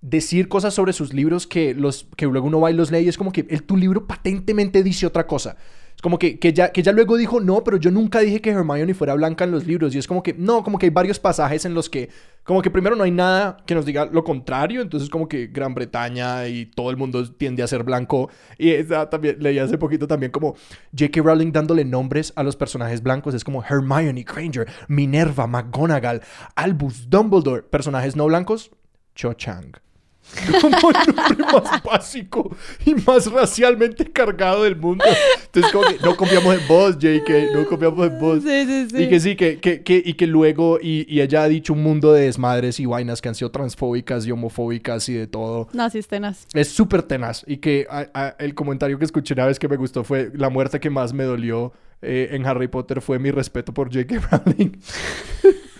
decir 0.00 0.48
cosas 0.48 0.74
sobre 0.74 0.92
sus 0.92 1.14
libros 1.14 1.46
que, 1.46 1.74
los, 1.74 2.08
que 2.16 2.26
luego 2.26 2.46
uno 2.46 2.60
va 2.60 2.70
y 2.70 2.74
los 2.74 2.90
lee 2.90 3.00
y 3.00 3.08
es 3.08 3.16
como 3.16 3.32
que 3.32 3.46
el, 3.48 3.62
tu 3.62 3.76
libro 3.76 4.06
patentemente 4.06 4.82
dice 4.82 5.06
otra 5.06 5.26
cosa. 5.26 5.56
Como 6.02 6.18
que, 6.18 6.40
que, 6.40 6.52
ya, 6.52 6.72
que 6.72 6.82
ya 6.82 6.90
luego 6.90 7.16
dijo, 7.16 7.38
no, 7.38 7.62
pero 7.62 7.76
yo 7.76 7.92
nunca 7.92 8.18
dije 8.18 8.40
que 8.40 8.50
Hermione 8.50 8.92
fuera 8.92 9.14
blanca 9.14 9.44
en 9.44 9.52
los 9.52 9.68
libros. 9.68 9.94
Y 9.94 9.98
es 9.98 10.08
como 10.08 10.20
que, 10.20 10.34
no, 10.34 10.64
como 10.64 10.76
que 10.76 10.86
hay 10.86 10.90
varios 10.90 11.20
pasajes 11.20 11.64
en 11.64 11.74
los 11.74 11.88
que, 11.88 12.10
como 12.42 12.60
que 12.60 12.72
primero 12.72 12.96
no 12.96 13.04
hay 13.04 13.12
nada 13.12 13.58
que 13.66 13.76
nos 13.76 13.86
diga 13.86 14.06
lo 14.06 14.24
contrario. 14.24 14.82
Entonces 14.82 15.08
como 15.08 15.28
que 15.28 15.46
Gran 15.46 15.74
Bretaña 15.74 16.48
y 16.48 16.66
todo 16.66 16.90
el 16.90 16.96
mundo 16.96 17.24
tiende 17.32 17.62
a 17.62 17.68
ser 17.68 17.84
blanco. 17.84 18.30
Y 18.58 18.70
esa 18.70 19.08
también, 19.08 19.36
leí 19.38 19.60
hace 19.60 19.78
poquito 19.78 20.08
también 20.08 20.32
como 20.32 20.56
J.K. 20.90 21.22
Rowling 21.22 21.52
dándole 21.52 21.84
nombres 21.84 22.32
a 22.34 22.42
los 22.42 22.56
personajes 22.56 23.00
blancos. 23.00 23.32
Es 23.34 23.44
como 23.44 23.62
Hermione 23.62 24.24
Granger, 24.24 24.68
Minerva, 24.88 25.46
McGonagall, 25.46 26.20
Albus, 26.56 27.08
Dumbledore. 27.08 27.62
Personajes 27.62 28.16
no 28.16 28.26
blancos, 28.26 28.72
Cho 29.14 29.34
Chang. 29.34 29.76
como 30.60 30.90
el 30.90 31.14
nombre 31.14 31.44
más 31.52 31.82
básico 31.82 32.56
y 32.86 32.94
más 32.94 33.30
racialmente 33.30 34.04
cargado 34.10 34.64
del 34.64 34.76
mundo. 34.76 35.04
Entonces, 35.46 35.70
como 35.72 35.84
que 35.86 35.98
no 36.02 36.16
confiamos 36.16 36.54
en 36.58 36.68
vos, 36.68 36.98
JK, 36.98 37.30
no 37.54 37.66
confiamos 37.66 38.06
en 38.10 38.18
vos. 38.18 38.42
Sí, 38.42 38.64
sí, 38.66 38.86
sí. 38.90 39.02
Y 39.02 39.08
que 39.08 39.20
sí, 39.20 39.36
que, 39.36 39.58
que, 39.60 39.82
que- 39.82 40.02
y 40.04 40.14
que 40.14 40.26
luego, 40.26 40.78
y, 40.80 41.04
y 41.14 41.20
ella 41.20 41.42
ha 41.42 41.48
dicho 41.48 41.72
un 41.74 41.82
mundo 41.82 42.12
de 42.12 42.22
desmadres 42.24 42.80
y 42.80 42.86
vainas 42.86 43.20
que 43.20 43.28
han 43.28 43.34
sido 43.34 43.50
transfóbicas 43.50 44.26
y 44.26 44.30
homofóbicas 44.30 45.08
y 45.08 45.14
de 45.14 45.26
todo. 45.26 45.68
No, 45.72 45.90
sí, 45.90 45.98
es 45.98 46.08
tenaz. 46.08 46.46
Es 46.54 46.68
súper 46.68 47.02
tenaz. 47.02 47.44
Y 47.46 47.58
que 47.58 47.86
a- 47.90 48.08
a- 48.14 48.36
el 48.38 48.54
comentario 48.54 48.98
que 48.98 49.04
escuché 49.04 49.34
una 49.34 49.46
vez 49.46 49.58
que 49.58 49.68
me 49.68 49.76
gustó 49.76 50.02
fue 50.04 50.30
la 50.34 50.48
muerte 50.48 50.80
que 50.80 50.88
más 50.90 51.12
me 51.12 51.24
dolió 51.24 51.72
eh, 52.00 52.28
en 52.32 52.46
Harry 52.46 52.68
Potter 52.68 53.00
fue 53.00 53.18
mi 53.18 53.30
respeto 53.30 53.72
por 53.74 53.88
J.K. 53.94 54.20
Rowling. 54.46 54.72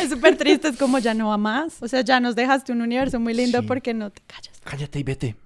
Es 0.00 0.10
súper 0.10 0.36
triste, 0.36 0.68
es 0.68 0.76
como 0.76 0.98
ya 0.98 1.14
no 1.14 1.28
va 1.28 1.36
más. 1.38 1.82
O 1.82 1.88
sea, 1.88 2.00
ya 2.02 2.20
nos 2.20 2.34
dejaste 2.36 2.72
un 2.72 2.82
universo 2.82 3.18
muy 3.20 3.34
lindo 3.34 3.60
Sí. 3.60 3.66
porque 3.66 3.94
no 3.94 4.10
te 4.10 4.22
callas. 4.26 4.60
Cállate 4.64 4.98
y 4.98 5.02
vete. 5.02 5.36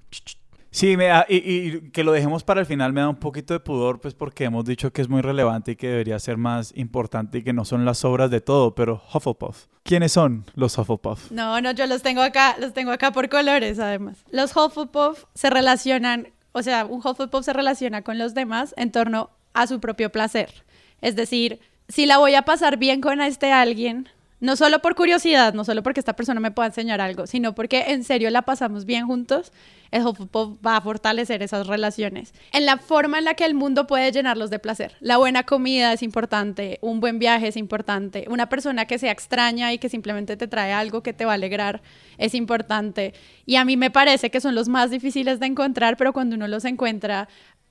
Sí, 0.72 0.96
me 0.96 1.06
da- 1.06 1.26
y, 1.28 1.36
y 1.36 1.90
que 1.90 2.04
lo 2.04 2.12
dejemos 2.12 2.44
para 2.44 2.60
el 2.60 2.66
final 2.66 2.92
me 2.92 3.00
da 3.00 3.08
un 3.08 3.16
poquito 3.16 3.54
de 3.54 3.58
pudor, 3.60 4.00
pues 4.00 4.14
porque 4.14 4.44
hemos 4.44 4.64
dicho 4.64 4.92
que 4.92 5.02
es 5.02 5.08
muy 5.08 5.20
relevante 5.20 5.72
y 5.72 5.76
que 5.76 5.88
debería 5.88 6.16
ser 6.20 6.36
más 6.36 6.72
importante 6.76 7.38
y 7.38 7.42
que 7.42 7.52
no 7.52 7.64
son 7.64 7.84
las 7.84 8.04
obras 8.04 8.30
de 8.30 8.40
todo, 8.40 8.74
pero 8.76 9.02
Hufflepuff. 9.12 9.66
¿Quiénes 9.82 10.12
son 10.12 10.44
los 10.54 10.78
Hufflepuff? 10.78 11.32
No, 11.32 11.60
no, 11.60 11.72
yo 11.72 11.86
los 11.88 12.02
tengo 12.02 12.22
acá, 12.22 12.54
los 12.60 12.72
tengo 12.72 12.92
acá 12.92 13.10
por 13.10 13.28
colores 13.28 13.80
además. 13.80 14.18
Los 14.30 14.54
Hufflepuff 14.56 15.24
se 15.34 15.50
relacionan, 15.50 16.28
o 16.52 16.62
sea, 16.62 16.84
un 16.84 17.00
Hufflepuff 17.04 17.44
se 17.44 17.52
relaciona 17.52 18.02
con 18.02 18.16
los 18.18 18.34
demás 18.34 18.72
en 18.76 18.92
torno 18.92 19.30
a 19.54 19.66
su 19.66 19.80
propio 19.80 20.12
placer. 20.12 20.52
Es 21.00 21.16
decir, 21.16 21.58
si 21.88 22.06
la 22.06 22.18
voy 22.18 22.36
a 22.36 22.42
pasar 22.42 22.76
bien 22.76 23.00
con 23.00 23.20
este 23.20 23.50
alguien, 23.52 24.08
no 24.40 24.56
solo 24.56 24.80
por 24.80 24.94
curiosidad, 24.94 25.54
no 25.54 25.64
solo 25.64 25.82
porque 25.82 26.00
esta 26.00 26.16
persona 26.16 26.40
me 26.40 26.50
pueda 26.50 26.68
enseñar 26.68 27.00
algo, 27.00 27.26
sino 27.26 27.54
porque 27.54 27.84
en 27.88 28.04
serio 28.04 28.30
la 28.30 28.42
pasamos 28.42 28.84
bien 28.86 29.06
juntos, 29.06 29.52
el 29.90 30.06
Hufflepuff 30.06 30.64
va 30.64 30.76
a 30.76 30.80
fortalecer 30.80 31.42
esas 31.42 31.66
relaciones. 31.66 32.32
En 32.52 32.64
la 32.64 32.76
forma 32.78 33.18
en 33.18 33.24
la 33.24 33.34
que 33.34 33.44
el 33.44 33.54
mundo 33.54 33.86
puede 33.86 34.12
llenarlos 34.12 34.50
de 34.50 34.58
placer. 34.58 34.96
La 35.00 35.16
buena 35.16 35.42
comida 35.42 35.92
es 35.92 36.02
importante, 36.02 36.78
un 36.80 37.00
buen 37.00 37.18
viaje 37.18 37.48
es 37.48 37.56
importante, 37.56 38.26
una 38.28 38.48
persona 38.48 38.86
que 38.86 38.98
sea 38.98 39.12
extraña 39.12 39.72
y 39.72 39.78
que 39.78 39.88
simplemente 39.88 40.36
te 40.36 40.48
trae 40.48 40.72
algo 40.72 41.02
que 41.02 41.12
te 41.12 41.24
va 41.24 41.32
a 41.32 41.34
alegrar 41.34 41.82
es 42.18 42.34
importante. 42.34 43.14
Y 43.46 43.56
a 43.56 43.64
mí 43.64 43.76
me 43.76 43.90
parece 43.90 44.30
que 44.30 44.40
son 44.40 44.54
los 44.54 44.68
más 44.68 44.90
difíciles 44.90 45.40
de 45.40 45.46
encontrar, 45.46 45.96
pero 45.96 46.12
cuando 46.12 46.36
uno 46.36 46.46
los 46.46 46.64
encuentra, 46.64 47.28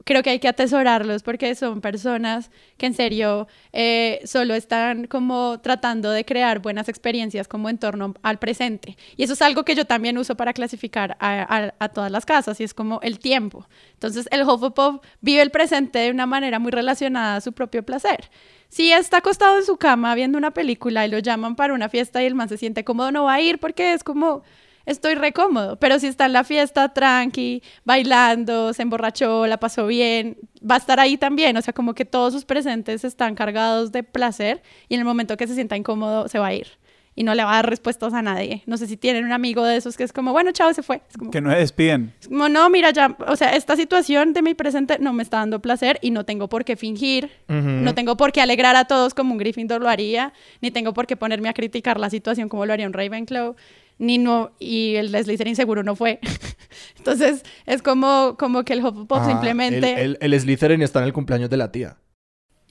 creo 0.09 0.23
que 0.23 0.31
hay 0.31 0.39
que 0.39 0.47
atesorarlos 0.47 1.21
porque 1.21 1.53
son 1.53 1.81
personas 1.81 2.49
que 2.77 2.87
en 2.87 2.95
serio 2.95 3.47
eh, 3.73 4.19
solo 4.25 4.55
están 4.55 5.05
como 5.05 5.59
tratando 5.61 6.09
de 6.09 6.25
crear 6.25 6.57
buenas 6.59 6.89
experiencias 6.89 7.47
como 7.47 7.69
en 7.69 7.77
torno 7.77 8.15
al 8.23 8.39
presente. 8.39 8.97
Y 9.17 9.23
eso 9.23 9.33
es 9.33 9.41
algo 9.43 9.63
que 9.65 9.75
yo 9.75 9.85
también 9.85 10.17
uso 10.17 10.35
para 10.35 10.51
clasificar 10.53 11.15
a, 11.19 11.41
a- 11.57 11.73
a 11.77 11.89
todas 11.89 12.11
las 12.11 12.25
casas 12.25 12.59
y 12.59 12.63
es 12.63 12.73
como 12.73 12.99
el 13.03 13.19
tiempo. 13.19 13.67
Entonces 13.93 14.27
el 14.31 14.41
Hufflepuff 14.49 14.95
vive 15.21 15.43
el 15.43 15.51
presente 15.51 15.99
de 15.99 16.09
una 16.09 16.25
manera 16.25 16.57
muy 16.57 16.71
relacionada 16.71 17.35
a 17.35 17.41
su 17.41 17.53
propio 17.53 17.83
placer. 17.83 18.31
Si 18.67 18.91
está 18.91 19.17
acostado 19.17 19.59
en 19.59 19.63
su 19.65 19.77
cama 19.77 20.15
viendo 20.15 20.39
una 20.39 20.51
película 20.51 21.05
y 21.05 21.09
lo 21.11 21.19
llaman 21.19 21.55
para 21.55 21.75
una 21.75 21.87
fiesta 21.87 22.23
y 22.23 22.25
el 22.25 22.33
man 22.33 22.49
se 22.49 22.57
siente 22.57 22.83
cómodo, 22.83 23.11
no 23.11 23.25
va 23.25 23.35
a 23.35 23.41
ir 23.41 23.59
porque 23.59 23.93
es 23.93 24.03
como 24.03 24.41
estoy 24.89 25.15
re 25.15 25.31
cómodo. 25.31 25.77
Pero 25.77 25.99
si 25.99 26.07
está 26.07 26.25
en 26.25 26.33
la 26.33 26.43
fiesta 26.43 26.89
tranqui, 26.93 27.61
bailando, 27.85 28.73
se 28.73 28.81
emborrachó, 28.81 29.47
la 29.47 29.57
pasó 29.57 29.87
bien, 29.87 30.37
va 30.69 30.75
a 30.75 30.77
estar 30.79 30.99
ahí 30.99 31.17
también. 31.17 31.55
O 31.57 31.61
sea, 31.61 31.73
como 31.73 31.93
que 31.93 32.05
todos 32.05 32.33
sus 32.33 32.45
presentes 32.45 33.03
están 33.03 33.35
cargados 33.35 33.91
de 33.91 34.03
placer 34.03 34.61
y 34.87 34.95
en 34.95 34.99
el 35.01 35.05
momento 35.05 35.37
que 35.37 35.47
se 35.47 35.55
sienta 35.55 35.77
incómodo 35.77 36.27
se 36.27 36.39
va 36.39 36.47
a 36.47 36.53
ir. 36.53 36.67
Y 37.15 37.23
no 37.23 37.35
le 37.35 37.43
va 37.43 37.51
a 37.51 37.55
dar 37.55 37.69
respuestas 37.69 38.13
a 38.13 38.21
nadie. 38.21 38.63
No 38.65 38.77
sé 38.77 38.87
si 38.87 38.95
tienen 38.95 39.25
un 39.25 39.33
amigo 39.33 39.65
de 39.65 39.75
esos 39.75 39.97
que 39.97 40.03
es 40.03 40.13
como, 40.13 40.31
bueno, 40.31 40.53
chao, 40.53 40.73
se 40.73 40.83
fue. 40.83 41.01
Es 41.09 41.17
como, 41.17 41.31
Que 41.31 41.41
no 41.41 41.49
se 41.51 41.57
despiden. 41.57 42.13
es 42.21 42.29
como, 42.29 42.47
no, 42.47 42.69
mira, 42.69 42.91
ya, 42.91 43.17
o 43.27 43.35
sea, 43.35 43.55
esta 43.55 43.75
situación 43.75 44.31
de 44.31 44.41
mi 44.41 44.53
presente 44.53 44.99
no 44.99 45.11
me 45.11 45.23
está 45.23 45.37
dando 45.37 45.59
placer 45.59 45.97
y 46.01 46.11
no 46.11 46.23
tengo 46.23 46.47
por 46.47 46.63
qué 46.63 46.77
fingir, 46.77 47.29
no 47.49 47.93
tengo 47.93 48.15
por 48.15 48.31
qué 48.31 48.39
alegrar 48.41 48.77
a 48.77 48.85
todos 48.85 49.13
como 49.13 49.33
un 49.33 49.37
Gryffindor 49.37 49.81
lo 49.81 49.89
haría, 49.89 50.31
ni 50.61 50.71
tengo 50.71 50.93
por 50.93 51.07
qué 51.07 51.17
ponerme 51.17 51.49
a 51.49 51.53
criticar 51.53 51.99
la 51.99 52.09
situación 52.09 52.47
como 52.47 52.65
lo 52.65 52.71
haría 52.71 52.87
un 52.87 52.93
Ravenclaw, 52.93 53.55
ni 53.99 54.17
no, 54.17 54.51
y 54.59 54.95
el 54.95 55.09
Slytherin 55.09 55.55
seguro 55.55 55.83
no 55.83 55.95
fue. 55.95 56.19
Entonces, 56.97 57.43
es 57.65 57.81
como, 57.81 58.35
como 58.39 58.63
que 58.63 58.73
el 58.73 58.83
Hufflepuff 58.83 59.19
Ah, 59.21 59.27
simplemente... 59.27 60.01
El, 60.01 60.17
el, 60.21 60.33
el 60.33 60.39
Slytherin 60.41 60.81
está 60.81 60.99
en 60.99 61.05
el 61.05 61.13
cumpleaños 61.13 61.49
de 61.49 61.57
la 61.57 61.71
tía. 61.71 61.97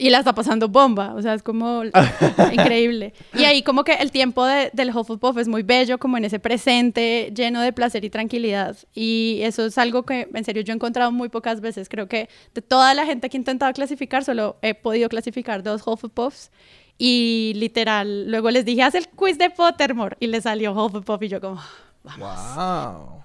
Y 0.01 0.11
la 0.11 0.19
está 0.19 0.33
pasando 0.33 0.69
bomba, 0.69 1.13
o 1.13 1.21
sea, 1.21 1.33
es 1.33 1.43
como 1.43 1.83
increíble. 2.53 3.13
Y 3.33 3.43
ahí 3.43 3.63
como 3.63 3.83
que 3.83 3.93
el 3.95 4.11
tiempo 4.11 4.45
de- 4.45 4.69
del 4.71 4.95
Hufflepuff 4.95 5.37
es 5.37 5.47
muy 5.49 5.61
bello, 5.61 5.97
como 5.97 6.17
en 6.17 6.23
ese 6.23 6.39
presente 6.39 7.31
lleno 7.35 7.61
de 7.61 7.73
placer 7.73 8.05
y 8.05 8.09
tranquilidad. 8.09 8.77
Y 8.95 9.39
eso 9.43 9.65
es 9.65 9.77
algo 9.77 10.03
que, 10.03 10.29
en 10.33 10.43
serio, 10.45 10.61
yo 10.61 10.71
he 10.71 10.75
encontrado 10.75 11.11
muy 11.11 11.27
pocas 11.27 11.59
veces. 11.59 11.89
Creo 11.89 12.07
que 12.07 12.29
de 12.53 12.61
toda 12.61 12.93
la 12.93 13.05
gente 13.05 13.29
que 13.29 13.35
he 13.35 13.39
intentado 13.39 13.73
clasificar, 13.73 14.23
solo 14.23 14.57
he 14.61 14.73
podido 14.73 15.09
clasificar 15.09 15.63
dos 15.63 15.85
Hufflepuffs. 15.85 16.49
Y 17.01 17.53
literal, 17.55 18.29
luego 18.29 18.51
les 18.51 18.65
dije, 18.65 18.83
haz 18.83 18.93
el 18.93 19.07
quiz 19.07 19.37
de 19.37 19.49
Pottermore. 19.49 20.17
Y 20.19 20.27
le 20.27 20.41
salió 20.41 20.73
Hufflepuff 20.73 21.23
y 21.23 21.29
yo 21.29 21.39
como... 21.41 21.59
Wow. 22.17 22.27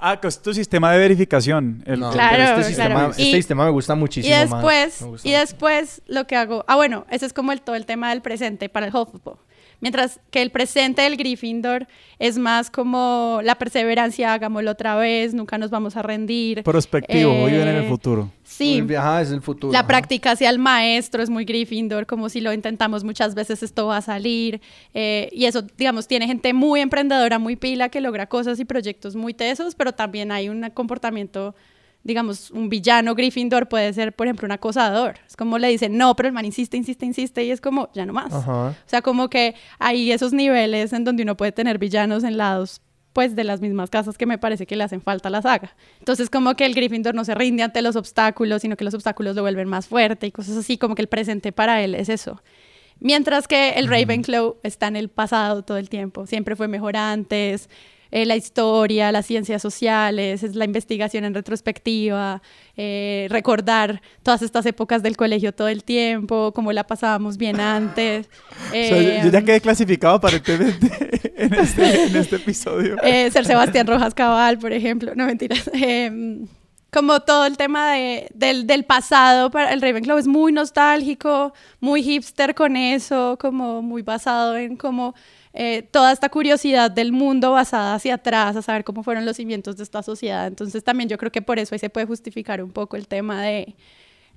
Ah, 0.01 0.19
que 0.21 0.29
es 0.29 0.41
tu 0.43 0.53
sistema 0.53 0.93
de 0.93 0.99
verificación. 0.99 1.83
El- 1.87 2.01
No, 2.01 2.11
Claro, 2.11 2.43
este, 2.61 2.65
sistema, 2.65 3.07
este 3.11 3.23
Y- 3.23 3.33
sistema 3.33 3.65
me 3.65 3.71
gusta 3.71 3.95
Y 3.95 3.97
muchísimo 3.97 4.35
más. 4.35 4.51
después, 4.51 5.03
gusta 5.03 5.29
y 5.29 5.33
después 5.33 6.03
lo 6.07 6.27
que 6.27 6.37
hago, 6.37 6.65
ah 6.69 6.77
bueno, 6.77 7.07
ese 7.11 7.25
es 7.27 7.33
como 7.33 7.53
el, 7.53 7.61
todo 7.63 7.77
el 7.77 7.87
tema 7.87 8.11
del 8.11 8.21
presente 8.21 8.69
para 8.69 8.87
el 8.87 8.95
Hufflepuff. 8.95 9.39
Mientras 9.81 10.21
que 10.31 10.43
el 10.43 10.51
presente 10.51 11.03
del 11.03 11.17
Gryffindor 11.17 11.87
es 12.19 12.39
más 12.39 12.71
como 12.71 13.41
la 13.43 13.57
perseverancia, 13.57 14.33
hagámoslo 14.33 14.71
otra 14.71 14.97
vez, 14.97 15.35
nunca 15.35 15.59
nos 15.59 15.71
vamos 15.71 15.97
a 15.97 16.03
rendir. 16.03 16.63
Prospectivo, 16.63 17.31
Eh, 17.33 17.47
viven 17.51 17.69
en 17.69 17.77
el 17.77 17.89
futuro. 17.89 18.31
Sí, 18.45 18.81
viaje 18.83 19.23
es 19.23 19.31
el 19.31 19.41
futuro. 19.43 19.73
la 19.73 19.81
ajá. 19.81 19.89
práctica 19.89 20.31
hacia 20.33 20.49
el 20.51 20.59
maestro 20.59 21.23
es 21.23 21.31
muy 21.31 21.45
Gryffindor, 21.45 22.07
como 22.07 22.29
si 22.29 22.41
lo 22.41 22.53
intentamos 22.53 23.03
muchas 23.05 23.35
veces 23.35 23.63
esto 23.63 23.87
va 23.87 23.99
a 23.99 24.03
salir. 24.03 24.61
eh, 24.95 25.29
y 25.33 25.47
eso, 25.47 25.63
digamos, 25.77 26.07
tiene 26.07 26.27
gente 26.27 26.53
muy 26.53 26.81
emprendedora, 26.81 27.39
muy 27.39 27.57
pila, 27.57 27.89
que 27.89 28.01
logra 28.01 28.27
cosas 28.29 28.61
y 28.61 28.65
proyectos 28.65 29.17
muy 29.17 29.35
tesos, 29.35 29.75
pero 29.75 29.93
también 29.93 30.31
hay 30.33 30.49
un 30.49 30.71
comportamiento, 30.71 31.55
digamos, 32.05 32.51
un 32.51 32.69
villano 32.69 33.15
Gryffindor 33.15 33.69
puede 33.69 33.93
ser, 33.93 34.15
por 34.15 34.27
ejemplo, 34.27 34.47
un 34.47 34.53
acosador. 34.53 35.17
Es 35.27 35.37
como 35.37 35.59
le 35.59 35.69
dicen, 35.69 35.97
no, 35.97 36.15
pero 36.15 36.29
el 36.29 36.35
man 36.35 36.45
insiste, 36.45 36.77
insiste, 36.77 37.07
insiste, 37.07 37.43
y 37.45 37.51
es 37.51 37.61
como, 37.61 37.91
ya 37.95 38.07
no 38.07 38.13
más. 38.13 38.33
Ajá. 38.33 38.69
O 38.69 38.75
sea, 38.89 39.03
como 39.03 39.29
que 39.29 39.55
hay 39.79 40.13
esos 40.13 40.33
niveles 40.33 40.93
en 40.93 41.05
donde 41.05 41.23
uno 41.23 41.37
puede 41.37 41.53
tener 41.53 41.79
villanos 41.79 42.23
en 42.23 42.37
lados 42.37 42.81
pues 43.15 43.37
de 43.37 43.45
las 43.45 43.61
mismas 43.61 43.91
casas 43.91 44.19
que 44.19 44.27
me 44.27 44.39
parece 44.39 44.67
que 44.67 44.75
le 44.75 44.83
hacen 44.83 45.01
falta 45.01 45.29
a 45.29 45.31
la 45.31 45.41
saga. 45.41 45.77
Entonces 46.01 46.29
como 46.29 46.55
que 46.57 46.67
el 46.67 46.75
Gryffindor 46.75 47.15
no 47.15 47.25
se 47.25 47.35
rinde 47.35 47.63
ante 47.63 47.81
los 47.81 47.95
obstáculos, 47.95 48.63
sino 48.63 48.77
que 48.77 48.85
los 48.85 48.93
obstáculos 48.93 49.37
lo 49.37 49.43
vuelven 49.43 49.69
más 49.69 49.87
fuerte 49.87 50.27
y 50.27 50.33
cosas 50.33 50.57
así, 50.57 50.79
como 50.79 50.97
que 50.97 51.03
el 51.03 51.09
presente 51.09 51.53
para 51.53 51.81
él 51.83 51.95
es 51.95 52.09
eso. 52.09 52.43
Mientras 53.01 53.49
que 53.49 53.71
el 53.71 53.87
Ravenclaw 53.87 54.57
está 54.63 54.89
en 54.89 54.97
el 54.97 55.09
pasado 55.09 55.63
todo 55.63 55.79
el 55.79 55.89
tiempo, 55.89 56.27
siempre 56.27 56.57
fue 56.57 56.69
mejor 56.69 56.97
antes, 56.97 57.69
eh, 58.17 58.25
la 58.27 58.37
historia, 58.37 59.11
las 59.11 59.27
ciencias 59.27 59.61
sociales, 59.61 60.45
es 60.45 60.55
la 60.55 60.65
investigación 60.65 61.25
en 61.25 61.35
retrospectiva, 61.35 62.41
eh, 62.77 63.27
recordar 63.29 64.01
todas 64.23 64.41
estas 64.43 64.65
épocas 64.67 65.03
del 65.03 65.17
colegio 65.17 65.53
todo 65.53 65.67
el 65.67 65.83
tiempo, 65.83 66.53
cómo 66.55 66.71
la 66.73 66.85
pasábamos 66.87 67.37
bien 67.37 67.59
antes. 67.61 68.29
O 68.69 68.73
sea, 68.73 69.03
yo- 69.03 69.09
yo 69.23 69.29
Eh, 69.29 69.31
ya 69.33 69.43
quedé 69.43 69.61
clasificado 69.61 70.15
aparentemente 70.15 70.87
en 71.45 71.55
este, 71.55 72.05
en 72.05 72.15
este 72.17 72.37
episodio. 72.37 72.97
ser 73.03 73.45
Sebastián 73.45 73.87
Rojas 73.89 74.15
Cabal, 74.15 74.59
por 74.61 74.73
ejemplo, 74.73 75.13
no 75.17 75.27
mentiras. 75.27 75.69
Em, 75.73 76.47
como 76.93 77.19
todo 77.19 77.47
el 77.47 77.57
tema 77.57 77.95
de- 77.95 78.29
del, 78.33 78.69
del 78.69 78.85
pasado 78.85 79.51
para 79.51 79.73
el 79.73 79.81
Ravenclaw 79.83 80.19
es 80.19 80.29
muy 80.29 80.53
nostálgico, 80.53 81.53
muy 81.81 82.05
hipster 82.05 82.55
con 82.55 82.77
eso, 82.77 83.37
como 83.41 83.83
muy 83.83 84.03
basado 84.03 84.57
en 84.57 84.77
como 84.77 85.15
eh, 85.57 85.83
toda 85.83 86.11
esta 86.11 86.29
curiosidad 86.29 86.91
del 86.91 87.13
mundo 87.13 87.53
basada 87.53 87.95
hacia 87.95 88.15
atrás, 88.15 88.57
a 88.57 88.63
saber 88.63 88.83
cómo 88.83 89.05
fueron 89.05 89.25
los 89.25 89.37
cimientos 89.37 89.77
de 89.77 89.85
esta 89.85 90.03
sociedad. 90.03 90.49
Entonces 90.49 90.83
también 90.83 91.09
yo 91.09 91.17
creo 91.17 91.31
que 91.31 91.43
por 91.43 91.61
eso 91.61 91.77
ahí 91.77 91.79
se 91.79 91.91
puede 91.91 92.07
justificar 92.07 92.61
un 92.61 92.73
poco 92.73 92.97
el 92.97 93.07
tema 93.07 93.41
de 93.41 93.77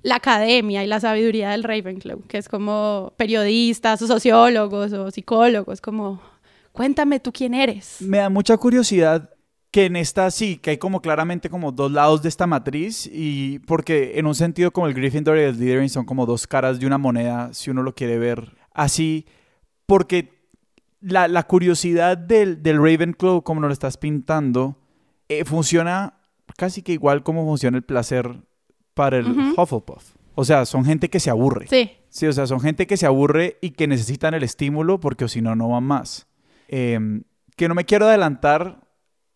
la 0.02 0.14
academia 0.14 0.84
y 0.84 0.86
la 0.86 1.00
sabiduría 1.00 1.50
del 1.50 1.64
Ravenclaw, 1.64 2.22
que 2.28 2.38
es 2.38 2.48
como 2.48 3.14
periodistas 3.16 4.00
o 4.00 4.06
sociólogos 4.06 4.92
o 4.92 5.10
psicólogos, 5.10 5.80
como 5.80 6.22
cuéntame 6.70 7.18
tú 7.18 7.32
quién 7.32 7.52
eres. 7.52 7.96
Me 8.00 8.18
da 8.18 8.28
mucha 8.28 8.56
curiosidad 8.56 9.28
que 9.72 9.86
en 9.86 9.96
esta 9.96 10.30
sí, 10.30 10.58
que 10.58 10.70
hay 10.70 10.78
como 10.78 11.02
claramente 11.02 11.50
como 11.50 11.72
dos 11.72 11.90
lados 11.90 12.22
de 12.22 12.28
esta 12.28 12.46
matriz 12.46 13.10
y 13.12 13.58
porque 13.60 14.20
en 14.20 14.26
un 14.26 14.36
sentido 14.36 14.70
como 14.70 14.86
el 14.86 14.94
Gryffindor 14.94 15.36
y 15.36 15.40
el 15.40 15.56
Slytherin 15.56 15.90
son 15.90 16.04
como 16.04 16.26
dos 16.26 16.46
caras 16.46 16.78
de 16.78 16.86
una 16.86 16.96
moneda, 16.96 17.52
si 17.52 17.70
uno 17.70 17.82
lo 17.82 17.96
quiere 17.96 18.18
ver 18.18 18.56
así, 18.72 19.26
porque 19.84 20.37
la, 21.00 21.28
la 21.28 21.42
curiosidad 21.44 22.16
del, 22.16 22.62
del 22.62 22.76
Ravenclaw, 22.78 23.42
como 23.42 23.60
nos 23.60 23.68
lo 23.68 23.72
estás 23.72 23.96
pintando, 23.96 24.76
eh, 25.28 25.44
funciona 25.44 26.14
casi 26.56 26.82
que 26.82 26.92
igual 26.92 27.22
como 27.22 27.44
funciona 27.44 27.76
el 27.76 27.84
placer 27.84 28.42
para 28.94 29.18
el. 29.18 29.26
Hufflepuff. 29.56 30.14
O 30.34 30.44
sea, 30.44 30.64
son 30.66 30.84
gente 30.84 31.08
que 31.10 31.20
se 31.20 31.30
aburre. 31.30 31.66
Sí, 31.68 31.90
Sí, 32.10 32.26
o 32.26 32.32
sea, 32.32 32.46
son 32.46 32.60
gente 32.60 32.86
que 32.86 32.96
se 32.96 33.06
aburre 33.06 33.58
y 33.60 33.70
que 33.70 33.86
necesitan 33.86 34.34
el 34.34 34.42
estímulo 34.42 34.98
porque 34.98 35.24
o 35.24 35.28
si 35.28 35.42
no, 35.42 35.54
no 35.54 35.68
van 35.68 35.84
más. 35.84 36.26
Eh, 36.68 36.98
que 37.56 37.68
no 37.68 37.74
me 37.74 37.84
quiero 37.84 38.06
adelantar, 38.06 38.80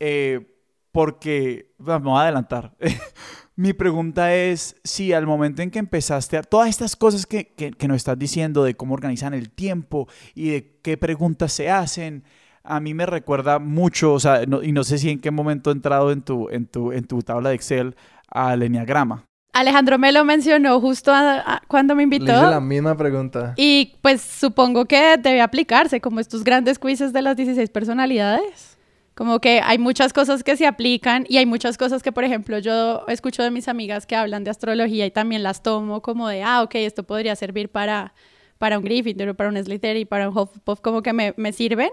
eh, 0.01 0.49
porque 0.91 1.75
vamos 1.79 2.19
a 2.19 2.23
adelantar. 2.23 2.75
Mi 3.55 3.75
pregunta 3.75 4.35
es 4.35 4.77
si 4.83 5.13
al 5.13 5.27
momento 5.27 5.61
en 5.61 5.71
que 5.71 5.79
empezaste 5.79 6.39
a 6.39 6.43
todas 6.43 6.71
estas 6.71 6.97
cosas 6.97 7.27
que, 7.27 7.53
que, 7.53 7.89
nos 7.89 7.99
estás 7.99 8.19
diciendo 8.19 8.65
de 8.65 8.75
cómo 8.75 8.95
organizan 8.95 9.35
el 9.35 9.51
tiempo 9.51 10.09
y 10.35 10.51
de 10.51 10.79
qué 10.83 10.97
preguntas 10.97 11.53
se 11.53 11.71
hacen, 11.71 12.25
a 12.65 12.81
mí 12.81 12.95
me 12.95 13.05
recuerda 13.05 13.59
mucho, 13.59 14.15
o 14.15 14.21
sea, 14.21 14.43
y 14.45 14.73
no 14.73 14.85
sé 14.85 14.97
si 14.97 15.11
en 15.11 15.21
qué 15.21 15.31
momento 15.31 15.71
he 15.71 15.75
entrado 15.75 16.13
en 16.13 16.23
tu, 16.23 16.49
en 16.49 16.67
tu, 16.67 16.93
en 16.93 17.05
tu 17.05 17.21
tabla 17.21 17.51
de 17.51 17.57
Excel 17.57 17.95
al 18.29 18.63
Enneagrama. 18.63 19.27
Alejandro 19.53 19.99
me 19.99 20.13
lo 20.13 20.25
mencionó 20.25 20.81
justo 20.81 21.13
cuando 21.69 21.95
me 21.95 22.05
invitó. 22.05 22.25
Le 22.25 22.33
hice 22.33 22.47
la 22.47 22.61
misma 22.61 22.97
pregunta. 22.97 23.53
Y 23.57 23.97
pues 24.01 24.23
supongo 24.23 24.87
que 24.87 25.19
debe 25.19 25.43
aplicarse 25.43 26.01
como 26.01 26.21
estos 26.21 26.43
grandes 26.43 26.79
quizzes 26.79 27.13
de 27.13 27.21
las 27.21 27.37
16 27.37 27.69
personalidades. 27.69 28.72
Como 29.15 29.41
que 29.41 29.61
hay 29.63 29.79
muchas 29.79 30.13
cosas 30.13 30.43
que 30.43 30.57
se 30.57 30.67
aplican 30.67 31.27
y 31.29 31.37
hay 31.37 31.45
muchas 31.45 31.77
cosas 31.77 32.03
que, 32.03 32.13
por 32.13 32.25
ejemplo, 32.25 32.59
yo 32.59 33.05
escucho 33.09 33.43
de 33.43 33.51
mis 33.51 33.69
amigas 33.69 34.07
que 34.07 34.17
hablan 34.17 34.43
de 34.43 34.51
astrología 34.51 35.05
y 35.05 35.11
también 35.11 35.43
las 35.43 35.63
tomo 35.63 36.01
como 36.01 36.29
de, 36.29 36.43
ah, 36.43 36.63
ok, 36.63 36.77
esto 36.77 37.03
podría 37.03 37.37
servir 37.37 37.69
para, 37.69 38.15
para 38.59 38.79
un 38.79 38.85
Gryffindor, 38.85 39.35
para 39.35 39.51
un 39.51 39.63
Slytherin, 39.63 40.07
para 40.07 40.29
un 40.29 40.37
Hufflepuff, 40.37 40.81
como 40.81 41.03
que 41.03 41.13
me, 41.13 41.35
me 41.37 41.53
sirven. 41.53 41.91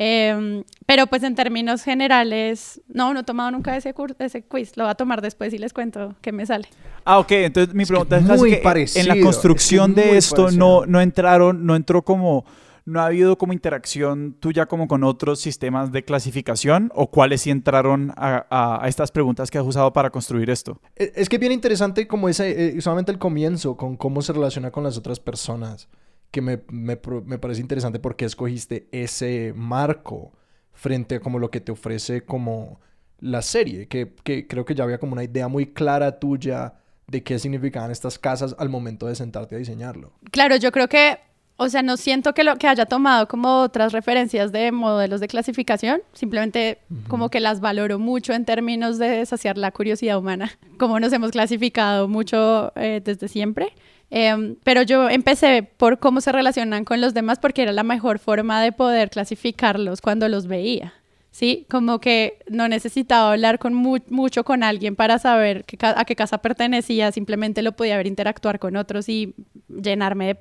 Em, 0.00 0.62
pero 0.86 1.08
pues 1.08 1.24
en 1.24 1.34
términos 1.34 1.82
generales, 1.82 2.80
no, 2.86 3.12
no 3.12 3.20
he 3.20 3.24
tomado 3.24 3.50
nunca 3.50 3.76
ese, 3.76 3.92
ese 4.20 4.42
quiz, 4.44 4.76
lo 4.76 4.84
voy 4.84 4.92
a 4.92 4.94
tomar 4.94 5.20
después 5.20 5.52
y 5.52 5.58
les 5.58 5.72
cuento 5.72 6.14
qué 6.20 6.30
me 6.30 6.46
sale. 6.46 6.68
Ah, 7.04 7.18
ok, 7.18 7.32
entonces 7.32 7.74
mi 7.74 7.84
pregunta 7.84 8.16
es, 8.18 8.22
muy 8.22 8.56
parecido, 8.56 9.00
en 9.00 9.08
la 9.18 9.24
construcción 9.24 9.96
de 9.96 10.16
esto 10.16 10.52
no, 10.52 10.86
no 10.86 11.00
entraron, 11.00 11.66
no 11.66 11.74
entró 11.74 12.02
como, 12.02 12.44
no 12.88 13.00
ha 13.00 13.06
habido 13.06 13.36
como 13.36 13.52
interacción 13.52 14.32
tuya 14.40 14.66
como 14.66 14.88
con 14.88 15.04
otros 15.04 15.40
sistemas 15.40 15.92
de 15.92 16.04
clasificación 16.04 16.90
o 16.94 17.10
cuáles 17.10 17.42
sí 17.42 17.50
entraron 17.50 18.12
a, 18.16 18.46
a, 18.82 18.88
estas 18.88 19.12
preguntas 19.12 19.50
que 19.50 19.58
has 19.58 19.64
usado 19.64 19.92
para 19.92 20.08
construir 20.08 20.48
esto. 20.48 20.80
E, 20.96 21.12
es 21.14 21.28
que 21.28 21.36
es 21.36 21.40
bien 21.40 21.52
interesante 21.52 22.08
como 22.08 22.30
ese, 22.30 22.78
eh, 22.78 22.80
solamente 22.80 23.12
el 23.12 23.18
comienzo 23.18 23.76
con 23.76 23.96
cómo 23.96 24.22
se 24.22 24.32
relaciona 24.32 24.70
con 24.70 24.84
las 24.84 24.96
otras 24.96 25.20
personas 25.20 25.88
que 26.30 26.40
me, 26.40 26.62
me, 26.70 26.98
me, 27.26 27.38
parece 27.38 27.60
interesante 27.60 27.98
porque 27.98 28.24
escogiste 28.24 28.88
ese 28.90 29.52
marco 29.54 30.32
frente 30.72 31.16
a 31.16 31.20
como 31.20 31.38
lo 31.38 31.50
que 31.50 31.60
te 31.60 31.72
ofrece 31.72 32.24
como 32.24 32.80
la 33.20 33.42
serie, 33.42 33.86
que, 33.88 34.14
que 34.24 34.46
creo 34.46 34.64
que 34.64 34.74
ya 34.74 34.84
había 34.84 34.98
como 34.98 35.12
una 35.12 35.24
idea 35.24 35.48
muy 35.48 35.66
clara 35.72 36.18
tuya 36.18 36.74
de 37.06 37.22
qué 37.22 37.38
significaban 37.38 37.90
estas 37.90 38.18
casas 38.18 38.54
al 38.58 38.68
momento 38.68 39.06
de 39.06 39.14
sentarte 39.14 39.56
a 39.56 39.58
diseñarlo. 39.58 40.12
Claro, 40.30 40.56
yo 40.56 40.70
creo 40.70 40.88
que, 40.88 41.18
o 41.60 41.68
sea, 41.68 41.82
no 41.82 41.96
siento 41.96 42.34
que 42.34 42.44
lo 42.44 42.56
que 42.56 42.68
haya 42.68 42.86
tomado 42.86 43.26
como 43.26 43.62
otras 43.62 43.92
referencias 43.92 44.52
de 44.52 44.70
modelos 44.70 45.20
de 45.20 45.26
clasificación, 45.26 46.00
simplemente 46.12 46.78
como 47.08 47.30
que 47.30 47.40
las 47.40 47.60
valoro 47.60 47.98
mucho 47.98 48.32
en 48.32 48.44
términos 48.44 48.96
de 48.96 49.26
saciar 49.26 49.58
la 49.58 49.72
curiosidad 49.72 50.18
humana, 50.18 50.52
como 50.78 51.00
nos 51.00 51.12
hemos 51.12 51.32
clasificado 51.32 52.06
mucho 52.06 52.72
eh, 52.76 53.02
desde 53.04 53.26
siempre. 53.26 53.72
Em, 54.08 54.54
pero 54.62 54.82
yo 54.82 55.10
empecé 55.10 55.64
por 55.64 55.98
cómo 55.98 56.20
se 56.20 56.30
relacionan 56.30 56.84
con 56.84 57.00
los 57.00 57.12
demás 57.12 57.40
porque 57.40 57.62
era 57.62 57.72
la 57.72 57.82
mejor 57.82 58.20
forma 58.20 58.62
de 58.62 58.70
poder 58.70 59.10
clasificarlos 59.10 60.00
cuando 60.00 60.28
los 60.28 60.46
veía. 60.46 60.94
¿sí? 61.32 61.66
Como 61.68 62.00
que 62.00 62.38
no 62.48 62.68
necesitaba 62.68 63.32
hablar 63.32 63.58
con 63.58 63.74
mucho 63.74 64.44
con 64.44 64.62
alguien 64.62 64.96
para 64.96 65.18
saber 65.18 65.64
a 65.82 66.04
qué 66.04 66.16
casa 66.16 66.38
pertenecía, 66.38 67.12
simplemente 67.12 67.62
lo 67.62 67.72
podía 67.72 67.96
ver 67.96 68.06
interactuar 68.06 68.58
con 68.58 68.76
otros 68.76 69.08
y 69.08 69.34
llenarme 69.68 70.26
de 70.26 70.38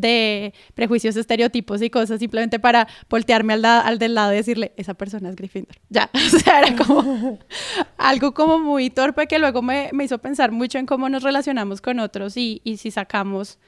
de 0.00 0.54
prejuicios, 0.74 1.16
estereotipos 1.16 1.82
y 1.82 1.90
cosas 1.90 2.20
simplemente 2.20 2.58
para 2.58 2.88
voltearme 3.08 3.54
al, 3.54 3.64
al 3.64 3.98
del 3.98 4.14
lado 4.14 4.32
y 4.32 4.36
decirle, 4.36 4.72
esa 4.76 4.94
persona 4.94 5.28
es 5.28 5.36
Gryffindor. 5.36 5.76
Ya, 5.88 6.10
o 6.14 6.38
sea, 6.38 6.60
era 6.60 6.76
como 6.76 7.38
algo 7.96 8.34
como 8.34 8.58
muy 8.58 8.90
torpe 8.90 9.26
que 9.26 9.38
luego 9.38 9.62
me, 9.62 9.90
me, 9.92 10.04
hizo 10.04 10.18
pensar 10.18 10.52
mucho 10.52 10.78
en 10.78 10.86
cómo 10.86 11.08
nos 11.08 11.22
relacionamos 11.22 11.80
con 11.80 11.98
otros 12.00 12.36
y, 12.36 12.60
y 12.64 12.76
si 12.76 12.90
sacamos 12.90 13.58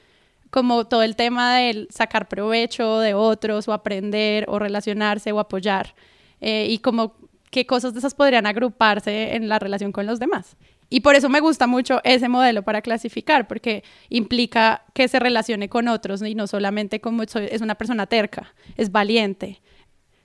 como 0.49 0.85
todo 0.85 1.01
el 1.01 1.15
tema 1.15 1.57
del 1.57 1.87
sacar 1.89 2.27
provecho 2.27 2.99
de 2.99 3.13
otros 3.13 3.67
o 3.67 3.73
aprender 3.73 4.45
o 4.49 4.59
relacionarse 4.59 5.31
o 5.31 5.39
apoyar 5.39 5.95
eh, 6.41 6.67
y 6.69 6.79
como 6.79 7.15
qué 7.51 7.67
cosas 7.67 7.93
de 7.93 7.99
esas 7.99 8.15
podrían 8.15 8.47
agruparse 8.47 9.35
en 9.35 9.47
la 9.47 9.59
relación 9.59 9.91
con 9.91 10.07
los 10.07 10.19
demás. 10.19 10.57
Y 10.89 11.01
por 11.01 11.15
eso 11.15 11.29
me 11.29 11.39
gusta 11.39 11.67
mucho 11.67 12.01
ese 12.03 12.27
modelo 12.27 12.63
para 12.63 12.81
clasificar, 12.81 13.47
porque 13.47 13.83
implica 14.09 14.83
que 14.93 15.07
se 15.07 15.19
relacione 15.19 15.69
con 15.69 15.87
otros 15.87 16.21
y 16.21 16.35
no 16.35 16.47
solamente 16.47 16.99
como 16.99 17.23
es 17.23 17.61
una 17.61 17.75
persona 17.75 18.07
terca, 18.07 18.53
es 18.75 18.91
valiente. 18.91 19.61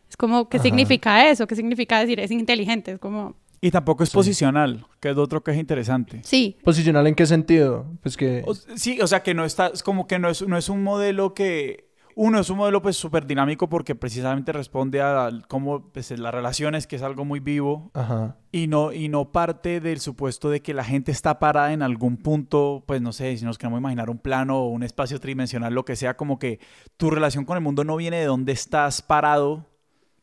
Es 0.09 0.17
como, 0.17 0.49
¿qué 0.49 0.59
significa 0.59 1.29
eso? 1.29 1.47
¿Qué 1.47 1.55
significa 1.55 2.01
decir 2.01 2.19
es 2.19 2.31
inteligente? 2.31 2.93
Es 2.93 2.99
como... 2.99 3.37
Y 3.61 3.71
tampoco 3.71 4.03
es 4.03 4.11
posicional, 4.11 4.87
que 5.01 5.11
es 5.11 5.17
otro 5.17 5.43
que 5.43 5.53
es 5.53 5.57
interesante. 5.57 6.21
Sí. 6.25 6.57
¿Posicional 6.63 7.07
en 7.07 7.15
qué 7.15 7.27
sentido? 7.27 7.87
Pues 8.03 8.17
que... 8.17 8.45
sí, 8.75 9.01
o 9.01 9.07
sea, 9.07 9.23
que 9.23 9.35
no 9.35 9.45
está, 9.45 9.69
es 9.69 9.83
como 9.83 10.07
que 10.07 10.19
no 10.19 10.29
es, 10.29 10.47
no 10.47 10.57
es 10.59 10.69
un 10.69 10.83
modelo 10.83 11.33
que 11.33 11.86
uno 12.19 12.41
es 12.41 12.49
un 12.49 12.57
modelo 12.57 12.81
pues 12.81 12.97
súper 12.97 13.27
dinámico 13.27 13.69
porque 13.69 13.95
precisamente 13.95 14.51
responde 14.51 15.03
a 15.03 15.29
cómo 15.49 15.93
pues, 15.93 16.11
las 16.13 16.33
relaciones, 16.35 16.87
que 16.87 16.97
es 16.97 17.03
algo 17.03 17.27
muy 17.27 17.41
vivo, 17.41 17.91
Y, 18.53 18.69
no, 18.69 18.91
y 18.91 19.11
no 19.11 19.33
parte 19.33 19.81
del 19.81 20.01
supuesto 20.01 20.49
de 20.49 20.63
que 20.63 20.73
la 20.73 20.83
gente 20.83 21.13
está 21.13 21.39
parada 21.39 21.75
en 21.75 21.83
algún 21.83 22.17
punto, 22.17 22.83
pues 22.87 23.03
no 23.03 23.13
sé, 23.13 23.37
si 23.37 23.45
nos 23.45 23.59
queremos 23.59 23.81
imaginar 23.81 24.09
un 24.09 24.17
plano 24.17 24.61
o 24.61 24.69
un 24.69 24.83
espacio 24.83 25.21
tridimensional, 25.21 25.75
lo 25.75 25.85
que 25.85 25.95
sea, 25.95 26.17
como 26.17 26.39
que 26.39 26.59
tu 26.97 27.11
relación 27.11 27.45
con 27.45 27.59
el 27.59 27.63
mundo 27.63 27.85
no 27.85 27.97
viene 27.97 28.19
de 28.19 28.25
dónde 28.25 28.53
estás 28.53 29.03
parado, 29.03 29.67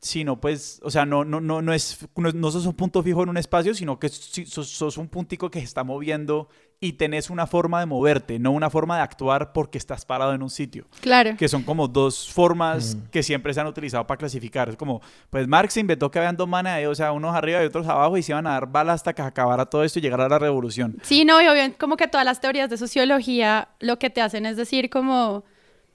sino 0.04 0.41
pues, 0.41 0.82
o 0.84 0.89
sea, 0.89 1.06
no, 1.06 1.24
no, 1.24 1.39
no, 1.39 1.62
no, 1.62 1.74
es, 1.74 2.08
no, 2.16 2.52
sos 2.52 2.66
un 2.66 2.74
punto 2.74 3.04
fijo 3.04 3.22
en 3.22 3.30
un 3.30 3.38
espacio, 3.38 3.76
sino 3.76 4.00
que 4.00 4.10
sos, 4.10 4.68
sos, 4.68 4.98
un 4.98 5.08
puntico 5.08 5.50
que 5.52 5.60
se 5.60 5.66
está 5.66 5.84
moviendo 5.84 6.50
y 6.84 6.91
tenés 6.91 7.29
una 7.29 7.47
forma 7.47 7.79
de 7.79 7.86
moverte, 7.86 8.39
no 8.39 8.51
una 8.51 8.69
forma 8.69 8.97
de 8.97 9.03
actuar 9.03 9.53
porque 9.53 9.77
estás 9.77 10.03
parado 10.03 10.34
en 10.34 10.43
un 10.43 10.49
sitio. 10.49 10.86
Claro. 10.99 11.38
Que 11.38 11.47
son 11.47 11.63
como 11.63 11.88
dos 11.88 12.29
formas 12.29 12.95
mm. 12.95 13.09
que 13.09 13.23
siempre 13.23 13.53
se 13.53 13.61
han 13.61 13.67
utilizado 13.67 14.05
para 14.05 14.17
clasificar. 14.17 14.67
Es 14.67 14.75
como, 14.75 15.01
pues 15.29 15.47
Marx 15.47 15.77
inventó 15.77 16.11
que 16.11 16.19
habían 16.19 16.36
dos 16.36 16.49
manas, 16.49 16.86
o 16.86 16.93
sea, 16.93 17.13
unos 17.13 17.34
arriba 17.34 17.63
y 17.63 17.67
otros 17.67 17.88
abajo 17.88 18.17
y 18.17 18.21
se 18.21 18.34
iban 18.34 18.45
a 18.47 18.51
dar 18.51 18.67
balas 18.67 18.95
hasta 18.95 19.13
que 19.13 19.21
acabara 19.21 19.65
todo 19.65 19.86
esto 19.86 19.99
y 19.99 20.01
llegara 20.01 20.25
a 20.25 20.29
la 20.29 20.39
revolución. 20.39 20.97
Sí, 21.03 21.23
no, 21.23 21.41
y 21.41 21.47
obviamente 21.47 21.77
como 21.77 21.95
que 21.95 22.09
todas 22.09 22.25
las 22.25 22.41
teorías 22.41 22.69
de 22.69 22.75
sociología 22.75 23.69
lo 23.79 23.97
que 23.97 24.09
te 24.09 24.19
hacen 24.19 24.45
es 24.45 24.57
decir 24.57 24.89
como 24.89 25.45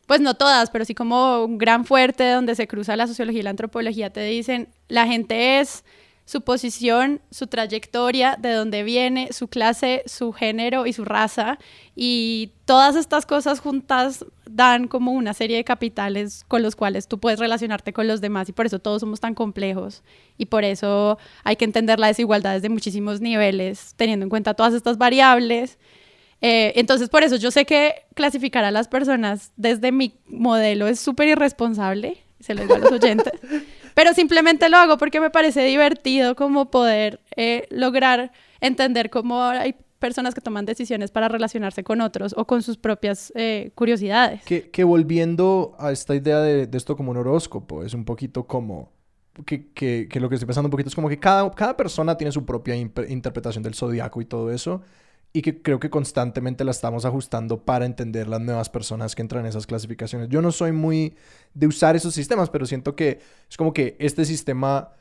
pues 0.07 0.23
no 0.23 0.33
todas, 0.37 0.71
pero 0.71 0.87
sí 0.87 0.95
como 0.95 1.45
un 1.45 1.59
gran 1.59 1.85
fuerte 1.85 2.31
donde 2.31 2.55
se 2.55 2.67
cruza 2.67 2.97
la 2.97 3.07
sociología 3.07 3.41
y 3.41 3.43
la 3.43 3.51
antropología, 3.51 4.11
te 4.11 4.23
dicen, 4.23 4.69
la 4.89 5.07
gente 5.07 5.61
es 5.61 5.85
su 6.29 6.43
posición, 6.43 7.23
su 7.31 7.47
trayectoria, 7.47 8.37
de 8.39 8.53
dónde 8.53 8.83
viene, 8.83 9.33
su 9.33 9.49
clase, 9.49 10.03
su 10.05 10.35
género 10.35 10.85
y 10.85 10.93
su 10.93 11.07
raza. 11.07 11.59
Y 11.97 12.51
todas 12.67 12.97
estas 12.97 13.25
cosas 13.25 13.61
juntas 13.61 14.27
dan 14.45 14.89
como 14.89 15.13
una 15.13 15.33
serie 15.33 15.57
de 15.57 15.65
capitales 15.65 16.45
con 16.47 16.63
los 16.63 16.77
cuales 16.77 17.09
tú 17.09 17.19
puedes 17.19 17.39
relacionarte 17.39 17.95
con 17.95 18.07
los 18.07 18.21
demás 18.21 18.51
y 18.51 18.53
por 18.53 18.67
eso 18.67 18.79
todos 18.79 19.01
somos 19.01 19.21
tan 19.21 19.35
complejos. 19.35 20.03
Y 20.37 20.45
por 20.45 20.65
eso 20.65 21.17
hay 21.45 21.57
que 21.57 21.65
entender 21.65 21.99
la 21.99 22.09
desigualdad 22.09 22.53
desde 22.53 22.69
muchísimos 22.69 23.23
niveles, 23.23 23.95
teniendo 23.97 24.25
en 24.25 24.29
cuenta 24.29 24.53
todas 24.53 24.75
estas 24.75 24.99
variables 24.99 25.79
eh, 26.41 26.73
entonces, 26.77 27.09
por 27.09 27.23
eso 27.25 27.37
yo 27.37 27.51
sé 27.51 27.65
que 27.65 27.95
clasificar 28.15 28.65
a 28.65 28.71
las 28.71 28.87
personas 28.87 29.53
desde 29.57 29.91
mi 29.91 30.15
modelo 30.27 30.87
es 30.87 31.01
súper 31.01 31.29
irresponsable, 31.29 32.19
se 32.39 32.55
lo 32.55 32.63
digo 32.63 32.77
a 32.77 32.79
los 32.79 32.93
oyentes, 33.03 33.33
pero 33.99 34.15
simplemente 34.15 34.69
lo 34.69 34.77
hago 34.77 34.97
porque 34.97 35.21
me 35.21 35.29
parece 35.29 35.65
divertido 35.65 36.37
como 36.37 36.71
poder 36.71 37.19
eh, 37.35 37.67
lograr 37.69 38.31
entender 38.61 39.11
cómo 39.11 39.43
hay 39.43 39.75
personas 39.99 40.37
que 40.37 40.41
toman 40.41 40.65
decisiones 40.67 41.11
para 41.11 41.27
relacionarse 41.27 41.83
con 41.83 42.01
otros 42.01 42.33
o 42.39 42.47
con 42.47 42.63
sus 42.63 42.77
propias 42.77 43.33
eh, 43.35 43.73
curiosidades. 43.75 44.43
Que, 44.45 44.85
volviendo 44.85 45.75
a 45.81 45.91
esta 45.91 46.15
idea 46.15 46.39
de, 46.39 46.69
de, 46.69 46.79
esto 46.79 46.97
como 46.97 47.11
un 47.11 47.17
horóscopo, 47.17 47.83
es 47.83 47.93
un 47.93 48.05
poquito 48.05 48.47
como... 48.47 48.93
Que, 49.45 49.73
que, 49.73 50.07
que, 50.09 50.21
lo 50.21 50.29
que 50.29 50.37
estoy 50.37 50.47
pensando 50.47 50.69
un 50.69 50.71
poquito 50.71 50.91
es 50.91 50.95
como 50.95 51.09
que 51.09 51.19
cada, 51.19 51.51
cada 51.51 51.77
persona 51.77 52.17
tiene 52.17 52.31
su 52.31 52.47
propia 52.47 52.77
interpretación 52.77 53.65
del 53.65 53.75
zodiaco 53.75 54.21
y 54.21 54.27
todo 54.27 54.53
eso 54.53 54.81
y 55.33 55.43
que 55.43 55.61
creo 55.61 55.79
que 55.79 55.91
constantemente 55.91 56.65
la 56.65 56.71
estamos 56.71 57.05
ajustando 57.05 57.65
para 57.65 57.85
entender 57.85 58.29
las 58.29 58.41
nuevas 58.41 58.71
personas 58.71 59.15
que 59.15 59.23
entran 59.23 59.45
en 59.45 59.51
esas 59.51 59.67
clasificaciones. 59.67 60.29
Yo 60.29 60.41
no 60.41 60.53
soy 60.53 60.73
muy 60.73 61.17
de 61.55 61.67
usar 61.67 61.97
esos 61.97 62.15
sistemas, 62.15 62.51
pero 62.51 62.67
siento 62.67 62.97
que 62.97 63.21
es 63.49 63.57
como 63.57 63.73
que 63.73 63.97
este 63.99 64.25
sistema 64.25 64.93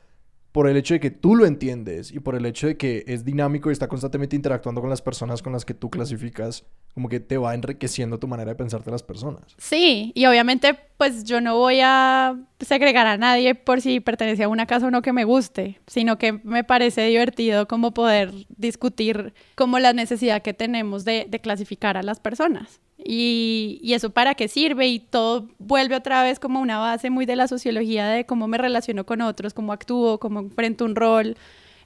por 0.52 0.68
el 0.68 0.76
hecho 0.76 0.94
de 0.94 1.00
que 1.00 1.10
tú 1.10 1.36
lo 1.36 1.46
entiendes 1.46 2.10
y 2.10 2.20
por 2.20 2.34
el 2.34 2.46
hecho 2.46 2.66
de 2.66 2.76
que 2.76 3.04
es 3.06 3.24
dinámico 3.24 3.70
y 3.70 3.72
está 3.72 3.88
constantemente 3.88 4.36
interactuando 4.36 4.80
con 4.80 4.90
las 4.90 5.02
personas 5.02 5.42
con 5.42 5.52
las 5.52 5.64
que 5.64 5.74
tú 5.74 5.90
clasificas, 5.90 6.64
como 6.94 7.08
que 7.08 7.20
te 7.20 7.38
va 7.38 7.54
enriqueciendo 7.54 8.18
tu 8.18 8.26
manera 8.26 8.52
de 8.52 8.56
pensarte 8.56 8.90
las 8.90 9.02
personas. 9.02 9.54
Sí, 9.58 10.12
y 10.14 10.26
obviamente 10.26 10.78
pues 10.96 11.24
yo 11.24 11.40
no 11.40 11.56
voy 11.56 11.80
a 11.82 12.36
segregar 12.60 13.06
a 13.06 13.16
nadie 13.16 13.54
por 13.54 13.80
si 13.80 14.00
pertenece 14.00 14.44
a 14.44 14.48
una 14.48 14.66
casa 14.66 14.86
o 14.86 14.90
no 14.90 15.02
que 15.02 15.12
me 15.12 15.24
guste, 15.24 15.80
sino 15.86 16.18
que 16.18 16.32
me 16.32 16.64
parece 16.64 17.06
divertido 17.06 17.68
como 17.68 17.92
poder 17.92 18.32
discutir 18.56 19.34
como 19.54 19.78
la 19.78 19.92
necesidad 19.92 20.42
que 20.42 20.54
tenemos 20.54 21.04
de 21.04 21.28
clasificar 21.42 21.96
a 21.96 22.02
las 22.02 22.20
personas. 22.20 22.80
Y, 23.04 23.80
eso 23.94 24.10
para 24.10 24.34
qué 24.34 24.48
sirve 24.48 24.88
y 24.88 24.98
todo 24.98 25.48
vuelve 25.58 25.94
otra 25.96 26.22
vez 26.22 26.38
como 26.38 26.60
una 26.60 26.78
base 26.78 27.10
muy 27.10 27.26
de 27.26 27.36
la 27.36 27.48
sociología 27.48 28.08
de 28.08 28.26
cómo 28.26 28.48
me 28.48 28.58
relaciono 28.58 29.06
con 29.06 29.20
otros, 29.20 29.54
cómo 29.54 29.72
actúo, 29.72 30.18
cómo 30.18 30.40
enfrento 30.40 30.84
un 30.84 30.96
rol, 30.96 31.36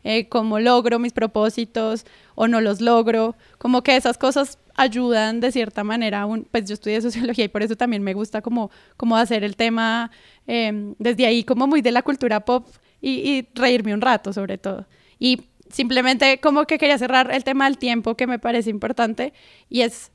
eh, 0.05 0.29
cómo 0.29 0.59
logro 0.59 0.99
mis 0.99 1.13
propósitos 1.13 2.07
o 2.35 2.49
no 2.49 2.61
los 2.61 2.81
logro, 2.81 3.37
como 3.59 3.83
que 3.83 3.97
esas 3.97 4.19
cosas 4.19 4.59
ayudan 4.75 5.41
de 5.41 5.53
cierta 5.53 5.85
manera, 5.85 6.27
un, 6.27 6.45
pues 6.51 6.67
yo 6.67 6.75
estudié 6.75 7.01
sociología 7.03 7.45
y 7.45 7.49
por 7.49 7.63
eso 7.63 7.77
también 7.77 8.03
me 8.03 8.15
gusta 8.15 8.41
como, 8.43 8.71
como 8.97 9.17
hacer 9.17 9.45
el 9.45 9.57
tema 9.57 10.11
em, 10.47 10.95
desde 10.99 11.27
ahí 11.27 11.45
como 11.45 11.67
muy 11.67 11.83
de 11.83 11.93
la 11.93 12.03
cultura 12.03 12.41
pop 12.41 12.67
y, 13.01 13.11
y 13.11 13.49
reírme 13.55 13.95
un 13.95 14.01
rato 14.01 14.33
sobre 14.33 14.59
todo. 14.59 14.87
Y 15.19 15.43
simplemente 15.71 16.39
como 16.41 16.65
que 16.65 16.79
quería 16.79 16.99
cerrar 16.99 17.33
el 17.33 17.45
tema 17.45 17.67
del 17.67 17.79
tiempo 17.79 18.17
que 18.17 18.27
me 18.27 18.39
parece 18.39 18.71
importante 18.71 19.33
y 19.69 19.83
es 19.83 20.12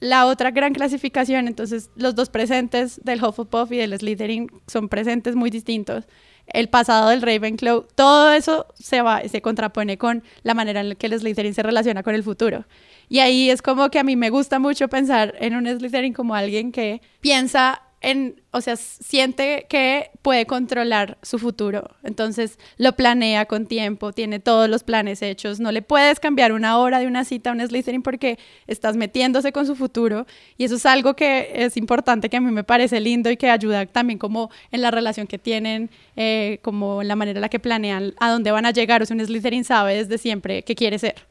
la 0.00 0.26
otra 0.26 0.50
gran 0.50 0.72
clasificación, 0.72 1.46
entonces 1.46 1.90
los 1.94 2.14
dos 2.14 2.30
presentes 2.30 3.00
del 3.04 3.22
Hufflepuff 3.22 3.70
y 3.70 3.76
del 3.76 3.96
Slytherin 3.96 4.50
son 4.66 4.88
presentes 4.88 5.36
muy 5.36 5.50
distintos. 5.50 6.06
El 6.46 6.68
pasado 6.68 7.10
del 7.10 7.22
Ravenclaw, 7.22 7.86
todo 7.94 8.32
eso 8.32 8.66
se 8.74 9.02
va, 9.02 9.22
se 9.28 9.40
contrapone 9.40 9.98
con 9.98 10.24
la 10.42 10.54
manera 10.54 10.80
en 10.80 10.88
la 10.88 10.94
que 10.96 11.06
el 11.06 11.20
Slytherin 11.20 11.54
se 11.54 11.62
relaciona 11.62 12.02
con 12.02 12.14
el 12.14 12.24
futuro. 12.24 12.64
Y 13.08 13.20
ahí 13.20 13.50
es 13.50 13.62
como 13.62 13.90
que 13.90 13.98
a 13.98 14.04
mí 14.04 14.16
me 14.16 14.30
gusta 14.30 14.58
mucho 14.58 14.88
pensar 14.88 15.34
en 15.38 15.54
un 15.54 15.66
Slytherin 15.66 16.14
como 16.14 16.34
alguien 16.34 16.72
que 16.72 17.02
piensa 17.20 17.82
en, 18.00 18.40
o 18.50 18.62
sea, 18.62 18.76
siente 18.76 19.66
que 19.68 20.10
puede 20.22 20.46
controlar 20.46 21.18
su 21.22 21.38
futuro. 21.38 21.90
Entonces 22.02 22.58
lo 22.78 22.92
planea 22.92 23.44
con 23.44 23.66
tiempo, 23.66 24.12
tiene 24.12 24.40
todos 24.40 24.70
los 24.70 24.84
planes 24.84 25.20
hechos. 25.20 25.60
No 25.60 25.70
le 25.70 25.82
puedes 25.82 26.18
cambiar 26.18 26.52
una 26.52 26.78
hora 26.78 26.98
de 26.98 27.06
una 27.06 27.24
cita 27.24 27.50
a 27.50 27.52
un 27.52 27.60
Slytherin 27.60 28.02
porque 28.02 28.38
estás 28.66 28.96
metiéndose 28.96 29.52
con 29.52 29.66
su 29.66 29.76
futuro. 29.76 30.26
Y 30.56 30.64
eso 30.64 30.76
es 30.76 30.86
algo 30.86 31.14
que 31.14 31.50
es 31.54 31.76
importante, 31.76 32.30
que 32.30 32.38
a 32.38 32.40
mí 32.40 32.50
me 32.50 32.64
parece 32.64 33.00
lindo 33.00 33.30
y 33.30 33.36
que 33.36 33.50
ayuda 33.50 33.84
también 33.84 34.18
como 34.18 34.50
en 34.70 34.80
la 34.80 34.90
relación 34.90 35.26
que 35.26 35.38
tienen, 35.38 35.90
eh, 36.16 36.58
como 36.62 37.02
en 37.02 37.08
la 37.08 37.16
manera 37.16 37.38
en 37.38 37.42
la 37.42 37.48
que 37.50 37.60
planean 37.60 38.14
a 38.18 38.30
dónde 38.30 38.50
van 38.50 38.64
a 38.64 38.70
llegar. 38.70 39.02
O 39.02 39.06
sea, 39.06 39.14
un 39.14 39.24
Slytherin 39.24 39.64
sabe 39.64 39.96
desde 39.96 40.16
siempre 40.16 40.62
qué 40.62 40.74
quiere 40.74 40.98
ser. 40.98 41.29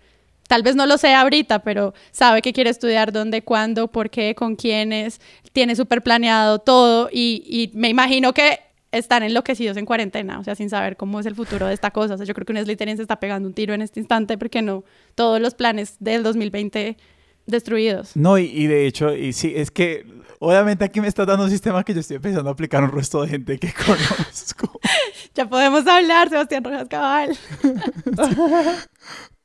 Tal 0.50 0.64
vez 0.64 0.76
no 0.76 0.88
lo 0.88 0.98
sea 0.98 1.22
ahorita, 1.22 1.60
pero 1.60 1.94
sabe 2.10 2.42
que 2.42 2.54
quiere 2.54 2.72
estudiar 2.72 3.12
dónde, 3.12 3.44
cuándo, 3.44 3.88
por 3.88 4.10
qué, 4.10 4.34
con 4.34 4.56
quiénes, 4.56 5.22
tiene 5.54 5.76
súper 5.76 6.02
planeado 6.02 6.58
todo 6.58 7.08
y, 7.12 7.44
y, 7.46 7.78
me 7.78 7.88
imagino 7.88 8.34
que 8.34 8.60
están 8.92 9.22
enloquecidos 9.22 9.78
en 9.78 9.86
cuarentena, 9.86 10.40
o 10.40 10.44
sea, 10.44 10.56
sin 10.56 10.72
saber 10.72 10.98
cómo 10.98 11.20
es 11.20 11.28
el 11.28 11.36
futuro 11.36 11.68
de 11.68 11.76
esta 11.76 11.92
cosa. 11.92 12.16
O 12.16 12.18
sea, 12.18 12.26
yo 12.26 12.34
creo 12.34 12.48
que 12.48 12.54
un 12.54 12.58
Slytherin 12.58 12.96
se 12.96 13.04
está 13.04 13.20
pegando 13.20 13.48
un 13.48 13.54
tiro 13.54 13.76
en 13.76 13.84
este 13.84 14.00
instante 14.00 14.40
porque 14.40 14.64
no, 14.64 14.84
todos 15.14 15.40
los 15.40 15.54
planes 15.54 15.98
del 16.00 16.24
2020 16.24 16.98
destruidos. 17.46 18.16
No, 18.16 18.40
y, 18.40 18.46
y, 18.46 18.66
de 18.66 18.88
hecho, 18.88 19.16
y 19.16 19.34
sí, 19.34 19.54
es 19.56 19.70
que 19.70 20.04
obviamente 20.40 20.84
aquí 20.84 21.00
me 21.00 21.08
estás 21.08 21.28
dando 21.28 21.44
un 21.44 21.52
sistema 21.52 21.84
que 21.84 21.94
yo 21.94 22.00
estoy 22.00 22.16
empezando 22.16 22.50
a 22.50 22.54
aplicar 22.54 22.82
a 22.82 22.86
un 22.88 22.92
resto 22.92 23.22
de 23.22 23.28
gente 23.28 23.60
que 23.60 23.72
conozco. 23.86 24.80
ya 25.36 25.48
podemos 25.48 25.86
hablar, 25.86 26.30
Sebastián 26.30 26.64
Rojas 26.64 26.88
Cabal. 26.88 27.38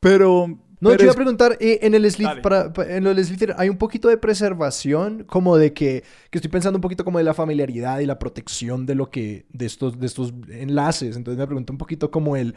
Pero, 0.00 0.58
no, 0.84 0.90
Pero 0.90 0.98
yo 1.00 1.04
iba 1.06 1.10
es- 1.10 1.16
a 1.16 1.18
preguntar, 1.18 1.56
eh, 1.60 1.78
en 1.82 1.94
el 1.94 2.02
Dale. 2.12 2.42
para, 2.42 2.72
pa- 2.72 2.84
en 2.86 3.06
el 3.06 3.24
Slytherin 3.24 3.56
hay 3.58 3.68
un 3.68 3.78
poquito 3.78 4.08
de 4.08 4.16
preservación, 4.18 5.24
como 5.24 5.56
de 5.56 5.72
que, 5.72 6.04
que 6.30 6.38
estoy 6.38 6.50
pensando 6.50 6.76
un 6.76 6.80
poquito 6.82 7.04
como 7.04 7.18
de 7.18 7.24
la 7.24 7.34
familiaridad 7.34 7.98
y 8.00 8.06
la 8.06 8.18
protección 8.18 8.86
de 8.86 8.94
lo 8.94 9.10
que, 9.10 9.46
de 9.52 9.66
estos, 9.66 9.98
de 9.98 10.06
estos 10.06 10.32
enlaces. 10.50 11.16
Entonces 11.16 11.38
me 11.38 11.46
pregunto 11.46 11.72
un 11.72 11.78
poquito 11.78 12.10
como 12.10 12.36
el, 12.36 12.54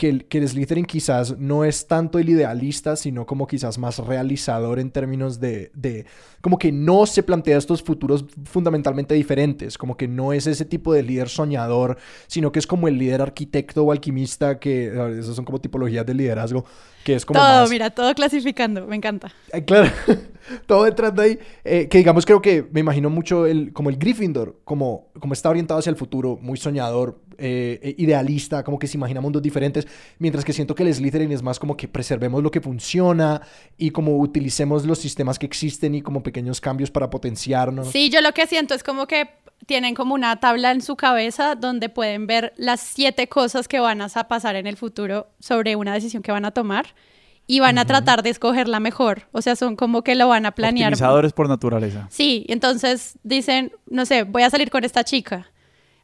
que 0.00 0.08
el, 0.08 0.24
que 0.24 0.38
el 0.38 0.48
Slytherin 0.48 0.86
quizás 0.86 1.36
no 1.38 1.62
es 1.62 1.86
tanto 1.86 2.18
el 2.18 2.30
idealista, 2.30 2.96
sino 2.96 3.26
como 3.26 3.46
quizás 3.46 3.76
más 3.76 3.98
realizador 3.98 4.78
en 4.78 4.90
términos 4.90 5.40
de, 5.40 5.70
de, 5.74 6.06
como 6.40 6.56
que 6.58 6.72
no 6.72 7.04
se 7.04 7.22
plantea 7.22 7.58
estos 7.58 7.82
futuros 7.82 8.24
fundamentalmente 8.44 9.14
diferentes, 9.14 9.76
como 9.76 9.98
que 9.98 10.08
no 10.08 10.32
es 10.32 10.46
ese 10.46 10.64
tipo 10.64 10.94
de 10.94 11.02
líder 11.02 11.28
soñador, 11.28 11.98
sino 12.28 12.50
que 12.50 12.60
es 12.60 12.66
como 12.66 12.88
el 12.88 12.96
líder 12.96 13.20
arquitecto 13.20 13.84
o 13.84 13.92
alquimista, 13.92 14.58
que 14.58 14.86
esas 15.18 15.36
son 15.36 15.44
como 15.44 15.60
tipologías 15.60 16.06
de 16.06 16.14
liderazgo, 16.14 16.64
que 17.04 17.14
es 17.16 17.26
como 17.26 17.40
todo, 17.40 17.60
más- 17.60 17.70
mira, 17.70 17.90
todo 17.90 18.14
clasificando, 18.14 18.86
me 18.86 18.96
encanta. 18.96 19.30
Ay, 19.52 19.62
claro, 19.64 19.90
todo 20.66 20.86
entrando 20.86 21.22
ahí. 21.22 21.38
Eh, 21.64 21.88
que 21.88 21.98
digamos, 21.98 22.24
creo 22.26 22.40
que 22.42 22.66
me 22.72 22.80
imagino 22.80 23.10
mucho 23.10 23.46
el, 23.46 23.72
como 23.72 23.90
el 23.90 23.96
Gryffindor, 23.96 24.60
como, 24.64 25.08
como 25.18 25.32
está 25.32 25.50
orientado 25.50 25.80
hacia 25.80 25.90
el 25.90 25.96
futuro, 25.96 26.38
muy 26.40 26.58
soñador, 26.58 27.20
eh, 27.38 27.80
eh, 27.82 27.94
idealista, 27.98 28.62
como 28.64 28.78
que 28.78 28.86
se 28.86 28.96
imagina 28.98 29.20
mundos 29.20 29.40
diferentes. 29.42 29.86
Mientras 30.18 30.44
que 30.44 30.52
siento 30.52 30.74
que 30.74 30.82
el 30.82 30.94
Slytherin 30.94 31.32
es 31.32 31.42
más 31.42 31.58
como 31.58 31.76
que 31.76 31.88
preservemos 31.88 32.42
lo 32.42 32.50
que 32.50 32.60
funciona 32.60 33.40
y 33.78 33.90
como 33.90 34.18
utilicemos 34.18 34.84
los 34.84 34.98
sistemas 34.98 35.38
que 35.38 35.46
existen 35.46 35.94
y 35.94 36.02
como 36.02 36.22
pequeños 36.22 36.60
cambios 36.60 36.90
para 36.90 37.08
potenciarnos. 37.08 37.88
Sí, 37.88 38.10
yo 38.10 38.20
lo 38.20 38.32
que 38.32 38.46
siento 38.46 38.74
es 38.74 38.82
como 38.82 39.06
que 39.06 39.28
tienen 39.66 39.94
como 39.94 40.14
una 40.14 40.40
tabla 40.40 40.70
en 40.72 40.80
su 40.80 40.96
cabeza 40.96 41.54
donde 41.54 41.88
pueden 41.88 42.26
ver 42.26 42.52
las 42.56 42.80
siete 42.80 43.28
cosas 43.28 43.68
que 43.68 43.78
van 43.78 44.00
a 44.00 44.08
sa- 44.08 44.26
pasar 44.26 44.56
en 44.56 44.66
el 44.66 44.76
futuro 44.76 45.28
sobre 45.38 45.76
una 45.76 45.92
decisión 45.94 46.22
que 46.22 46.32
van 46.32 46.44
a 46.44 46.50
tomar 46.50 46.86
y 47.52 47.58
van 47.58 47.78
a 47.78 47.84
tratar 47.84 48.22
de 48.22 48.30
escoger 48.30 48.68
la 48.68 48.78
mejor. 48.78 49.22
O 49.32 49.42
sea, 49.42 49.56
son 49.56 49.74
como 49.74 50.02
que 50.02 50.14
lo 50.14 50.28
van 50.28 50.46
a 50.46 50.52
planear. 50.52 50.92
optimizadores 50.92 51.32
por 51.32 51.48
naturaleza. 51.48 52.06
Sí, 52.08 52.46
entonces 52.48 53.18
dicen, 53.24 53.72
no 53.88 54.06
sé, 54.06 54.22
voy 54.22 54.44
a 54.44 54.50
salir 54.50 54.70
con 54.70 54.84
esta 54.84 55.02
chica. 55.02 55.48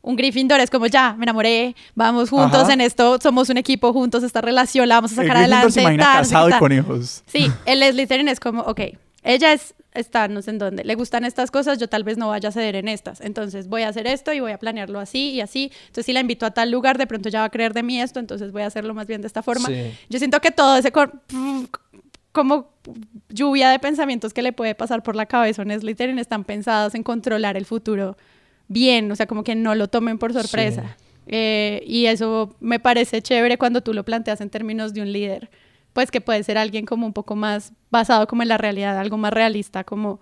Un 0.02 0.16
Gryffindor 0.16 0.58
es 0.58 0.70
como, 0.70 0.86
ya, 0.86 1.14
me 1.16 1.22
enamoré, 1.24 1.76
vamos 1.94 2.30
juntos 2.30 2.64
Ajá. 2.64 2.72
en 2.72 2.80
esto, 2.80 3.18
somos 3.22 3.48
un 3.48 3.58
equipo 3.58 3.92
juntos, 3.92 4.24
esta 4.24 4.40
relación 4.40 4.88
la 4.88 4.96
vamos 4.96 5.12
a 5.16 5.22
El 5.22 5.28
sacar 5.28 5.36
Gryffindor 5.36 5.54
adelante. 5.58 5.72
se 5.72 5.80
imagina 5.82 6.02
tal, 6.04 6.16
casado 6.18 6.48
y 6.48 6.52
con 6.54 6.72
hijos. 6.72 7.22
Sí, 7.26 7.50
el 7.64 7.92
Slytherin 7.92 8.26
es 8.28 8.40
como, 8.40 8.62
ok, 8.62 8.80
ella 9.26 9.52
es, 9.52 9.74
está 9.92 10.28
no 10.28 10.40
sé 10.40 10.50
en 10.50 10.58
dónde, 10.58 10.84
le 10.84 10.94
gustan 10.94 11.24
estas 11.24 11.50
cosas, 11.50 11.78
yo 11.78 11.88
tal 11.88 12.04
vez 12.04 12.16
no 12.16 12.28
vaya 12.28 12.48
a 12.48 12.52
ceder 12.52 12.76
en 12.76 12.88
estas, 12.88 13.20
entonces 13.20 13.68
voy 13.68 13.82
a 13.82 13.88
hacer 13.88 14.06
esto 14.06 14.32
y 14.32 14.40
voy 14.40 14.52
a 14.52 14.58
planearlo 14.58 15.00
así 15.00 15.30
y 15.30 15.40
así, 15.40 15.72
entonces 15.86 16.06
si 16.06 16.12
la 16.12 16.20
invito 16.20 16.46
a 16.46 16.52
tal 16.52 16.70
lugar, 16.70 16.96
de 16.96 17.06
pronto 17.06 17.28
ya 17.28 17.40
va 17.40 17.46
a 17.46 17.50
creer 17.50 17.74
de 17.74 17.82
mí 17.82 18.00
esto, 18.00 18.20
entonces 18.20 18.52
voy 18.52 18.62
a 18.62 18.66
hacerlo 18.66 18.94
más 18.94 19.06
bien 19.06 19.20
de 19.20 19.26
esta 19.26 19.42
forma. 19.42 19.68
Sí. 19.68 19.92
Yo 20.08 20.18
siento 20.18 20.40
que 20.40 20.50
todo 20.50 20.76
ese 20.76 20.92
como 22.32 22.68
lluvia 23.30 23.70
de 23.70 23.78
pensamientos 23.78 24.34
que 24.34 24.42
le 24.42 24.52
puede 24.52 24.74
pasar 24.74 25.02
por 25.02 25.16
la 25.16 25.24
cabeza 25.24 25.62
a 25.62 25.78
Slytherin 25.78 26.18
están 26.18 26.44
pensados 26.44 26.94
en 26.94 27.02
controlar 27.02 27.56
el 27.56 27.64
futuro 27.64 28.16
bien, 28.68 29.10
o 29.10 29.16
sea, 29.16 29.26
como 29.26 29.42
que 29.42 29.54
no 29.54 29.74
lo 29.74 29.88
tomen 29.88 30.18
por 30.18 30.32
sorpresa. 30.32 30.96
Sí. 30.98 31.04
Eh, 31.28 31.82
y 31.86 32.06
eso 32.06 32.54
me 32.60 32.78
parece 32.78 33.22
chévere 33.22 33.58
cuando 33.58 33.80
tú 33.80 33.92
lo 33.92 34.04
planteas 34.04 34.40
en 34.40 34.50
términos 34.50 34.94
de 34.94 35.00
un 35.00 35.12
líder, 35.12 35.50
pues 35.96 36.10
que 36.10 36.20
puede 36.20 36.42
ser 36.42 36.58
alguien 36.58 36.84
como 36.84 37.06
un 37.06 37.14
poco 37.14 37.34
más 37.36 37.72
basado 37.90 38.26
como 38.26 38.42
en 38.42 38.48
la 38.48 38.58
realidad, 38.58 38.98
algo 38.98 39.16
más 39.16 39.32
realista, 39.32 39.82
como 39.82 40.20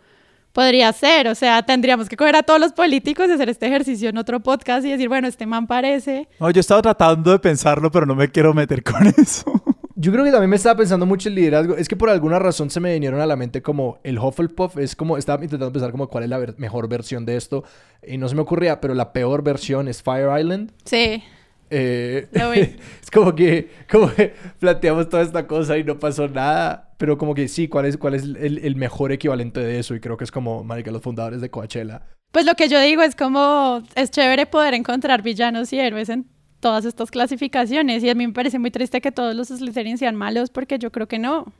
podría 0.52 0.92
ser, 0.92 1.26
o 1.26 1.34
sea, 1.34 1.64
tendríamos 1.66 2.08
que 2.08 2.16
coger 2.16 2.36
a 2.36 2.44
todos 2.44 2.60
los 2.60 2.72
políticos 2.72 3.26
y 3.28 3.32
hacer 3.32 3.48
este 3.48 3.66
ejercicio 3.66 4.08
en 4.08 4.16
otro 4.16 4.38
podcast 4.38 4.86
y 4.86 4.90
decir, 4.92 5.08
bueno, 5.08 5.26
este 5.26 5.46
man 5.46 5.66
parece... 5.66 6.28
No, 6.38 6.48
yo 6.50 6.58
he 6.58 6.60
estado 6.60 6.80
tratando 6.80 7.32
de 7.32 7.40
pensarlo, 7.40 7.90
pero 7.90 8.06
no 8.06 8.14
me 8.14 8.28
quiero 8.30 8.54
meter 8.54 8.84
con 8.84 9.04
eso. 9.18 9.50
Yo 9.96 10.12
creo 10.12 10.24
que 10.24 10.30
también 10.30 10.50
me 10.50 10.54
estaba 10.56 10.76
pensando 10.76 11.06
mucho 11.06 11.28
el 11.28 11.34
liderazgo. 11.34 11.74
Es 11.76 11.88
que 11.88 11.96
por 11.96 12.08
alguna 12.08 12.38
razón 12.38 12.70
se 12.70 12.78
me 12.78 12.92
vinieron 12.92 13.20
a 13.20 13.26
la 13.26 13.34
mente 13.34 13.62
como 13.62 13.98
el 14.04 14.16
Hufflepuff. 14.18 14.76
Es 14.78 14.94
como, 14.94 15.16
estaba 15.16 15.42
intentando 15.42 15.72
pensar 15.72 15.90
como 15.90 16.06
cuál 16.08 16.22
es 16.24 16.30
la 16.30 16.38
ver- 16.38 16.54
mejor 16.58 16.88
versión 16.88 17.24
de 17.26 17.36
esto. 17.36 17.64
Y 18.06 18.16
no 18.18 18.28
se 18.28 18.36
me 18.36 18.42
ocurría, 18.42 18.80
pero 18.80 18.94
la 18.94 19.12
peor 19.12 19.42
versión 19.42 19.88
es 19.88 20.02
Fire 20.04 20.28
Island. 20.38 20.70
Sí, 20.84 21.22
Eh, 21.70 22.28
es 23.02 23.10
como 23.10 23.34
que, 23.34 23.70
como 23.90 24.12
que 24.12 24.34
planteamos 24.58 25.08
toda 25.08 25.22
esta 25.22 25.46
cosa 25.46 25.76
y 25.78 25.84
no 25.84 25.98
pasó 25.98 26.28
nada. 26.28 26.90
Pero 26.98 27.18
como 27.18 27.34
que 27.34 27.48
sí, 27.48 27.68
¿cuál 27.68 27.86
es, 27.86 27.96
cuál 27.96 28.14
es 28.14 28.22
el, 28.22 28.58
el 28.58 28.76
mejor 28.76 29.12
equivalente 29.12 29.60
de 29.60 29.78
eso? 29.78 29.94
Y 29.94 30.00
creo 30.00 30.16
que 30.16 30.24
es 30.24 30.30
como, 30.30 30.62
marica, 30.64 30.90
los 30.90 31.02
fundadores 31.02 31.40
de 31.40 31.50
Coachella. 31.50 32.02
Pues 32.32 32.46
lo 32.46 32.54
que 32.54 32.68
yo 32.68 32.80
digo 32.80 33.02
es 33.02 33.14
como 33.14 33.82
es 33.94 34.10
chévere 34.10 34.46
poder 34.46 34.74
encontrar 34.74 35.22
villanos 35.22 35.72
y 35.72 35.78
héroes 35.78 36.08
en 36.08 36.26
todas 36.60 36.84
estas 36.84 37.10
clasificaciones 37.10 38.02
y 38.02 38.08
a 38.10 38.14
mí 38.14 38.26
me 38.26 38.32
parece 38.32 38.58
muy 38.58 38.70
triste 38.70 39.00
que 39.00 39.12
todos 39.12 39.34
los 39.34 39.48
Slytherin 39.48 39.98
sean 39.98 40.16
malos 40.16 40.50
porque 40.50 40.78
yo 40.78 40.90
creo 40.90 41.06
que 41.06 41.18
no. 41.18 41.52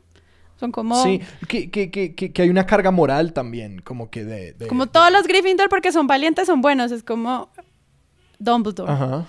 Son 0.59 0.72
como 0.72 1.02
Sí, 1.02 1.20
que, 1.48 1.70
que, 1.70 1.90
que, 1.90 2.14
que, 2.14 2.32
que 2.32 2.42
hay 2.42 2.48
una 2.48 2.64
carga 2.64 2.90
moral 2.92 3.32
también, 3.32 3.80
como 3.80 4.09
que 4.09 4.24
de... 4.24 4.52
de- 4.55 4.66
como 4.68 4.86
de- 4.86 4.92
todos 4.92 5.11
los 5.12 5.26
Gryffindor 5.26 5.68
porque 5.68 5.90
son 5.92 6.07
valientes, 6.07 6.46
son 6.46 6.61
buenos, 6.61 6.90
es 6.92 7.02
como 7.02 7.50
Dumbledore. 8.39 8.93
Ajá. 8.93 9.26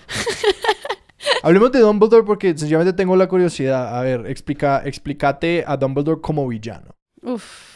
Hablemos 1.44 1.72
de 1.72 1.80
Dumbledore 1.80 2.24
porque 2.24 2.58
sencillamente 2.58 2.94
tengo 2.94 3.16
la 3.16 3.28
curiosidad. 3.28 3.98
A 3.98 4.02
ver, 4.02 4.26
explica, 4.28 4.82
explícate 4.86 5.64
a 5.66 5.78
Dumbledore 5.78 6.22
como 6.22 6.48
villano. 6.48 6.96
Uf. 7.22 7.76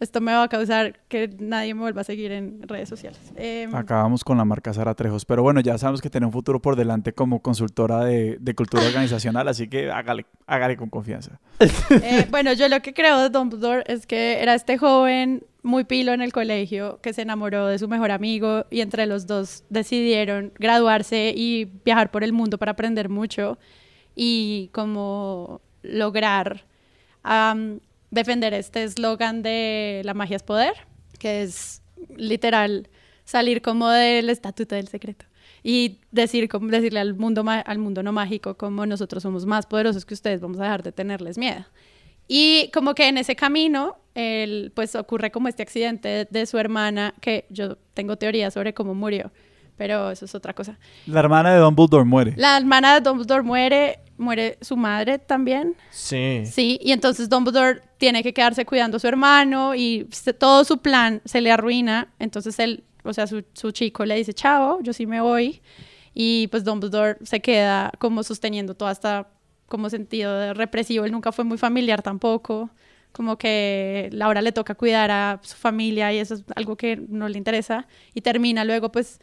Esto 0.00 0.20
me 0.20 0.32
va 0.32 0.42
a 0.42 0.48
causar 0.48 0.98
que 1.08 1.30
nadie 1.38 1.72
me 1.72 1.80
vuelva 1.80 2.00
a 2.00 2.04
seguir 2.04 2.32
en 2.32 2.60
redes 2.68 2.88
sociales. 2.88 3.32
Em, 3.36 3.74
Acabamos 3.74 4.24
con 4.24 4.36
la 4.36 4.44
marca 4.44 4.72
Sara 4.74 4.94
Trejos, 4.94 5.24
pero 5.24 5.42
bueno, 5.42 5.60
ya 5.60 5.78
sabemos 5.78 6.02
que 6.02 6.10
tiene 6.10 6.26
un 6.26 6.32
futuro 6.32 6.60
por 6.60 6.76
delante 6.76 7.12
como 7.14 7.40
consultora 7.40 8.04
de, 8.04 8.36
de 8.40 8.54
cultura 8.54 8.84
organizacional, 8.84 9.46
así 9.48 9.68
que 9.68 9.90
hágale, 9.90 10.26
hágale 10.46 10.76
con 10.76 10.90
confianza. 10.90 11.40
Eh, 12.02 12.26
bueno, 12.30 12.52
yo 12.52 12.68
lo 12.68 12.80
que 12.80 12.92
creo 12.92 13.18
de 13.18 13.30
Dumbledore 13.30 13.84
es 13.86 14.06
que 14.06 14.42
era 14.42 14.54
este 14.54 14.76
joven 14.78 15.44
muy 15.64 15.84
pilo 15.84 16.12
en 16.12 16.20
el 16.20 16.32
colegio 16.32 17.00
que 17.02 17.12
se 17.12 17.22
enamoró 17.22 17.66
de 17.66 17.78
su 17.78 17.88
mejor 17.88 18.10
amigo 18.10 18.66
y 18.70 18.82
entre 18.82 19.06
los 19.06 19.26
dos 19.26 19.64
decidieron 19.70 20.52
graduarse 20.56 21.32
y 21.34 21.64
viajar 21.84 22.10
por 22.10 22.22
el 22.22 22.32
mundo 22.32 22.58
para 22.58 22.72
aprender 22.72 23.08
mucho 23.08 23.58
y 24.14 24.68
como 24.72 25.62
lograr 25.82 26.66
am, 27.22 27.80
defender 28.10 28.52
este 28.52 28.84
eslogan 28.84 29.42
de 29.42 30.02
la 30.04 30.12
magia 30.12 30.36
es 30.36 30.42
poder, 30.42 30.74
que 31.18 31.42
es 31.42 31.82
literal 32.14 32.88
salir 33.24 33.62
como 33.62 33.88
del 33.88 34.28
estatuto 34.28 34.74
del 34.74 34.88
secreto 34.88 35.24
y 35.62 35.98
decir, 36.12 36.48
como, 36.50 36.68
decirle 36.68 37.00
al 37.00 37.14
mundo, 37.14 37.42
al 37.48 37.78
mundo 37.78 38.02
no 38.02 38.12
mágico 38.12 38.56
como 38.56 38.84
nosotros 38.84 39.22
somos 39.22 39.46
más 39.46 39.64
poderosos 39.64 40.04
que 40.04 40.12
ustedes, 40.12 40.42
vamos 40.42 40.60
a 40.60 40.64
dejar 40.64 40.82
de 40.82 40.92
tenerles 40.92 41.38
miedo. 41.38 41.64
Y 42.28 42.70
como 42.72 42.94
que 42.94 43.08
en 43.08 43.16
ese 43.16 43.34
camino, 43.34 43.96
él, 44.14 44.72
pues 44.74 44.94
ocurre 44.94 45.30
como 45.30 45.48
este 45.48 45.62
accidente 45.62 46.26
de, 46.30 46.46
su 46.46 46.58
hermana, 46.58 47.14
que 47.20 47.46
yo 47.50 47.76
tengo 47.94 48.16
teorías 48.16 48.54
sobre 48.54 48.74
cómo 48.74 48.94
murió, 48.94 49.32
pero 49.76 50.10
eso 50.10 50.24
es 50.24 50.34
otra 50.34 50.54
cosa. 50.54 50.78
La 51.06 51.20
hermana 51.20 51.52
de 51.52 51.58
Dumbledore 51.58 52.04
muere. 52.04 52.34
La 52.36 52.56
hermana 52.56 52.94
de 52.94 53.00
Dumbledore 53.00 53.42
muere, 53.42 54.00
muere 54.16 54.58
su 54.60 54.76
madre 54.76 55.18
también. 55.18 55.74
Sí. 55.90 56.42
Sí, 56.46 56.78
y 56.82 56.92
entonces 56.92 57.28
Dumbledore 57.28 57.82
tiene 57.98 58.22
que 58.22 58.32
quedarse 58.32 58.64
cuidando 58.64 58.98
a 58.98 59.00
su 59.00 59.08
hermano 59.08 59.74
y 59.74 60.08
todo 60.38 60.64
su 60.64 60.78
plan 60.78 61.20
se 61.24 61.40
le 61.40 61.50
arruina, 61.50 62.12
entonces 62.18 62.58
él, 62.58 62.84
o 63.02 63.12
sea, 63.12 63.26
su, 63.26 63.44
su 63.52 63.72
chico 63.72 64.04
le 64.04 64.16
dice, 64.16 64.32
chao, 64.32 64.80
yo 64.82 64.92
sí 64.92 65.06
me 65.06 65.20
voy. 65.20 65.60
Y 66.16 66.46
pues 66.46 66.62
Dumbledore 66.62 67.18
se 67.24 67.40
queda 67.40 67.90
como 67.98 68.22
sosteniendo 68.22 68.74
toda 68.74 68.92
esta 68.92 69.28
como 69.66 69.90
sentido 69.90 70.38
de 70.38 70.54
represivo, 70.54 71.04
él 71.04 71.10
nunca 71.10 71.32
fue 71.32 71.44
muy 71.44 71.58
familiar 71.58 72.02
tampoco, 72.02 72.70
como 73.14 73.38
que 73.38 74.08
Laura 74.12 74.42
le 74.42 74.50
toca 74.50 74.74
cuidar 74.74 75.12
a 75.12 75.40
su 75.42 75.56
familia 75.56 76.12
y 76.12 76.18
eso 76.18 76.34
es 76.34 76.44
algo 76.56 76.76
que 76.76 76.96
no 76.96 77.28
le 77.28 77.38
interesa 77.38 77.86
y 78.12 78.22
termina 78.22 78.64
luego 78.64 78.90
pues 78.90 79.20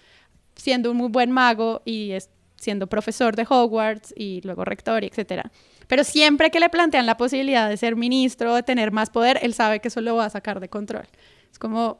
siendo 0.55 0.91
un 0.91 0.97
muy 0.97 1.09
buen 1.09 1.29
mago 1.29 1.81
y 1.83 2.13
siendo 2.55 2.87
profesor 2.87 3.35
de 3.35 3.45
Hogwarts 3.47 4.13
y 4.15 4.39
luego 4.45 4.63
rector 4.63 5.03
y 5.03 5.07
etcétera. 5.07 5.51
Pero 5.87 6.05
siempre 6.05 6.51
que 6.51 6.61
le 6.61 6.69
plantean 6.69 7.05
la 7.05 7.17
posibilidad 7.17 7.67
de 7.67 7.75
ser 7.75 7.97
ministro, 7.97 8.55
de 8.55 8.63
tener 8.63 8.93
más 8.93 9.09
poder, 9.09 9.39
él 9.41 9.53
sabe 9.53 9.81
que 9.81 9.89
eso 9.89 9.99
lo 9.99 10.15
va 10.15 10.25
a 10.25 10.29
sacar 10.29 10.61
de 10.61 10.69
control. 10.69 11.07
Es 11.51 11.59
como, 11.59 11.99